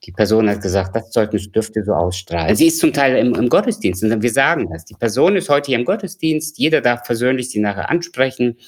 Die 0.05 0.12
Person 0.12 0.51
hat 0.51 0.62
gesagt, 0.62 0.97
das 0.97 1.11
Zeugnis 1.11 1.51
dürfte 1.51 1.85
so 1.85 1.92
ausstrahlen. 1.92 2.57
Sie 2.57 2.66
ist 2.66 2.81
zum 2.81 2.92
Teil 2.92 3.16
im, 3.16 3.35
im 3.35 3.49
Gottesdienst 3.49 4.03
und 4.03 4.23
wir 4.23 4.33
sagen 4.33 4.68
das. 4.71 4.85
Die 4.85 4.95
Person 4.95 5.37
ist 5.37 5.49
heute 5.49 5.66
hier 5.66 5.79
im 5.79 5.85
Gottesdienst. 5.85 6.59
Jeder 6.59 6.81
darf 6.81 7.05
persönlich 7.05 7.51
sie 7.51 7.61
nachher 7.61 7.88
ansprechen. 7.88 8.59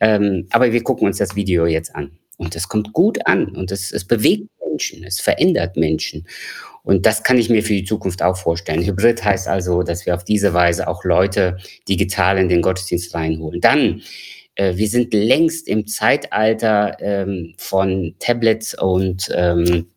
Ähm, 0.00 0.48
aber 0.50 0.72
wir 0.72 0.82
gucken 0.82 1.06
uns 1.06 1.18
das 1.18 1.36
Video 1.36 1.66
jetzt 1.66 1.94
an. 1.94 2.18
Und 2.38 2.56
es 2.56 2.68
kommt 2.68 2.92
gut 2.94 3.24
an 3.26 3.54
und 3.54 3.70
es 3.70 4.04
bewegt 4.06 4.48
Menschen, 4.66 5.04
es 5.04 5.20
verändert 5.20 5.76
Menschen. 5.76 6.26
Und 6.82 7.06
das 7.06 7.22
kann 7.22 7.38
ich 7.38 7.48
mir 7.48 7.62
für 7.62 7.74
die 7.74 7.84
Zukunft 7.84 8.22
auch 8.22 8.36
vorstellen. 8.36 8.84
Hybrid 8.84 9.24
heißt 9.24 9.46
also, 9.46 9.82
dass 9.82 10.04
wir 10.04 10.14
auf 10.14 10.24
diese 10.24 10.52
Weise 10.52 10.88
auch 10.88 11.04
Leute 11.04 11.58
digital 11.88 12.38
in 12.38 12.48
den 12.48 12.62
Gottesdienst 12.62 13.14
reinholen. 13.14 13.60
Dann, 13.60 14.02
äh, 14.56 14.76
wir 14.76 14.88
sind 14.88 15.14
längst 15.14 15.68
im 15.68 15.86
Zeitalter 15.86 16.96
ähm, 17.00 17.54
von 17.56 18.16
Tablets 18.18 18.74
und 18.74 19.30
ähm, 19.34 19.91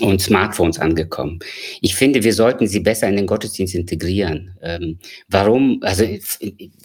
und 0.00 0.20
Smartphones 0.20 0.78
angekommen. 0.78 1.40
Ich 1.80 1.94
finde, 1.94 2.22
wir 2.22 2.32
sollten 2.32 2.66
sie 2.66 2.80
besser 2.80 3.08
in 3.08 3.16
den 3.16 3.26
Gottesdienst 3.26 3.74
integrieren. 3.74 4.56
Ähm, 4.62 4.98
warum? 5.28 5.80
Also 5.82 6.04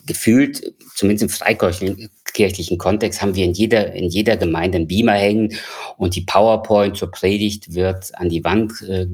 gefühlt, 0.06 0.74
zumindest 0.96 1.24
im 1.24 1.30
freikirchlichen 1.30 2.78
Kontext, 2.78 3.22
haben 3.22 3.36
wir 3.36 3.46
in 3.46 3.54
jeder, 3.54 3.94
in 3.94 4.10
jeder 4.10 4.38
Gemeinde 4.38 4.78
einen 4.78 4.88
Beamer 4.88 5.14
hängen 5.14 5.54
und 5.98 6.16
die 6.16 6.22
PowerPoint 6.22 6.98
zur 6.98 7.12
Predigt 7.12 7.74
wird 7.74 8.14
an 8.16 8.30
die 8.30 8.44
Wand 8.44 8.82
äh, 8.82 9.08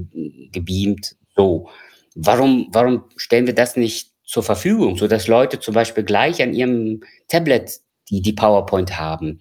gebeamt. 0.52 1.16
So. 1.36 1.70
Warum, 2.16 2.68
warum 2.72 3.06
stellen 3.16 3.48
wir 3.48 3.56
das 3.56 3.78
nicht 3.78 4.12
zur 4.24 4.44
Verfügung, 4.44 4.98
sodass 4.98 5.28
Leute 5.28 5.60
zum 5.60 5.74
Beispiel 5.74 6.04
gleich 6.04 6.42
an 6.42 6.54
ihrem 6.54 7.02
Tablet 7.28 7.80
die, 8.10 8.22
die 8.22 8.34
PowerPoint 8.34 9.00
haben? 9.00 9.40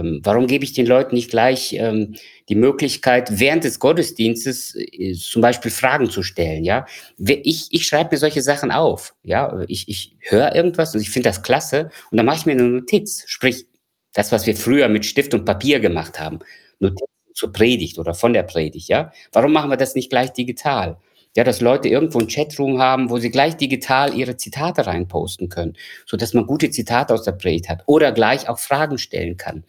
Ähm, 0.00 0.20
warum 0.24 0.46
gebe 0.46 0.64
ich 0.64 0.72
den 0.72 0.86
Leuten 0.86 1.14
nicht 1.14 1.30
gleich 1.30 1.72
ähm, 1.74 2.14
die 2.48 2.54
Möglichkeit, 2.54 3.38
während 3.38 3.64
des 3.64 3.78
Gottesdienstes 3.78 4.74
äh, 4.74 5.14
zum 5.14 5.42
Beispiel 5.42 5.70
Fragen 5.70 6.10
zu 6.10 6.22
stellen? 6.22 6.64
Ja, 6.64 6.86
ich, 7.18 7.68
ich 7.70 7.86
schreibe 7.86 8.10
mir 8.12 8.18
solche 8.18 8.42
Sachen 8.42 8.70
auf. 8.70 9.14
Ja, 9.22 9.62
ich, 9.68 9.88
ich 9.88 10.16
höre 10.20 10.54
irgendwas 10.54 10.94
und 10.94 11.00
ich 11.00 11.10
finde 11.10 11.28
das 11.28 11.42
klasse 11.42 11.90
und 12.10 12.16
dann 12.16 12.26
mache 12.26 12.38
ich 12.38 12.46
mir 12.46 12.52
eine 12.52 12.64
Notiz. 12.64 13.24
Sprich, 13.26 13.66
das, 14.12 14.32
was 14.32 14.46
wir 14.46 14.56
früher 14.56 14.88
mit 14.88 15.06
Stift 15.06 15.34
und 15.34 15.44
Papier 15.44 15.80
gemacht 15.80 16.18
haben. 16.18 16.40
Notizen 16.80 17.06
zur 17.34 17.52
Predigt 17.52 17.98
oder 17.98 18.14
von 18.14 18.32
der 18.32 18.42
Predigt, 18.42 18.88
ja? 18.88 19.12
Warum 19.32 19.52
machen 19.52 19.70
wir 19.70 19.76
das 19.76 19.94
nicht 19.94 20.10
gleich 20.10 20.32
digital? 20.32 20.98
Ja, 21.36 21.44
dass 21.44 21.60
Leute 21.60 21.88
irgendwo 21.88 22.18
'n 22.18 22.26
Chatroom 22.26 22.80
haben, 22.80 23.08
wo 23.08 23.18
sie 23.18 23.30
gleich 23.30 23.56
digital 23.56 24.14
ihre 24.16 24.36
Zitate 24.36 24.86
reinposten 24.88 25.48
können, 25.48 25.74
sodass 26.04 26.34
man 26.34 26.44
gute 26.44 26.70
Zitate 26.70 27.14
aus 27.14 27.22
der 27.22 27.32
Predigt 27.32 27.68
hat 27.68 27.82
oder 27.86 28.10
gleich 28.10 28.48
auch 28.48 28.58
Fragen 28.58 28.98
stellen 28.98 29.36
kann. 29.36 29.62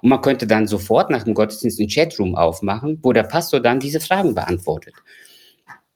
Und 0.00 0.10
man 0.10 0.20
könnte 0.20 0.46
dann 0.46 0.68
sofort 0.68 1.10
nach 1.10 1.24
dem 1.24 1.34
Gottesdienst 1.34 1.80
'n 1.80 1.88
Chatroom 1.88 2.36
aufmachen, 2.36 3.00
wo 3.02 3.12
der 3.12 3.24
Pastor 3.24 3.58
dann 3.58 3.80
diese 3.80 3.98
Fragen 3.98 4.36
beantwortet. 4.36 4.94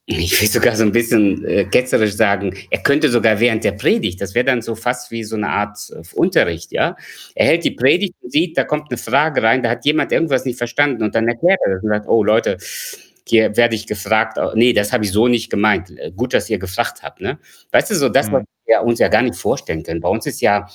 Ich 0.07 0.41
will 0.41 0.49
sogar 0.49 0.75
so 0.77 0.83
'n 0.85 0.93
bisschen, 0.93 1.45
äh, 1.47 1.65
ketzerisch 1.67 2.15
sagen, 2.15 2.55
er 2.71 2.83
könnte 2.83 3.09
sogar 3.11 3.39
während 3.39 3.63
der 3.65 3.73
Predigt 3.73 4.21
das 4.21 4.35
wäre 4.35 4.45
dann 4.45 4.61
so 4.63 4.75
fast 4.75 5.13
wie 5.13 5.23
so 5.25 5.37
'ne 5.37 5.49
Art 5.49 5.79
äh, 5.93 6.03
Unterricht, 6.17 6.73
ja? 6.73 6.97
Er 7.37 7.47
hält 7.47 7.65
die 7.65 7.71
Predigt 7.73 8.15
und 8.21 8.33
sieht, 8.33 8.59
da 8.59 8.65
kommt 8.65 8.91
'ne 8.91 8.97
Frage 8.99 9.43
rein, 9.45 9.63
da 9.63 9.71
hat 9.71 9.85
jemand 9.85 10.11
irgendwas 10.13 10.45
nicht 10.45 10.59
verstanden 10.59 11.05
und 11.05 11.15
dann 11.15 11.29
erklärt 11.29 11.61
er 11.65 11.75
das 11.75 11.83
und 11.85 11.91
sagt: 11.91 12.09
„Oh 12.09 12.25
Leute, 12.25 12.57
werde 13.31 13.75
ich 13.75 13.87
gefragt, 13.87 14.39
äh, 14.39 14.49
nee, 14.55 14.73
das 14.73 14.93
habe 14.93 15.05
ich 15.05 15.13
so 15.13 15.29
nicht 15.29 15.51
gemeint. 15.51 15.91
Äh, 15.99 16.13
gut, 16.13 16.35
dass 16.35 16.51
ihr 16.51 16.59
gefragt 16.59 17.03
habt, 17.03 17.21
ne? 17.21 17.39
Weißt 17.73 17.91
du, 17.91 17.95
so 17.97 18.09
das, 18.09 18.31
was 18.33 18.43
Mhm. 18.43 18.47
wir 18.67 18.83
uns 18.83 18.99
ja 19.01 19.09
gar 19.09 19.23
nicht 19.23 19.37
vorstellen 19.37 19.83
können. 19.83 20.01
Bei 20.01 20.09
uns 20.09 20.27
ist 20.27 20.41
ja 20.41 20.69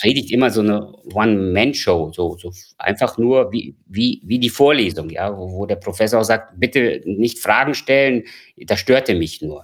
Predigt 0.00 0.32
immer 0.32 0.50
so 0.50 0.62
'ne 0.62 0.92
One-Man-Show, 1.14 2.12
so 2.14 2.36
so 2.38 2.52
einfach 2.78 3.18
nur 3.18 3.52
wie 3.52 3.76
wie 3.86 4.20
wie 4.24 4.38
die 4.40 4.50
Vorlesung, 4.50 5.10
ja, 5.10 5.36
wo 5.36 5.52
wo 5.52 5.66
der 5.66 5.76
Professor 5.76 6.20
auch 6.20 6.24
sagt: 6.24 6.58
„Bitte 6.60 7.00
nicht 7.06 7.38
Fragen 7.40 7.74
stellen, 7.74 8.24
das 8.58 8.80
störte 8.80 9.14
mich 9.14 9.42
nur.“ 9.42 9.62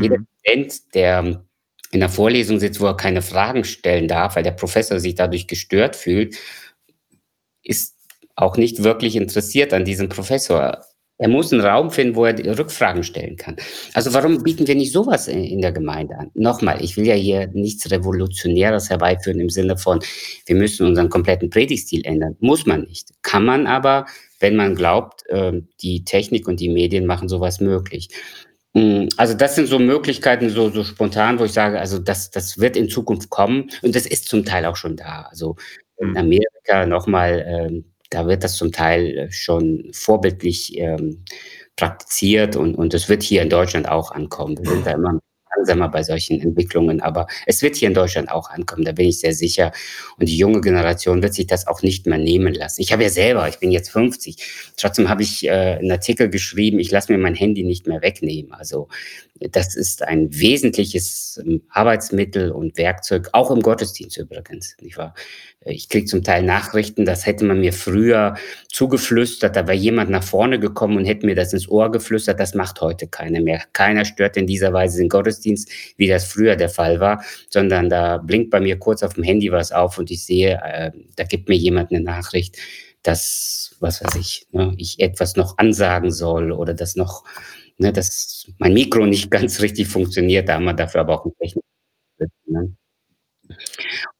Jeder 0.00 0.16
Mhm. 0.16 0.26
Student, 0.44 0.94
der 0.94 1.44
in 1.92 2.00
'ner 2.00 2.08
Vorlesung 2.10 2.60
sitzt, 2.60 2.80
wo 2.80 2.86
er 2.86 2.96
keine 2.96 3.22
Fragen 3.22 3.64
stellen 3.64 4.08
darf, 4.08 4.36
weil 4.36 4.44
der 4.44 4.52
Professor 4.52 5.00
sich 5.00 5.14
dadurch 5.16 5.46
gestört 5.48 5.96
fühlt 5.96 6.36
ist 7.64 7.97
auch 8.38 8.56
nicht 8.58 8.84
wirklich 8.84 9.16
interessiert 9.16 9.74
an 9.74 9.84
diesem 9.86 10.08
Professor. 10.10 10.78
Er 11.20 11.28
muss 11.28 11.52
'n 11.52 11.60
Raum 11.60 11.90
finden, 11.90 12.16
wo 12.16 12.26
er 12.26 12.58
Rückfragen 12.58 13.02
stellen 13.04 13.36
kann. 13.36 13.56
Also, 13.94 14.14
warum 14.14 14.42
bieten 14.44 14.68
wir 14.68 14.76
nicht 14.76 14.92
so 14.92 15.06
was 15.06 15.28
i 15.28 15.32
in 15.52 15.60
der 15.62 15.72
Gemeinde 15.72 16.16
an? 16.18 16.30
Noch 16.34 16.62
mal, 16.62 16.82
ich 16.84 16.96
will 16.96 17.06
ja 17.06 17.14
hier 17.16 17.48
nichts 17.54 17.90
Revolutionäres 17.90 18.90
herbeiführen 18.90 19.40
im 19.40 19.50
Sinne 19.50 19.76
von, 19.78 20.00
wir 20.46 20.56
müssen 20.56 20.86
unseren 20.86 21.10
kompletten 21.10 21.50
Predigtstil 21.50 22.04
ändern. 22.06 22.36
Muss 22.40 22.66
man 22.66 22.82
nicht. 22.82 23.10
Kann 23.22 23.44
man 23.44 23.66
aber, 23.66 24.06
wenn 24.40 24.56
man 24.56 24.76
glaubt, 24.76 25.22
ähm, 25.30 25.68
die 25.82 26.04
Technik 26.04 26.48
und 26.48 26.60
die 26.60 26.70
Medien 26.70 27.06
machen 27.06 27.28
so 27.28 27.40
was 27.40 27.60
möglich. 27.60 28.10
Hm, 28.76 29.08
also, 29.16 29.34
das 29.34 29.56
sind 29.56 29.66
so 29.68 29.78
Möglichkeiten, 29.80 30.50
so 30.50 30.70
so 30.70 30.84
spontan, 30.84 31.38
wo 31.40 31.44
ich 31.46 31.52
sage, 31.52 31.80
also, 31.80 31.98
das 31.98 32.30
das 32.30 32.58
wird 32.58 32.76
in 32.76 32.88
Zukunft 32.88 33.30
kommen 33.30 33.70
und 33.82 33.96
das 33.96 34.06
ist 34.06 34.28
zum 34.28 34.44
Teil 34.44 34.64
auch 34.66 34.76
schon 34.76 34.96
da. 34.96 35.22
Also, 35.30 35.56
in 36.00 36.10
Mhm. 36.10 36.16
Amerika 36.18 36.86
noch 36.86 37.06
mal, 37.08 37.44
ähm, 37.48 37.84
da 38.10 38.26
wird 38.26 38.44
das 38.44 38.56
zum 38.56 38.72
Teil, 38.72 39.16
äh, 39.18 39.32
schon 39.32 39.90
vorbildlich, 39.92 40.76
ähm, 40.78 41.24
praktiziert 41.76 42.56
und 42.56 42.74
und 42.76 42.94
es 42.94 43.08
wird 43.08 43.22
hier 43.22 43.42
in 43.42 43.50
Deutschland 43.50 43.88
auch 43.88 44.10
ankommen. 44.12 44.58
Wir 44.58 44.70
sind 44.70 44.86
da 44.86 44.92
immer 44.92 45.20
langsamer 45.56 45.88
bei 45.88 46.02
solchen 46.02 46.40
Entwicklungen, 46.40 47.00
aber 47.00 47.26
es 47.46 47.62
wird 47.62 47.76
hier 47.76 47.88
in 47.88 47.94
Deutschland 47.94 48.30
auch 48.30 48.50
ankommen, 48.50 48.84
da 48.84 48.92
bin 48.92 49.08
ich 49.08 49.20
sehr 49.20 49.34
sicher. 49.34 49.72
Und 50.18 50.28
die 50.28 50.36
junge 50.36 50.60
Generation 50.60 51.22
wird 51.22 51.34
sich 51.34 51.46
das 51.46 51.66
auch 51.66 51.82
nicht 51.82 52.06
mehr 52.06 52.18
nehmen 52.18 52.54
lassen. 52.54 52.80
Ich 52.82 52.92
habe 52.92 53.02
ja 53.04 53.10
selber 53.10 53.48
ich 53.48 53.58
bin 53.58 53.70
jetzt 53.70 53.90
50, 53.90 54.36
trotzdem 54.76 55.08
habe 55.08 55.22
ich, 55.22 55.46
äh, 55.48 55.78
'n 55.80 55.90
Artikel 55.90 56.28
geschrieben, 56.30 56.78
ich 56.80 56.90
lasse 56.90 57.12
mir 57.12 57.18
mein 57.18 57.34
Handy 57.34 57.64
nicht 57.64 57.86
mehr 57.86 58.02
wegnehmen. 58.02 58.52
Also, 58.52 58.88
das 59.40 59.76
ist 59.76 60.02
ein 60.02 60.28
wesentliches, 60.32 61.40
ähm, 61.44 61.62
Arbeitsmittel 61.70 62.50
und 62.52 62.76
Werkzeug, 62.76 63.28
auch 63.32 63.50
im 63.50 63.60
Gottesdienst 63.62 64.16
übrigens, 64.18 64.76
nicht 64.80 64.98
ich 65.64 65.88
kriege 65.88 66.06
zum 66.06 66.22
Teil 66.22 66.42
Nachrichten, 66.44 67.04
das 67.04 67.26
hätte 67.26 67.44
man 67.44 67.60
mir 67.60 67.72
früher 67.72 68.36
zugeflüstert, 68.68 69.56
da 69.56 69.66
wäre 69.66 69.76
jemand 69.76 70.10
nach 70.10 70.22
vorne 70.22 70.58
gekommen 70.60 70.96
und 70.96 71.04
hätte 71.04 71.26
mir 71.26 71.34
das 71.34 71.52
ins 71.52 71.68
Ohr 71.68 71.90
geflüstert. 71.90 72.38
Das 72.40 72.54
macht 72.54 72.80
heute 72.80 73.08
keiner 73.08 73.40
mehr. 73.40 73.62
Keiner 73.72 74.04
stört 74.04 74.36
in 74.36 74.46
dieser 74.46 74.72
Weise 74.72 74.98
den 74.98 75.08
Gottesdienst, 75.08 75.37
wie 75.96 76.08
das 76.08 76.24
früher 76.26 76.56
der 76.56 76.68
Fall 76.70 77.00
war, 77.00 77.22
sondern 77.50 77.88
da 77.90 78.18
blinkt 78.18 78.50
bei 78.50 78.60
mir 78.60 78.78
kurz 78.78 79.02
aufm 79.02 79.22
Handy 79.24 79.52
was 79.52 79.72
auf 79.72 79.98
und 79.98 80.10
ich 80.10 80.24
sehe, 80.24 80.60
äh, 80.64 80.92
da 81.16 81.24
gibt 81.24 81.48
mir 81.48 81.56
jemand 81.56 81.90
'ne 81.92 82.00
Nachricht, 82.00 82.56
dass, 83.02 83.76
was 83.80 84.02
weiß 84.04 84.16
ich, 84.16 84.46
ne, 84.52 84.74
ich 84.78 85.00
etwas 85.00 85.36
noch 85.36 85.58
ansagen 85.58 86.10
soll 86.12 86.52
oder 86.52 86.74
dass 86.74 86.96
noch 86.96 87.24
ne, 87.78 87.92
dass 87.92 88.46
mein 88.58 88.74
Mikro 88.74 89.06
nicht 89.06 89.30
ganz 89.32 89.60
richtig 89.62 89.88
funktioniert, 89.88 90.48
da 90.48 90.54
haben 90.54 90.64
wir 90.64 90.74
dafür 90.74 91.02
aber 91.02 91.20
auch 91.20 91.26
'n 91.26 91.32
Techniker 91.40 91.66
sitzen, 92.18 92.52
ne? 92.52 92.76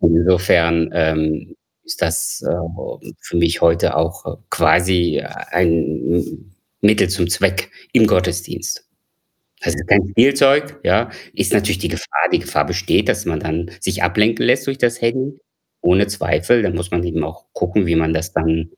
Und 0.01 0.17
insofern, 0.17 0.91
ähm, 0.93 1.55
ist 1.85 2.03
das, 2.03 2.43
äh, 2.47 3.09
für 3.21 3.37
mich 3.37 3.61
heute 3.61 3.97
auch, 3.97 4.25
äh, 4.27 4.37
quasi 4.51 5.21
ein 5.51 6.55
Mittel 6.81 7.09
zum 7.09 7.29
Zweck 7.29 7.71
im 7.93 8.07
Gottesdienst. 8.07 8.88
Also, 9.63 9.79
kein 9.87 10.09
Spielzeug, 10.11 10.79
ja, 10.85 11.11
ist 11.33 11.53
natürlich 11.53 11.79
die 11.79 11.89
Gefahr 11.89 12.29
die 12.33 12.39
Gefahr 12.41 12.67
besteht, 12.67 13.09
dass 13.09 13.25
man 13.25 13.41
dann 13.41 13.71
sich 13.81 14.03
ablenken 14.03 14.45
lässt 14.45 14.67
durch 14.67 14.79
das 14.79 15.01
Handy, 15.01 15.39
ohne 15.81 16.07
Zweifel. 16.07 16.63
Da 16.63 16.71
muss 16.71 16.91
man 16.91 17.03
eben 17.05 17.25
auch 17.25 17.47
gucken, 17.53 17.87
wie 17.87 17.97
man 17.97 18.15
das 18.15 18.33
dann 18.33 18.71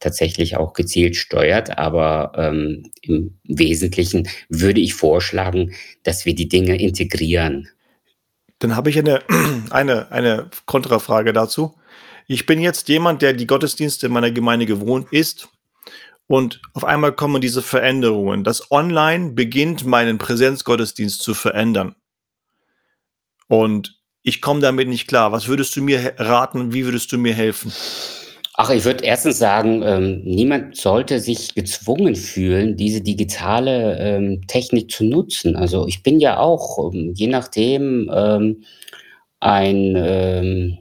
tatsächlich 0.00 0.56
auch 0.56 0.74
gezielt 0.74 1.16
steuert. 1.16 1.78
Aber, 1.78 2.32
ähm, 2.36 2.90
im 3.02 3.38
Wesentlichen 3.44 4.28
würde 4.48 4.80
ich 4.80 4.94
vorschlagen, 4.94 5.74
dass 6.02 6.26
wir 6.26 6.34
die 6.34 6.48
Dinge 6.48 6.78
integrieren. 6.78 7.68
Dann 8.58 8.76
habe 8.76 8.90
ich 8.90 8.98
eine 8.98 9.22
eine 9.70 10.10
eine 10.12 10.50
Kontrafrage 10.66 11.32
dazu. 11.32 11.74
Ich 12.26 12.46
bin 12.46 12.60
jetzt 12.60 12.88
jemand, 12.88 13.22
der 13.22 13.32
die 13.34 13.46
Gottesdienste 13.46 14.06
in 14.06 14.12
meiner 14.12 14.30
Gemeinde 14.32 14.66
gewohnt 14.66 15.12
ist 15.12 15.48
und 16.26 16.60
auf 16.74 16.84
einmal 16.84 17.12
kommen 17.12 17.40
diese 17.40 17.62
Veränderungen. 17.62 18.44
Das 18.44 18.70
Online 18.70 19.32
beginnt, 19.32 19.84
meinen 19.84 20.18
Präsenzgottesdienst 20.18 21.22
zu 21.22 21.34
verändern. 21.34 21.94
Und 23.48 24.00
ich 24.22 24.40
komme 24.40 24.60
damit 24.60 24.88
nicht 24.88 25.06
klar. 25.06 25.30
Was 25.30 25.46
würdest 25.46 25.76
du 25.76 25.82
mir 25.82 26.14
raten? 26.18 26.72
Wie 26.72 26.84
würdest 26.84 27.12
du 27.12 27.18
mir 27.18 27.32
helfen? 27.32 27.72
Ach, 28.58 28.70
ich 28.70 28.84
würde 28.84 29.04
erstens 29.04 29.38
sagen, 29.38 29.82
ähm, 29.84 30.22
niemand 30.24 30.76
sollte 30.76 31.20
sich 31.20 31.54
gezwungen 31.54 32.16
fühlen, 32.16 32.74
diese 32.76 33.02
digitale, 33.02 33.98
ähm, 33.98 34.40
Technik 34.48 34.90
zu 34.90 35.04
nutzen. 35.04 35.56
Also, 35.56 35.86
ich 35.86 36.02
bin 36.02 36.20
ja 36.20 36.38
auch, 36.38 36.92
ähm, 36.92 37.12
je 37.14 37.26
nachdem, 37.26 38.10
ähm, 38.12 38.64
ein, 39.40 39.94
ähm 39.96 40.78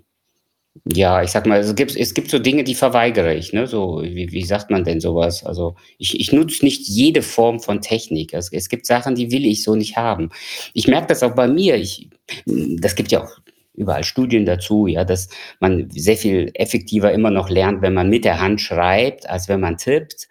ja, 0.88 1.24
ich 1.24 1.32
sage 1.32 1.50
mal, 1.50 1.60
es 1.60 1.74
gibt 1.76 1.96
es 1.96 2.14
gibt 2.14 2.30
so 2.30 2.38
Dinge, 2.38 2.64
die 2.64 2.76
verweigere 2.76 3.34
ich, 3.34 3.54
ne? 3.54 3.66
So, 3.66 4.02
wie 4.04 4.32
wie 4.32 4.44
sagt 4.44 4.70
man 4.70 4.84
denn 4.84 5.00
so 5.00 5.16
was? 5.16 5.44
Also, 5.44 5.76
ich 5.98 6.20
ich 6.20 6.32
nutze 6.32 6.64
nicht 6.64 6.88
jede 6.88 7.24
Form 7.24 7.60
von 7.60 7.82
Technik. 7.82 8.34
Es 8.34 8.52
es 8.52 8.70
gibt 8.70 8.86
Sachen, 8.86 9.16
die 9.16 9.32
will 9.32 9.46
ich 9.46 9.64
so 9.64 9.76
nicht 9.76 9.98
haben. 9.98 10.30
Ich 10.74 10.88
merke 10.88 11.08
das 11.08 11.24
auch 11.24 11.34
bei 11.36 11.48
mir. 11.48 11.76
Ich 11.76 12.10
das 12.46 12.96
gibt 12.96 13.12
ja 13.12 13.24
auch 13.24 13.32
überall 13.74 14.04
Studien 14.04 14.46
dazu, 14.46 14.88
ja, 14.88 15.04
dass 15.04 15.30
man 15.60 15.90
sehr 15.90 16.18
viel 16.18 16.52
effektiver 16.54 17.12
immer 17.12 17.32
noch 17.32 17.50
lernt, 17.50 17.82
wenn 17.82 17.94
man 17.96 18.10
mit 18.10 18.24
der 18.26 18.40
Hand 18.40 18.62
schreibt, 18.62 19.28
als 19.30 19.50
wenn 19.50 19.60
man 19.62 19.78
tippt. 19.78 20.28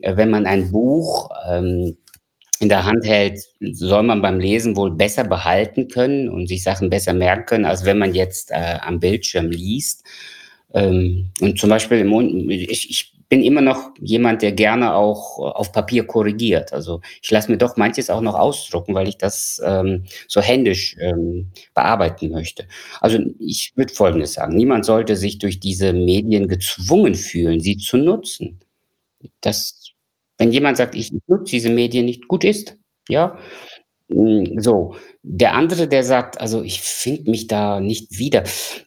Äh, 0.00 0.16
wenn 0.16 0.30
man 0.30 0.46
ein 0.46 0.70
Buch, 0.72 1.30
ähm, 1.48 1.96
in 2.64 2.70
der 2.70 2.84
Hand 2.86 3.06
hält, 3.06 3.40
soll 3.60 4.02
man 4.04 4.22
beim 4.22 4.40
Lesen 4.40 4.76
wohl 4.76 4.90
besser 4.92 5.24
behalten 5.24 5.88
können 5.88 6.28
und 6.30 6.48
sich 6.48 6.64
Sachen 6.64 6.90
besser 6.90 7.14
merken 7.14 7.46
können, 7.46 7.66
als 7.66 7.84
wenn 7.86 7.98
man 7.98 8.14
jetzt, 8.14 8.50
äh, 8.52 8.78
am 8.82 9.00
Bildschirm 9.00 9.50
liest. 9.50 10.04
Ähm, 10.74 11.30
und 11.40 11.58
zum 11.58 11.70
Beispiel 11.70 11.98
im 12.00 12.50
ich 12.50 12.90
ich 12.90 13.12
bin 13.30 13.42
immer 13.42 13.62
noch 13.62 13.90
jemand, 14.00 14.42
der 14.42 14.52
gerne 14.52 14.94
auch 14.94 15.38
auf 15.38 15.72
Papier 15.72 16.06
korrigiert. 16.06 16.72
Also, 16.72 17.00
ich 17.22 17.30
lasse 17.30 17.50
mir 17.50 17.56
doch 17.58 17.76
manches 17.76 18.10
auch 18.10 18.20
noch 18.20 18.34
ausdrucken, 18.34 18.94
weil 18.94 19.08
ich 19.08 19.16
das, 19.18 19.60
ähm, 19.64 20.04
so 20.28 20.40
händisch, 20.42 20.96
ähm, 21.00 21.50
bearbeiten 21.74 22.30
möchte. 22.30 22.66
Also, 23.00 23.18
ich 23.40 23.72
würde 23.76 23.94
Folgendes 23.94 24.34
sagen: 24.34 24.56
Niemand 24.56 24.84
sollte 24.84 25.16
sich 25.16 25.38
durch 25.38 25.58
diese 25.60 25.92
Medien 25.94 26.48
gezwungen 26.48 27.14
fühlen, 27.14 27.60
sie 27.60 27.78
zu 27.78 27.96
nutzen. 27.96 28.60
Das 29.42 29.83
wenn 30.38 30.52
jemand 30.52 30.76
sagt: 30.78 30.94
„Ich 30.96 31.12
nutze 31.28 31.52
diese 31.52 31.70
Medien 31.70 32.06
nicht“, 32.06 32.28
gut 32.28 32.44
ist, 32.44 32.76
ja? 33.08 33.38
Hm, 34.10 34.60
so. 34.60 34.96
Der 35.22 35.54
andere, 35.54 35.88
der 35.88 36.04
sagt: 36.04 36.40
„Also, 36.40 36.62
ich 36.62 36.80
finde 36.82 37.30
mich 37.32 37.48
da 37.48 37.80
nicht 37.80 38.18
wieder“, 38.18 38.44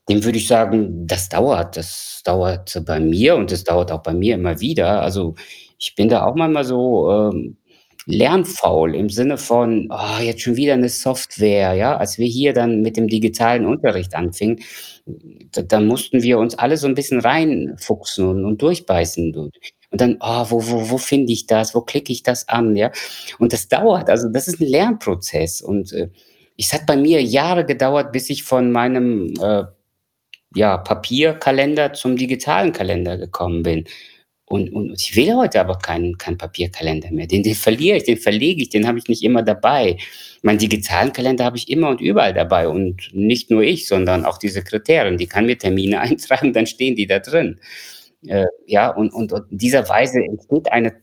dem 0.10 0.24
würde 0.26 0.38
ich 0.40 0.48
sagen: 0.48 1.08
„Das 1.08 1.30
dauert. 1.30 1.78
Das 1.78 2.22
dauert 2.26 2.84
bei 2.86 3.00
mir 3.02 3.36
und 3.38 3.52
das 3.52 3.64
dauert 3.66 3.92
auch 3.92 4.04
bei 4.04 4.14
mir 4.14 4.36
immer 4.36 4.60
wieder.“ 4.62 5.02
Also, 5.02 5.36
ich 5.80 5.96
bin 5.96 6.10
da 6.10 6.26
auch 6.26 6.36
manchmal 6.36 6.66
so, 6.66 7.12
ähm, 7.12 7.58
lernfaul 8.08 8.96
im 8.96 9.10
Sinne 9.12 9.38
von: 9.40 9.90
„Oh, 9.92 10.22
jetzt 10.24 10.42
schon 10.44 10.58
wieder 10.58 10.78
'ne 10.78 10.90
Software“, 10.90 11.76
ja? 11.76 11.98
Als 11.98 12.18
wir 12.20 12.28
hier 12.28 12.54
dann 12.54 12.82
mit 12.84 12.98
dem 12.98 13.08
digitalen 13.10 13.66
Unterricht 13.68 14.16
anfingen, 14.16 14.62
da 15.54 15.62
da 15.64 15.80
mussten 15.82 16.24
wir 16.24 16.40
uns 16.40 16.56
alle 16.60 16.78
so 16.78 16.88
'n 16.88 16.96
bisschen 16.96 17.22
reinfuchsen 17.22 18.28
und 18.28 18.46
und 18.46 18.62
durchbeißen 18.64 19.36
und 19.38 19.58
und 19.92 20.02
dann: 20.02 20.18
„Oh, 20.22 20.46
wo 20.50 20.64
wo 20.68 20.92
wo 20.92 20.98
finde 21.00 21.34
ich 21.34 21.48
das? 21.48 21.76
Wo 21.76 21.82
klicke 21.82 22.14
ich 22.14 22.24
das 22.24 22.50
an“, 22.50 22.76
ja? 22.78 22.92
Und 23.40 23.54
das 23.54 23.70
dauert. 23.70 24.10
Also, 24.10 24.30
das 24.30 24.48
ist 24.50 24.62
'n 24.62 24.68
Lernprozess 24.68 25.62
und, 25.62 25.94
äh, 25.94 26.10
es 26.60 26.74
hat 26.74 26.86
bei 26.88 26.98
mir 26.98 27.22
Jahre 27.24 27.66
gedauert, 27.66 28.12
bis 28.14 28.30
ich 28.32 28.44
von 28.44 28.72
meinem, 28.72 29.34
äh, 29.42 29.64
ja, 30.56 30.78
Papierkalender 30.80 31.94
zum 31.94 32.18
digitalen 32.18 32.72
Kalender 32.74 33.18
gekommen 33.18 33.64
bin. 33.64 33.86
Und, 34.50 34.72
und 34.72 34.94
ich 34.98 35.14
will 35.18 35.36
heute 35.36 35.60
aber 35.60 35.78
keinen 35.78 36.18
kein 36.18 36.38
Papierkalender 36.38 37.12
mehr. 37.12 37.28
Den, 37.28 37.44
den 37.44 37.54
verliere 37.54 37.98
ich, 37.98 38.06
den 38.06 38.16
verlege 38.16 38.62
ich, 38.62 38.70
den 38.70 38.88
habe 38.88 38.98
ich 38.98 39.10
nicht 39.10 39.22
immer 39.22 39.44
dabei. 39.44 39.98
Mein 40.42 40.58
digitalen 40.58 41.12
Kalender 41.12 41.44
habe 41.44 41.58
ich 41.58 41.70
immer 41.70 41.90
und 41.90 42.00
überall 42.00 42.34
dabei. 42.34 42.70
Und 42.70 43.10
nicht 43.14 43.52
nur 43.52 43.62
ich, 43.62 43.90
sondern 43.90 44.24
auch 44.24 44.38
die 44.38 44.48
Sekretärin, 44.48 45.18
die 45.18 45.28
kann 45.28 45.48
mir 45.48 45.58
Termine 45.58 46.00
eintragen, 46.02 46.54
dann 46.54 46.66
stehen 46.66 46.96
die 46.96 47.08
da 47.08 47.20
drin. 47.20 47.60
Äh, 48.26 48.46
ja, 48.66 48.90
und, 48.90 49.14
und, 49.14 49.34
und 49.34 49.52
in 49.52 49.58
dieser 49.58 49.90
Weise 49.90 50.20
entsteht 50.20 50.72
eine, 50.72 50.94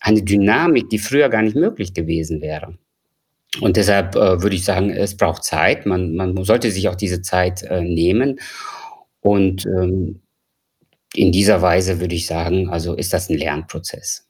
eine 0.00 0.22
Dynamik, 0.22 0.90
die 0.90 0.98
früher 0.98 1.28
gar 1.28 1.42
nicht 1.42 1.54
möglich 1.54 1.94
gewesen 1.94 2.40
wäre. 2.40 2.76
Und 3.60 3.76
deshalb 3.76 4.16
äh, 4.16 4.42
würde 4.42 4.56
ich 4.56 4.64
sagen, 4.64 4.90
es 4.90 5.16
braucht 5.16 5.44
Zeit. 5.44 5.86
Man, 5.86 6.16
man 6.16 6.42
sollte 6.42 6.72
sich 6.72 6.88
auch 6.88 6.96
diese 6.96 7.22
Zeit 7.22 7.62
äh, 7.62 7.82
nehmen. 7.82 8.40
Und 9.20 9.64
ähm, 9.66 10.22
in 11.14 11.32
dieser 11.32 11.62
Weise 11.62 12.00
würde 12.00 12.14
ich 12.14 12.26
sagen, 12.26 12.68
also 12.68 12.94
ist 12.94 13.12
das 13.12 13.28
ein 13.28 13.38
Lernprozess. 13.38 14.26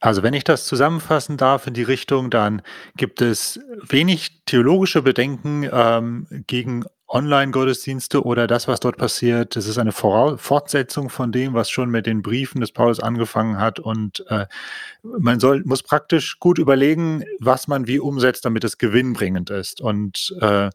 Also 0.00 0.22
wenn 0.22 0.34
ich 0.34 0.44
das 0.44 0.66
zusammenfassen 0.66 1.36
darf 1.36 1.66
in 1.66 1.74
die 1.74 1.82
Richtung, 1.82 2.30
dann 2.30 2.62
gibt 2.96 3.22
es 3.22 3.60
wenig 3.88 4.42
theologische 4.44 5.02
Bedenken 5.02 5.68
ähm, 5.72 6.26
gegen 6.46 6.84
Online-Gottesdienste 7.08 8.24
oder 8.24 8.46
das, 8.46 8.66
was 8.68 8.80
dort 8.80 8.98
passiert. 8.98 9.56
Das 9.56 9.66
ist 9.66 9.78
eine 9.78 9.92
Vora 9.92 10.36
Fortsetzung 10.36 11.08
von 11.08 11.30
dem, 11.30 11.54
was 11.54 11.70
schon 11.70 11.88
mit 11.88 12.06
den 12.06 12.20
Briefen 12.20 12.60
des 12.60 12.72
Paulus 12.72 13.00
angefangen 13.00 13.58
hat. 13.58 13.78
Und 13.78 14.24
äh, 14.28 14.46
man 15.02 15.38
soll, 15.38 15.62
muss 15.64 15.82
praktisch 15.82 16.40
gut 16.40 16.58
überlegen, 16.58 17.24
was 17.38 17.68
man 17.68 17.86
wie 17.86 18.00
umsetzt, 18.00 18.44
damit 18.44 18.64
es 18.64 18.78
gewinnbringend 18.78 19.50
ist. 19.50 19.80
Und 19.80 20.36
äh, 20.40 20.70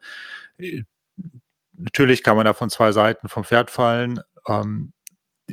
natürlich 1.74 2.24
kann 2.24 2.38
man 2.38 2.46
da 2.46 2.54
von 2.54 2.70
zwei 2.70 2.94
Seiten 2.94 3.28
vom 3.28 3.44
Pferd 3.44 3.70
fallen. 3.70 4.22
Ähm, 4.48 4.94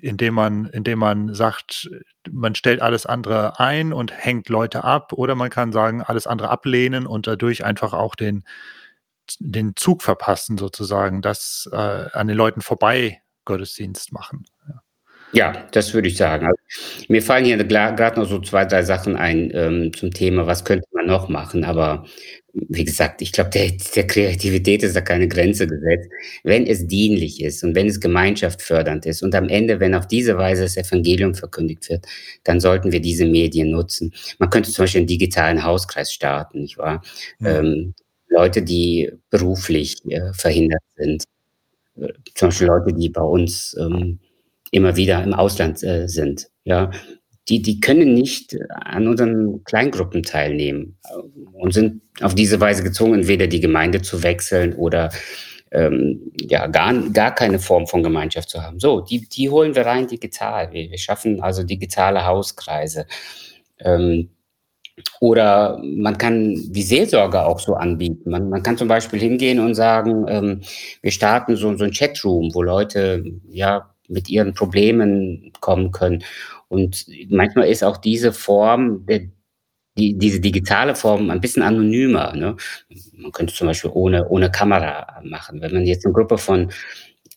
indem 0.01 0.35
man, 0.35 0.67
indem 0.67 0.99
man 1.01 1.35
sagt, 1.35 1.91
man 2.31 2.55
stellt 2.55 2.81
alles 2.81 3.07
andere 3.07 3.59
ein 3.59 3.93
und 3.93 4.13
hängt 4.13 4.49
Leute 4.49 4.85
ab, 4.85 5.13
oder 5.13 5.35
man 5.35 5.51
kann 5.51 5.73
sagen, 5.73 6.03
alles 6.03 6.27
andere 6.27 6.51
ablehnen 6.51 7.07
und 7.07 7.27
dadurch 7.27 7.65
einfach 7.65 7.93
auch 7.93 8.15
den, 8.15 8.45
den 9.41 9.75
Zug 9.77 10.03
verpassen, 10.03 10.59
sozusagen, 10.59 11.23
das 11.23 11.69
äh, 11.73 11.77
an 11.77 12.29
den 12.29 12.37
Leuten 12.37 12.61
vorbei 12.61 13.23
Gottesdienst 13.45 14.13
machen. 14.13 14.45
Ja. 15.33 15.67
Das 15.73 15.93
würde 15.93 16.09
ich 16.09 16.17
sagen. 16.17 16.47
Also, 16.47 16.59
mir 17.09 17.23
fallen 17.23 17.45
hier 17.45 17.63
gerade 17.63 18.19
noch 18.19 18.27
so 18.27 18.41
zwei, 18.41 18.65
drei 18.65 18.83
Sachen 18.83 19.17
ein 19.17 19.51
ähm, 19.55 19.93
zum 19.93 20.11
Thema, 20.11 20.47
was 20.47 20.65
könnte 20.65 20.87
man 20.93 21.07
noch 21.07 21.29
machen. 21.29 21.65
Aber 21.65 22.07
wie 22.69 22.85
gesagt, 22.85 23.23
ich 23.23 23.33
glaube, 23.33 23.51
der, 23.51 23.73
der 23.95 24.07
Kreativität 24.07 24.83
ist 24.83 24.97
da 24.97 25.01
keine 25.01 25.29
Grenze 25.29 25.67
gesetzt. 25.67 26.09
Wenn 26.45 26.67
es 26.67 26.87
dienlich 26.87 27.43
ist 27.43 27.63
und 27.65 27.75
wenn 27.75 27.87
es 27.87 28.01
Gemeinschaft 28.01 28.63
fördernd 28.63 29.07
ist 29.07 29.23
und 29.23 29.35
am 29.35 29.49
Ende, 29.49 29.81
wenn 29.81 29.95
auf 29.95 30.07
diese 30.07 30.37
Weise 30.39 30.63
das 30.63 30.77
Evangelium 30.77 31.35
verkündigt 31.35 31.89
wird, 31.89 32.07
dann 32.45 32.61
sollten 32.61 32.93
wir 32.93 33.01
diese 33.01 33.27
Medien 33.27 33.71
nutzen. 33.71 34.13
Man 34.39 34.51
könnte 34.51 34.71
zum 34.71 34.85
Beispiel 34.85 35.01
einen 35.01 35.09
digitalen 35.09 35.63
Hauskreis 35.65 36.13
starten, 36.13 36.61
nicht 36.61 36.79
wahr? 36.79 37.03
Ja. 37.41 37.59
Ähm, 37.59 37.95
Leute, 38.29 38.63
die 38.63 39.11
beruflich 39.31 39.97
äh, 40.09 40.33
verhindert 40.33 40.83
sind. 40.97 41.25
Äh, 41.97 42.13
zum 42.35 42.49
Beispiel 42.49 42.67
Leute, 42.67 42.93
die 42.95 43.09
bei 43.09 43.23
uns 43.23 43.77
ähm, 43.79 44.19
immer 44.71 44.97
wieder 44.97 45.23
im 45.23 45.35
Ausland 45.35 45.83
äh, 45.83 46.09
sind. 46.09 46.49
Ja, 46.65 46.91
die, 47.49 47.63
die 47.63 47.81
können 47.81 48.15
nicht 48.15 48.57
an 48.71 49.09
unseren 49.09 49.65
Kleingruppen 49.65 50.23
teilnehmen 50.23 50.99
und 51.53 51.73
sind 51.73 52.03
auf 52.21 52.35
diese 52.35 52.61
Weise 52.61 52.83
gezwungen, 52.83 53.21
entweder 53.21 53.47
die 53.47 53.61
Gemeinde 53.61 54.03
zu 54.03 54.23
wechseln 54.23 54.75
oder 54.75 55.11
ähm, 55.71 56.33
ja, 56.41 56.67
gar, 56.67 56.95
gar 57.11 57.35
keine 57.35 57.59
Form 57.59 57.87
von 57.87 58.03
Gemeinschaft 58.03 58.49
zu 58.51 58.63
haben. 58.63 58.79
So, 58.81 59.01
die, 59.01 59.29
die 59.29 59.51
holen 59.51 59.75
wir 59.75 59.87
rein 59.87 60.07
digital. 60.07 60.73
Wir, 60.73 60.91
wir 60.91 60.99
schaffen 60.99 61.43
also 61.43 61.63
digitale 61.63 62.25
Hauskreise. 62.25 63.07
Ähm, 63.81 64.31
oder 65.21 65.81
man 65.83 66.19
kann 66.19 66.55
die 66.55 66.83
Seelsorge 66.83 67.45
auch 67.45 67.61
so 67.61 67.75
anbieten. 67.75 68.31
Man, 68.31 68.49
man 68.49 68.63
kann 68.63 68.77
zum 68.77 68.89
Beispiel 68.89 69.21
hingehen 69.21 69.61
und 69.61 69.75
sagen, 69.75 70.27
ähm, 70.29 70.61
wir 71.03 71.13
starten 71.13 71.57
so, 71.57 71.77
so 71.77 71.85
ein 71.85 71.93
Chatroom, 71.93 72.51
wo 72.55 72.63
Leute 72.63 73.25
ja 73.51 73.91
mit 74.09 74.29
ihren 74.29 74.55
Problemen 74.55 75.53
kommen 75.61 75.93
können. 75.93 76.25
Und 76.69 77.07
manchmal 77.29 77.69
ist 77.69 77.83
auch 77.83 77.97
diese 77.97 78.33
Form, 78.33 79.07
die, 79.99 80.17
diese 80.17 80.41
digitale 80.41 80.95
Form 80.95 81.31
ein 81.31 81.41
bisschen 81.41 81.63
anonymer. 81.63 82.35
Ne? 82.35 82.57
Man 83.13 83.33
könnte 83.33 83.55
zum 83.55 83.67
Beispiel 83.67 83.91
ohne, 83.93 84.29
ohne 84.29 84.51
Kamera 84.51 85.21
machen. 85.25 85.61
Wenn 85.61 85.73
man 85.73 85.87
jetzt 85.87 86.07
eine 86.07 86.15
Gruppe 86.15 86.39
von 86.39 86.71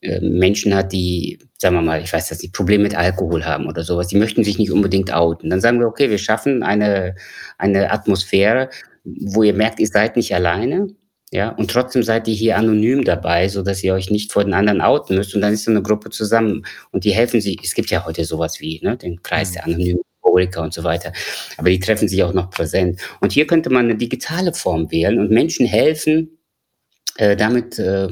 äh, 0.01 0.19
Menschen 0.19 0.75
hat, 0.75 0.91
die, 0.91 1.39
sagen 1.57 1.75
wir 1.75 1.81
mal, 1.81 2.01
ich 2.01 2.13
weiß 2.13 2.29
das 2.29 2.41
nicht, 2.41 2.53
Probleme 2.53 2.83
mit 2.83 2.95
Alkohol 2.95 3.45
haben 3.45 3.67
oder 3.67 3.83
sowas, 3.83 4.07
die 4.07 4.17
möchten 4.17 4.43
sich 4.43 4.57
nicht 4.59 4.71
unbedingt 4.71 5.13
outen. 5.13 5.49
Dann 5.49 5.61
sagen 5.61 5.79
wir, 5.79 5.87
okay, 5.87 6.09
wir 6.09 6.17
schaffen 6.17 6.63
eine, 6.63 7.15
eine 7.57 7.91
Atmosphäre, 7.91 8.69
wo 9.03 9.43
ihr 9.43 9.53
merkt, 9.53 9.79
ihr 9.79 9.87
seid 9.87 10.15
nicht 10.15 10.33
alleine. 10.35 10.87
Ja, 11.33 11.49
und 11.49 11.71
trotzdem 11.71 12.03
seid 12.03 12.27
ihr 12.27 12.33
hier 12.33 12.57
anonym 12.57 13.05
dabei, 13.05 13.47
so 13.47 13.63
dass 13.63 13.81
ihr 13.83 13.93
euch 13.93 14.11
nicht 14.11 14.33
vor 14.33 14.43
den 14.43 14.53
anderen 14.53 14.81
outen 14.81 15.15
müsst. 15.15 15.33
Und 15.33 15.41
dann 15.41 15.53
ist 15.53 15.63
so 15.63 15.71
eine 15.71 15.81
Gruppe 15.81 16.09
zusammen 16.09 16.65
und 16.91 17.05
die 17.05 17.11
helfen 17.11 17.39
sich. 17.39 17.57
Es 17.63 17.73
gibt 17.73 17.89
ja 17.89 18.05
heute 18.05 18.25
sowas 18.25 18.59
wie 18.59 18.81
ne, 18.83 18.97
den 18.97 19.23
Kreis 19.23 19.51
mhm. 19.51 19.53
der 19.53 19.65
anonymen 19.65 20.01
Alkoholiker 20.21 20.61
und 20.61 20.73
so 20.73 20.83
weiter. 20.83 21.13
Aber 21.57 21.69
die 21.69 21.79
treffen 21.79 22.09
sich 22.09 22.21
auch 22.23 22.33
noch 22.33 22.49
präsent. 22.49 22.99
Und 23.21 23.31
hier 23.31 23.47
könnte 23.47 23.69
man 23.69 23.85
eine 23.85 23.95
digitale 23.95 24.53
Form 24.53 24.91
wählen 24.91 25.19
und 25.19 25.31
Menschen 25.31 25.65
helfen, 25.65 26.37
äh, 27.15 27.37
damit 27.37 27.79
äh, 27.79 28.09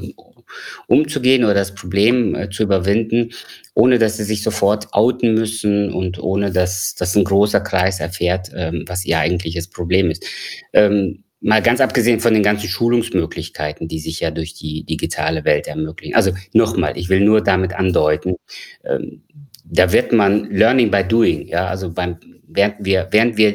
umzugehen 0.86 1.44
oder 1.44 1.54
das 1.54 1.74
Problem 1.74 2.34
äh, 2.34 2.48
zu 2.48 2.62
überwinden, 2.62 3.32
ohne 3.74 3.98
dass 3.98 4.16
sie 4.16 4.24
sich 4.24 4.42
sofort 4.42 4.92
outen 4.92 5.34
müssen 5.34 5.92
und 5.92 6.18
ohne 6.18 6.50
dass 6.52 6.94
das 6.94 7.16
ein 7.16 7.24
großer 7.24 7.60
Kreis 7.60 8.00
erfährt, 8.00 8.50
ähm, 8.54 8.84
was 8.86 9.04
ihr 9.04 9.18
eigentliches 9.18 9.68
Problem 9.68 10.10
ist. 10.10 10.24
Ähm, 10.72 11.24
Mal 11.42 11.62
ganz 11.62 11.80
abgesehen 11.80 12.20
von 12.20 12.34
den 12.34 12.42
ganzen 12.42 12.68
Schulungsmöglichkeiten, 12.68 13.88
die 13.88 13.98
sich 13.98 14.20
ja 14.20 14.30
durch 14.30 14.54
die 14.54 14.84
digitale 14.84 15.44
Welt 15.44 15.66
ermöglichen. 15.66 16.14
Also 16.14 16.32
nochmal, 16.52 16.98
ich 16.98 17.08
will 17.08 17.20
nur 17.20 17.42
damit 17.42 17.72
andeuten, 17.72 18.36
ähm, 18.84 19.22
da 19.64 19.92
wird 19.92 20.12
man 20.12 20.50
Learning 20.50 20.90
by 20.90 21.04
Doing, 21.04 21.46
ja, 21.46 21.66
also 21.66 21.92
beim, 21.92 22.18
während 22.46 22.84
wir, 22.84 23.08
während 23.10 23.36
wir 23.36 23.54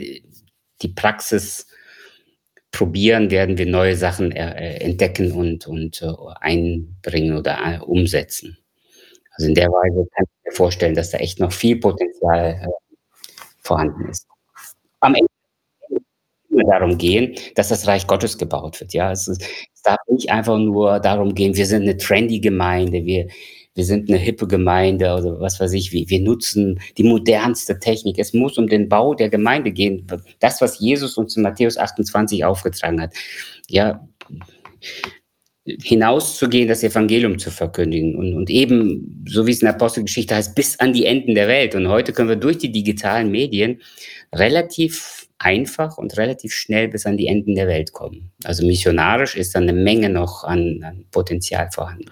die 0.81 0.87
Praxis 0.87 1.67
probieren, 2.71 3.31
werden 3.31 3.57
wir 3.57 3.65
neue 3.65 3.95
Sachen 3.95 4.31
äh, 4.31 4.77
entdecken 4.77 5.31
und, 5.31 5.67
und 5.67 6.01
äh, 6.01 6.11
einbringen 6.41 7.37
oder 7.37 7.57
äh, 7.63 7.79
umsetzen. 7.79 8.57
Also 9.31 9.49
in 9.49 9.55
der 9.55 9.69
Weise 9.69 10.07
kann 10.15 10.25
ich 10.25 10.45
mir 10.45 10.55
vorstellen, 10.55 10.95
dass 10.95 11.11
da 11.11 11.17
echt 11.17 11.39
noch 11.39 11.51
viel 11.51 11.77
Potenzial 11.77 12.61
äh, 12.61 12.67
vorhanden 13.59 14.09
ist. 14.09 14.27
Am 15.01 15.15
Ende 15.15 15.27
darum 16.63 16.97
gehen, 16.97 17.35
dass 17.55 17.69
das 17.69 17.87
Reich 17.87 18.07
Gottes 18.07 18.37
gebaut 18.37 18.79
wird. 18.79 18.93
Ja, 18.93 19.11
es, 19.11 19.27
es 19.27 19.39
darf 19.83 19.99
nicht 20.07 20.29
einfach 20.29 20.57
nur 20.57 20.99
darum 20.99 21.35
gehen, 21.35 21.55
wir 21.55 21.65
sind 21.65 21.83
eine 21.83 21.97
trendy 21.97 22.39
Gemeinde, 22.39 23.05
wir, 23.05 23.27
wir 23.75 23.83
sind 23.83 24.09
eine 24.09 24.17
hippe 24.17 24.47
Gemeinde 24.47 25.13
oder 25.13 25.39
was 25.39 25.59
weiß 25.59 25.73
ich, 25.73 25.91
wir, 25.91 26.09
wir 26.09 26.21
nutzen 26.21 26.79
die 26.97 27.03
modernste 27.03 27.77
Technik. 27.77 28.17
Es 28.17 28.33
muss 28.33 28.57
um 28.57 28.67
den 28.67 28.87
Bau 28.87 29.13
der 29.13 29.29
Gemeinde 29.29 29.71
gehen. 29.71 30.07
Das, 30.39 30.61
was 30.61 30.79
Jesus 30.79 31.17
uns 31.17 31.35
in 31.35 31.43
Matthäus 31.43 31.77
28 31.77 32.45
aufgetragen 32.45 33.01
hat. 33.01 33.13
Ja, 33.67 34.07
hinauszugehen, 35.65 36.67
das 36.67 36.83
Evangelium 36.83 37.39
zu 37.39 37.49
verkündigen 37.49 38.15
und, 38.15 38.35
und 38.35 38.49
eben, 38.51 39.25
so 39.27 39.47
wie 39.47 39.51
es 39.51 39.61
in 39.61 39.65
der 39.65 39.73
Apostelgeschichte 39.73 40.35
heißt, 40.35 40.53
bis 40.53 40.79
an 40.79 40.93
die 40.93 41.05
Enden 41.05 41.33
der 41.33 41.47
Welt. 41.47 41.73
Und 41.73 41.87
heute 41.87 42.13
können 42.13 42.29
wir 42.29 42.35
durch 42.35 42.59
die 42.59 42.71
digitalen 42.71 43.31
Medien 43.31 43.81
relativ 44.31 45.24
einfach 45.39 45.97
und 45.97 46.17
relativ 46.17 46.53
schnell 46.53 46.87
bis 46.87 47.05
an 47.05 47.17
die 47.17 47.27
Enden 47.27 47.55
der 47.55 47.67
Welt 47.67 47.93
kommen. 47.93 48.31
Also 48.43 48.65
missionarisch 48.65 49.35
ist 49.35 49.55
da 49.55 49.59
eine 49.59 49.73
Menge 49.73 50.09
noch 50.09 50.43
an, 50.43 50.81
an 50.83 51.05
Potenzial 51.11 51.69
vorhanden. 51.71 52.05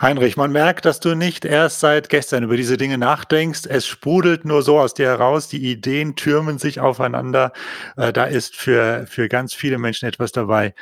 Heinrich, 0.00 0.36
man 0.36 0.50
merkt, 0.50 0.84
dass 0.84 0.98
du 0.98 1.14
nicht 1.14 1.44
erst 1.44 1.78
seit 1.80 2.08
gestern 2.08 2.42
über 2.42 2.56
diese 2.56 2.76
Dinge 2.76 2.98
nachdenkst. 2.98 3.66
Es 3.68 3.86
sprudelt 3.86 4.44
nur 4.44 4.62
so 4.62 4.80
aus 4.80 4.94
dir 4.94 5.06
heraus. 5.06 5.48
Die 5.48 5.70
Ideen 5.70 6.16
türmen 6.16 6.58
sich 6.58 6.80
aufeinander. 6.80 7.52
Äh, 7.96 8.12
da 8.12 8.24
ist 8.24 8.56
für, 8.56 9.06
für 9.06 9.28
ganz 9.28 9.54
viele 9.54 9.78
Menschen 9.78 10.08
etwas 10.08 10.32
dabei. 10.32 10.74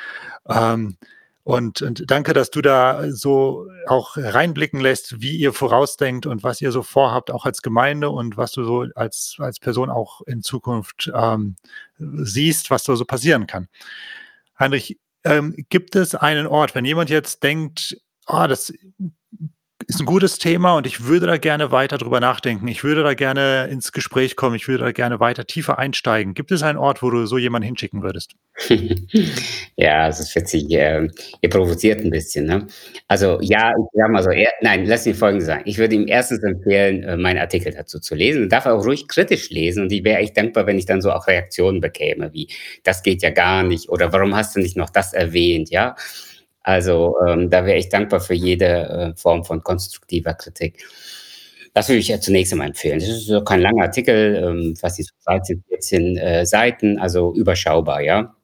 Ähm, 0.49 0.97
und, 1.43 1.81
und, 1.83 2.11
danke, 2.11 2.33
dass 2.33 2.51
du 2.51 2.61
da 2.61 3.11
so 3.11 3.67
auch 3.87 4.17
reinblicken 4.17 4.79
lässt, 4.81 5.21
wie 5.21 5.37
ihr 5.37 5.53
vorausdenkt 5.53 6.27
und 6.27 6.43
was 6.43 6.61
ihr 6.61 6.71
so 6.71 6.83
vorhabt, 6.83 7.31
auch 7.31 7.47
als 7.47 7.63
Gemeinde 7.63 8.11
und 8.11 8.37
was 8.37 8.53
du 8.53 8.65
so 8.65 8.87
als, 8.95 9.37
als 9.39 9.59
Person 9.59 9.91
auch 9.91 10.21
in 10.23 10.43
Zukunft 10.43 11.11
ähm, 11.15 11.57
siehst, 11.99 12.71
was 12.71 12.85
da 12.85 12.95
so 12.95 13.05
passieren 13.05 13.47
kann. 13.47 13.69
Heinrich, 14.59 14.99
ähm, 15.25 15.55
gibt 15.71 15.97
es 15.97 16.15
einen 16.15 16.47
Ort, 16.47 16.75
wenn 16.75 16.85
jemand 16.85 17.11
jetzt 17.11 17.43
denkt, 17.43 17.97
oh, 18.27 18.47
das 18.47 18.73
ist 19.91 20.01
ein 20.01 20.07
gutes 20.07 20.39
Thema 20.39 20.77
und 20.77 20.87
ich 20.87 21.07
würde 21.07 21.27
da 21.27 21.37
gerne 21.37 21.73
weiter 21.73 21.99
drüber 21.99 22.21
nachdenken. 22.21 22.69
Ich 22.69 22.85
würde 22.85 23.03
da 23.03 23.15
gerne 23.15 23.67
ins 23.71 23.91
Gespräch 23.91 24.37
kommen. 24.37 24.55
Ich 24.55 24.69
würde 24.69 24.85
da 24.85 24.93
gerne 24.93 25.19
weiter 25.19 25.47
tiefer 25.47 25.79
einsteigen. 25.79 26.35
Gibt 26.35 26.53
es 26.53 26.63
einen 26.63 26.79
Ort, 26.79 27.03
wo 27.03 27.11
du 27.11 27.27
so 27.27 27.39
jemanden 27.39 27.67
hinschicken 27.67 28.03
würdest? 28.03 28.35
ja, 29.77 30.09
es 30.09 30.21
ist 30.21 30.37
witzig. 30.37 30.71
Ihr, 30.71 31.11
ihr 31.41 31.51
provoziert 31.51 32.05
ein 32.05 32.11
bisschen. 32.11 32.47
Ne? 32.47 32.67
Also, 33.09 33.39
ja, 33.41 33.71
ich 33.71 33.85
sag 33.95 34.11
mal 34.11 34.23
so, 34.23 34.31
er, 34.31 34.53
nein, 34.61 34.87
lass 34.87 35.07
mich 35.07 35.17
Folgendes 35.17 35.47
sagen. 35.47 35.63
Ich 35.65 35.79
würde 35.79 35.97
ihm 35.97 36.07
erstens 36.07 36.43
empfehlen, 36.45 37.03
äh, 37.03 37.17
meinen 37.17 37.39
Artikel 37.39 37.73
dazu 37.73 37.99
zu 37.99 38.15
lesen 38.15 38.49
darf 38.49 38.67
auch 38.67 38.85
ruhig 38.85 39.09
kritisch 39.09 39.51
lesen. 39.51 39.85
Und 39.85 39.93
ich 39.93 40.05
wäre 40.05 40.19
echt 40.19 40.37
dankbar, 40.37 40.67
wenn 40.67 40.79
ich 40.79 40.87
dann 40.87 41.01
so 41.01 41.11
auch 41.11 41.27
Reaktionen 41.27 41.81
bekäme, 41.81 42.33
wie 42.33 42.49
das 42.85 43.03
geht 43.03 43.23
ja 43.23 43.31
gar 43.31 43.63
nicht 43.63 43.89
oder 43.89 44.13
warum 44.13 44.35
hast 44.35 44.55
du 44.55 44.61
nicht 44.61 44.77
noch 44.77 44.91
das 44.91 45.13
erwähnt, 45.13 45.71
ja? 45.71 45.97
Also 46.71 47.17
ähm, 47.27 47.51
da 47.51 47.67
wäre 47.67 47.79
ich 47.79 47.89
dankbar 47.89 48.21
für 48.21 48.35
jede 48.35 48.67
äh, 48.67 49.17
Form 49.17 49.45
von 49.45 49.63
konstruktiver 49.63 50.35
Kritik. 50.35 50.85
Das 51.75 51.89
würde 51.89 51.99
ich 51.99 52.09
ja 52.09 52.21
zunächst 52.21 52.53
einmal 52.53 52.69
empfehlen. 52.69 53.01
Das 53.01 53.09
ist 53.09 53.27
so 53.27 53.43
kein 53.43 53.61
langer 53.61 53.83
Artikel, 53.83 54.37
ähm, 54.37 54.77
fast 54.77 55.03
so 55.03 55.13
13, 55.25 55.65
14 55.69 56.17
äh, 56.17 56.47
Seiten, 56.47 56.99
also 56.99 57.35
überschaubar, 57.35 58.01
ja. 58.03 58.35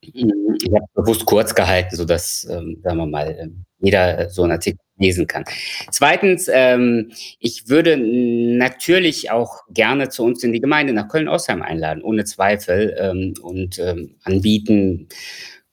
Ich 0.00 0.24
habe 0.72 0.86
bewusst 0.94 1.24
kurz 1.24 1.54
gehalten, 1.54 1.96
sodass, 1.96 2.46
ähm, 2.50 2.78
sagen 2.82 2.98
wir 2.98 3.06
mal, 3.06 3.36
ähm, 3.40 3.64
jeder 3.78 4.28
so 4.30 4.42
einen 4.42 4.52
Artikel 4.52 4.78
lesen 4.98 5.26
kann. 5.26 5.44
Zweitens, 5.90 6.48
ähm, 6.52 7.10
ich 7.40 7.68
würde 7.68 7.96
natürlich 7.98 9.30
auch 9.30 9.62
gerne 9.70 10.08
zu 10.08 10.24
uns 10.24 10.42
in 10.44 10.52
die 10.52 10.60
Gemeinde 10.60 10.92
nach 10.92 11.08
Köln-Ostheim 11.08 11.62
einladen, 11.62 12.02
ohne 12.02 12.24
Zweifel, 12.24 12.96
ähm, 12.98 13.34
und 13.42 13.78
ähm, 13.78 14.16
anbieten, 14.22 15.08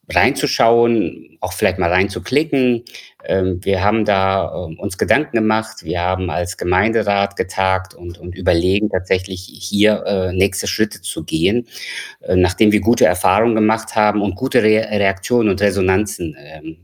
reinzuschauen, 0.08 1.38
auch 1.40 1.52
vielleicht 1.52 1.78
mal 1.78 1.90
reinzuklicken. 1.90 2.84
Ähm, 3.24 3.60
wir 3.62 3.82
haben 3.82 4.04
da 4.04 4.66
ähm, 4.66 4.78
uns 4.78 4.98
Gedanken 4.98 5.36
gemacht. 5.36 5.82
Wir 5.82 6.00
haben 6.00 6.30
als 6.30 6.56
Gemeinderat 6.56 7.36
getagt 7.36 7.94
und, 7.94 8.18
und 8.18 8.34
überlegen 8.34 8.90
tatsächlich 8.90 9.40
hier 9.42 10.04
äh, 10.06 10.32
nächste 10.32 10.66
Schritte 10.66 11.00
zu 11.00 11.24
gehen, 11.24 11.66
äh, 12.20 12.36
nachdem 12.36 12.72
wir 12.72 12.80
gute 12.80 13.06
Erfahrungen 13.06 13.54
gemacht 13.54 13.94
haben 13.96 14.22
und 14.22 14.34
gute 14.34 14.62
Re 14.62 14.86
Reaktionen 14.90 15.48
und 15.48 15.60
Resonanzen 15.60 16.36
ähm, 16.38 16.76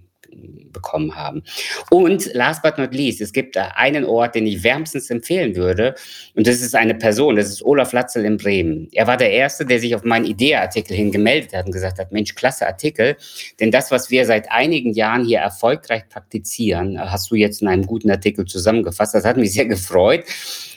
bekommen 0.72 1.14
haben. 1.16 1.43
Und 1.91 2.32
last 2.34 2.62
but 2.62 2.78
not 2.78 2.95
least, 2.95 3.20
es 3.20 3.32
gibt 3.32 3.57
einen 3.57 4.05
Ort, 4.05 4.34
den 4.34 4.47
ich 4.47 4.62
wärmstens 4.62 5.11
empfehlen 5.11 5.57
würde. 5.57 5.95
Und 6.34 6.47
das 6.47 6.61
ist 6.61 6.74
eine 6.74 6.95
Person, 6.95 7.36
das 7.36 7.49
ist 7.49 7.62
Olaf 7.62 7.93
Latzel 7.93 8.24
in 8.24 8.36
Bremen. 8.36 8.88
Er 8.93 9.07
war 9.07 9.16
der 9.16 9.30
Erste, 9.30 9.64
der 9.64 9.78
sich 9.80 9.95
auf 9.95 10.05
meinen 10.05 10.24
Idee-Artikel 10.24 10.97
hin 10.97 11.11
gemeldet 11.11 11.53
hat 11.55 11.66
und 11.66 11.72
gesagt 11.72 11.99
hat, 11.99 12.12
Mensch, 12.12 12.34
klasse 12.34 12.66
Artikel. 12.66 13.16
Denn 13.59 13.70
das, 13.70 13.91
was 13.91 14.11
wir 14.11 14.24
seit 14.26 14.51
einigen 14.51 14.93
Jahren 14.93 15.24
hier 15.24 15.38
erfolgreich 15.38 16.09
praktizieren, 16.09 16.99
hast 16.99 17.30
du 17.30 17.34
jetzt 17.34 17.62
in 17.62 17.68
einem 17.68 17.86
guten 17.86 18.11
Artikel 18.11 18.45
zusammengefasst. 18.45 19.14
Das 19.14 19.24
hat 19.24 19.36
mich 19.36 19.53
sehr 19.53 19.66
gefreut 19.66 20.24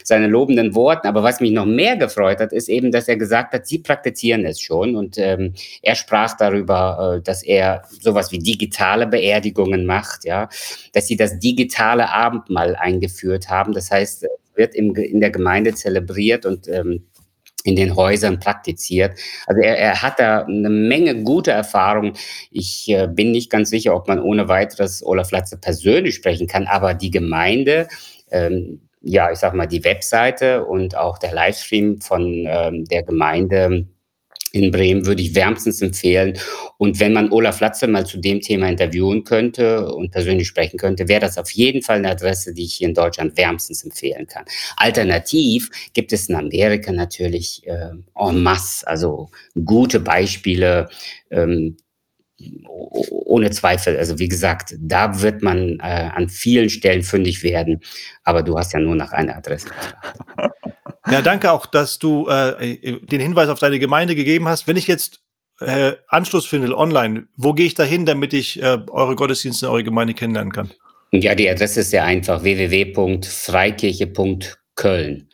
seine 0.03 0.27
lobenden 0.27 0.75
Worten. 0.75 1.07
Aber 1.07 1.23
was 1.23 1.39
mich 1.39 1.51
noch 1.51 1.65
mehr 1.65 1.97
gefreut 1.97 2.39
hat, 2.39 2.53
ist 2.53 2.69
eben, 2.69 2.91
dass 2.91 3.07
er 3.07 3.17
gesagt 3.17 3.53
hat, 3.53 3.67
sie 3.67 3.79
praktizieren 3.79 4.45
es 4.45 4.59
schon. 4.59 4.95
Und 4.95 5.17
ähm, 5.17 5.53
er 5.81 5.95
sprach 5.95 6.37
darüber, 6.37 7.17
äh, 7.17 7.21
dass 7.21 7.43
er 7.43 7.83
sowas 8.01 8.31
wie 8.31 8.39
digitale 8.39 9.07
Beerdigungen 9.07 9.85
macht, 9.85 10.25
ja, 10.25 10.49
dass 10.93 11.07
sie 11.07 11.17
das 11.17 11.39
digitale 11.39 12.09
Abendmahl 12.09 12.75
eingeführt 12.75 13.49
haben. 13.49 13.73
Das 13.73 13.91
heißt, 13.91 14.23
es 14.23 14.29
wird 14.55 14.75
im, 14.75 14.95
in 14.95 15.19
der 15.19 15.31
Gemeinde 15.31 15.73
zelebriert 15.73 16.45
und 16.45 16.67
ähm, 16.67 17.05
in 17.63 17.75
den 17.75 17.95
Häusern 17.95 18.39
praktiziert. 18.39 19.17
Also 19.47 19.61
er, 19.61 19.77
er 19.77 20.01
hat 20.01 20.19
da 20.19 20.43
eine 20.43 20.69
Menge 20.69 21.23
gute 21.23 21.51
Erfahrungen. 21.51 22.13
Ich 22.51 22.89
äh, 22.89 23.07
bin 23.07 23.31
nicht 23.31 23.49
ganz 23.49 23.69
sicher, 23.69 23.95
ob 23.95 24.07
man 24.07 24.19
ohne 24.19 24.47
weiteres 24.47 25.05
Olaf 25.05 25.31
Latze 25.31 25.57
persönlich 25.57 26.15
sprechen 26.15 26.47
kann, 26.47 26.67
aber 26.67 26.93
die 26.93 27.11
Gemeinde, 27.11 27.87
ähm, 28.31 28.81
ja, 29.03 29.31
ich 29.31 29.39
sag 29.39 29.53
mal, 29.53 29.67
die 29.67 29.83
Webseite 29.83 30.65
und 30.65 30.97
auch 30.97 31.17
der 31.17 31.33
Livestream 31.33 32.01
von 32.01 32.45
ähm, 32.47 32.85
der 32.85 33.03
Gemeinde 33.03 33.87
in 34.53 34.69
Bremen 34.69 35.05
würde 35.07 35.21
ich 35.21 35.35
wärmstens 35.35 35.81
empfehlen. 35.81 36.37
Und 36.77 36.99
wenn 36.99 37.11
man 37.11 37.31
Olaf 37.31 37.59
Latze 37.59 37.87
mal 37.87 38.05
zu 38.05 38.19
dem 38.19 38.39
Thema 38.39 38.69
interviewen 38.69 39.23
könnte 39.23 39.91
und 39.91 40.11
persönlich 40.11 40.47
sprechen 40.47 40.77
könnte, 40.77 41.07
wäre 41.07 41.21
das 41.21 41.39
auf 41.39 41.49
jeden 41.51 41.81
Fall 41.81 41.97
eine 41.97 42.11
Adresse, 42.11 42.53
die 42.53 42.65
ich 42.65 42.75
hier 42.75 42.87
in 42.87 42.93
Deutschland 42.93 43.35
wärmstens 43.35 43.83
empfehlen 43.83 44.27
kann. 44.27 44.45
Alternativ 44.77 45.69
gibt 45.93 46.13
es 46.13 46.29
in 46.29 46.35
Amerika 46.35 46.91
natürlich 46.91 47.65
äh, 47.65 47.89
en 48.15 48.43
masse, 48.43 48.87
also 48.87 49.29
gute 49.65 49.99
Beispiele, 49.99 50.87
ähm, 51.31 51.77
ohne 53.09 53.51
Zweifel. 53.51 53.97
Also 53.97 54.19
wie 54.19 54.27
gesagt, 54.27 54.75
da 54.79 55.21
wird 55.21 55.41
man 55.41 55.79
äh, 55.79 56.09
an 56.13 56.29
vielen 56.29 56.69
Stellen 56.69 57.03
fündig 57.03 57.43
werden, 57.43 57.81
aber 58.23 58.43
du 58.43 58.57
hast 58.57 58.73
ja 58.73 58.79
nur 58.79 58.95
nach 58.95 59.11
einer 59.11 59.35
Adresse. 59.35 59.69
Ja, 61.09 61.21
danke 61.21 61.51
auch, 61.51 61.65
dass 61.65 61.99
du 61.99 62.29
äh, 62.29 63.01
den 63.01 63.19
Hinweis 63.19 63.49
auf 63.49 63.59
deine 63.59 63.77
Gemeinde 63.79 64.15
gegeben 64.15 64.47
hast. 64.47 64.67
Wenn 64.67 64.77
ich 64.77 64.87
jetzt 64.87 65.19
äh, 65.59 65.91
Anschluss 66.07 66.45
finde 66.45 66.77
online, 66.77 67.27
wo 67.35 67.51
gehe 67.53 67.65
ich 67.65 67.75
da 67.75 67.83
hin, 67.83 68.05
damit 68.05 68.33
ich 68.33 68.61
äh, 68.61 68.77
eure 68.89 69.15
Gottesdienste, 69.15 69.69
eure 69.69 69.83
Gemeinde 69.83 70.13
kennenlernen 70.13 70.53
kann? 70.53 70.71
Ja, 71.11 71.35
die 71.35 71.49
Adresse 71.49 71.81
ist 71.81 71.89
sehr 71.91 72.05
einfach, 72.05 72.43
www.freikirche.köln. 72.43 75.27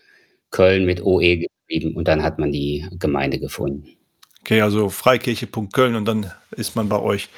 Köln 0.52 0.86
mit 0.86 1.04
OE 1.04 1.38
geschrieben 1.38 1.96
und 1.96 2.08
dann 2.08 2.24
hat 2.24 2.40
man 2.40 2.52
die 2.52 2.88
Gemeinde 2.98 3.40
gefunden. 3.40 3.99
Okay, 4.42 4.62
also 4.62 4.90
freikirche.köln 4.90 5.96
und 5.96 6.06
dann 6.06 6.32
ist 6.52 6.76
man 6.76 6.90
bei 6.90 7.00
euch. 7.00 7.30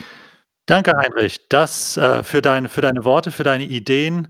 Danke, 0.65 0.93
Heinrich, 0.95 1.47
das 1.49 1.97
äh, 1.97 2.23
für, 2.23 2.41
dein, 2.41 2.69
für 2.69 2.79
deine 2.81 3.03
Worte, 3.03 3.31
für 3.31 3.43
deine 3.43 3.65
Ideen. 3.65 4.29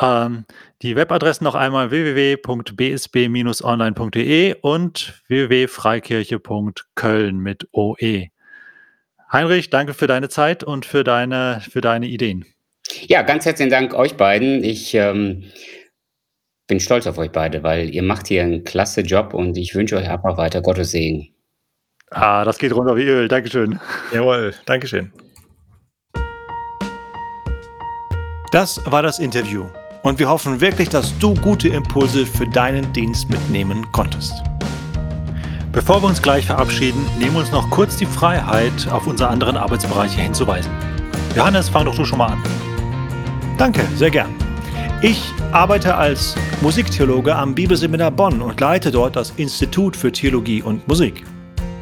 Ähm, 0.00 0.46
die 0.82 0.94
Webadressen 0.96 1.44
noch 1.44 1.54
einmal 1.54 1.90
www.bsb-online.de 1.90 4.56
und 4.60 5.22
www.freikirche.köln 5.28 7.38
mit 7.38 7.68
OE. 7.72 8.28
Heinrich, 9.32 9.70
danke 9.70 9.94
für 9.94 10.06
deine 10.06 10.28
Zeit 10.28 10.62
und 10.62 10.84
für 10.84 11.04
deine, 11.04 11.62
für 11.68 11.80
deine 11.80 12.06
Ideen. 12.06 12.44
Ja, 13.06 13.22
ganz 13.22 13.46
herzlichen 13.46 13.70
Dank 13.70 13.94
euch 13.94 14.16
beiden. 14.16 14.62
Ich 14.62 14.94
ähm, 14.94 15.44
bin 16.66 16.80
stolz 16.80 17.06
auf 17.06 17.18
euch 17.18 17.32
beide, 17.32 17.62
weil 17.62 17.94
ihr 17.94 18.02
macht 18.02 18.28
hier 18.28 18.42
einen 18.42 18.64
klasse 18.64 19.02
Job 19.02 19.34
und 19.34 19.56
ich 19.56 19.74
wünsche 19.74 19.96
euch 19.96 20.08
einfach 20.08 20.36
weiter 20.36 20.60
Gottes 20.60 20.90
Segen. 20.90 21.31
Ah, 22.14 22.44
das 22.44 22.58
geht 22.58 22.74
runter 22.74 22.96
wie 22.96 23.04
Öl. 23.04 23.28
Dankeschön. 23.28 23.78
Jawohl, 24.12 24.54
Dankeschön. 24.66 25.12
Das 28.50 28.80
war 28.84 29.02
das 29.02 29.18
Interview. 29.18 29.64
Und 30.02 30.18
wir 30.18 30.28
hoffen 30.28 30.60
wirklich, 30.60 30.88
dass 30.88 31.16
du 31.18 31.34
gute 31.34 31.68
Impulse 31.68 32.26
für 32.26 32.46
deinen 32.46 32.92
Dienst 32.92 33.30
mitnehmen 33.30 33.86
konntest. 33.92 34.34
Bevor 35.72 36.02
wir 36.02 36.08
uns 36.08 36.20
gleich 36.20 36.44
verabschieden, 36.44 37.02
nehmen 37.18 37.32
wir 37.32 37.40
uns 37.40 37.52
noch 37.52 37.70
kurz 37.70 37.96
die 37.96 38.04
Freiheit, 38.04 38.86
auf 38.90 39.06
unsere 39.06 39.30
anderen 39.30 39.56
Arbeitsbereiche 39.56 40.20
hinzuweisen. 40.20 40.70
Johannes, 41.34 41.70
fang 41.70 41.86
doch 41.86 41.94
du 41.94 42.04
schon 42.04 42.18
mal 42.18 42.32
an. 42.32 42.42
Danke, 43.56 43.86
sehr 43.96 44.10
gern. 44.10 44.34
Ich 45.00 45.32
arbeite 45.52 45.94
als 45.94 46.34
Musiktheologe 46.60 47.34
am 47.34 47.54
Bibelseminar 47.54 48.10
Bonn 48.10 48.42
und 48.42 48.60
leite 48.60 48.90
dort 48.90 49.16
das 49.16 49.30
Institut 49.36 49.96
für 49.96 50.12
Theologie 50.12 50.62
und 50.62 50.86
Musik. 50.86 51.24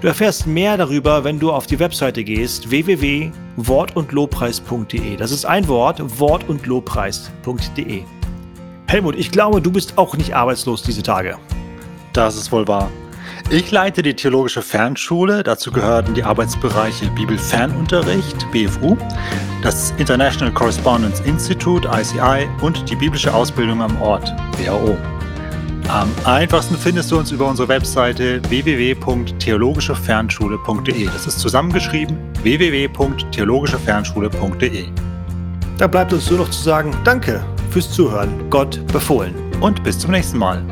Du 0.01 0.09
erfährst 0.09 0.46
mehr 0.46 0.78
darüber, 0.78 1.24
wenn 1.24 1.38
du 1.38 1.53
auf 1.53 1.66
die 1.66 1.78
Webseite 1.78 2.24
gehst 2.24 2.70
www.wortundlobpreis.de. 2.70 5.16
Das 5.16 5.30
ist 5.30 5.44
ein 5.44 5.68
Wort, 5.68 6.01
wortundlobpreis.de. 6.18 8.05
Helmut, 8.86 9.16
ich 9.16 9.30
glaube, 9.30 9.61
du 9.61 9.70
bist 9.70 9.98
auch 9.98 10.16
nicht 10.16 10.34
arbeitslos 10.34 10.82
diese 10.82 11.03
Tage. 11.03 11.36
Das 12.14 12.36
ist 12.36 12.51
wohl 12.51 12.66
wahr. 12.66 12.90
Ich 13.51 13.70
leite 13.70 14.03
die 14.03 14.14
Theologische 14.14 14.62
Fernschule. 14.62 15.42
Dazu 15.42 15.70
gehören 15.70 16.14
die 16.14 16.22
Arbeitsbereiche 16.22 17.11
Bibelfernunterricht, 17.11 18.51
BFU, 18.53 18.96
das 19.62 19.92
International 19.98 20.55
Correspondence 20.55 21.20
Institute, 21.20 21.86
ICI 21.86 22.48
und 22.62 22.88
die 22.88 22.96
biblische 22.96 23.34
Ausbildung 23.34 23.82
am 23.82 24.01
Ort, 24.01 24.34
WHO. 24.57 24.96
Am 25.91 26.09
einfachsten 26.24 26.76
findest 26.76 27.11
du 27.11 27.18
uns 27.18 27.32
über 27.32 27.49
unsere 27.49 27.66
Webseite 27.66 28.41
www.theologischefernschule.de. 28.49 31.07
Das 31.07 31.26
ist 31.26 31.41
zusammengeschrieben 31.41 32.16
www.theologischefernschule.de. 32.45 34.84
Da 35.78 35.88
bleibt 35.88 36.12
uns 36.12 36.30
nur 36.30 36.38
noch 36.38 36.51
zu 36.51 36.62
sagen, 36.62 36.97
danke 37.03 37.45
fürs 37.70 37.91
Zuhören. 37.91 38.49
Gott 38.51 38.86
befohlen. 38.93 39.34
Und 39.61 39.82
bis 39.82 39.99
zum 39.99 40.12
nächsten 40.12 40.38
Mal. 40.38 40.62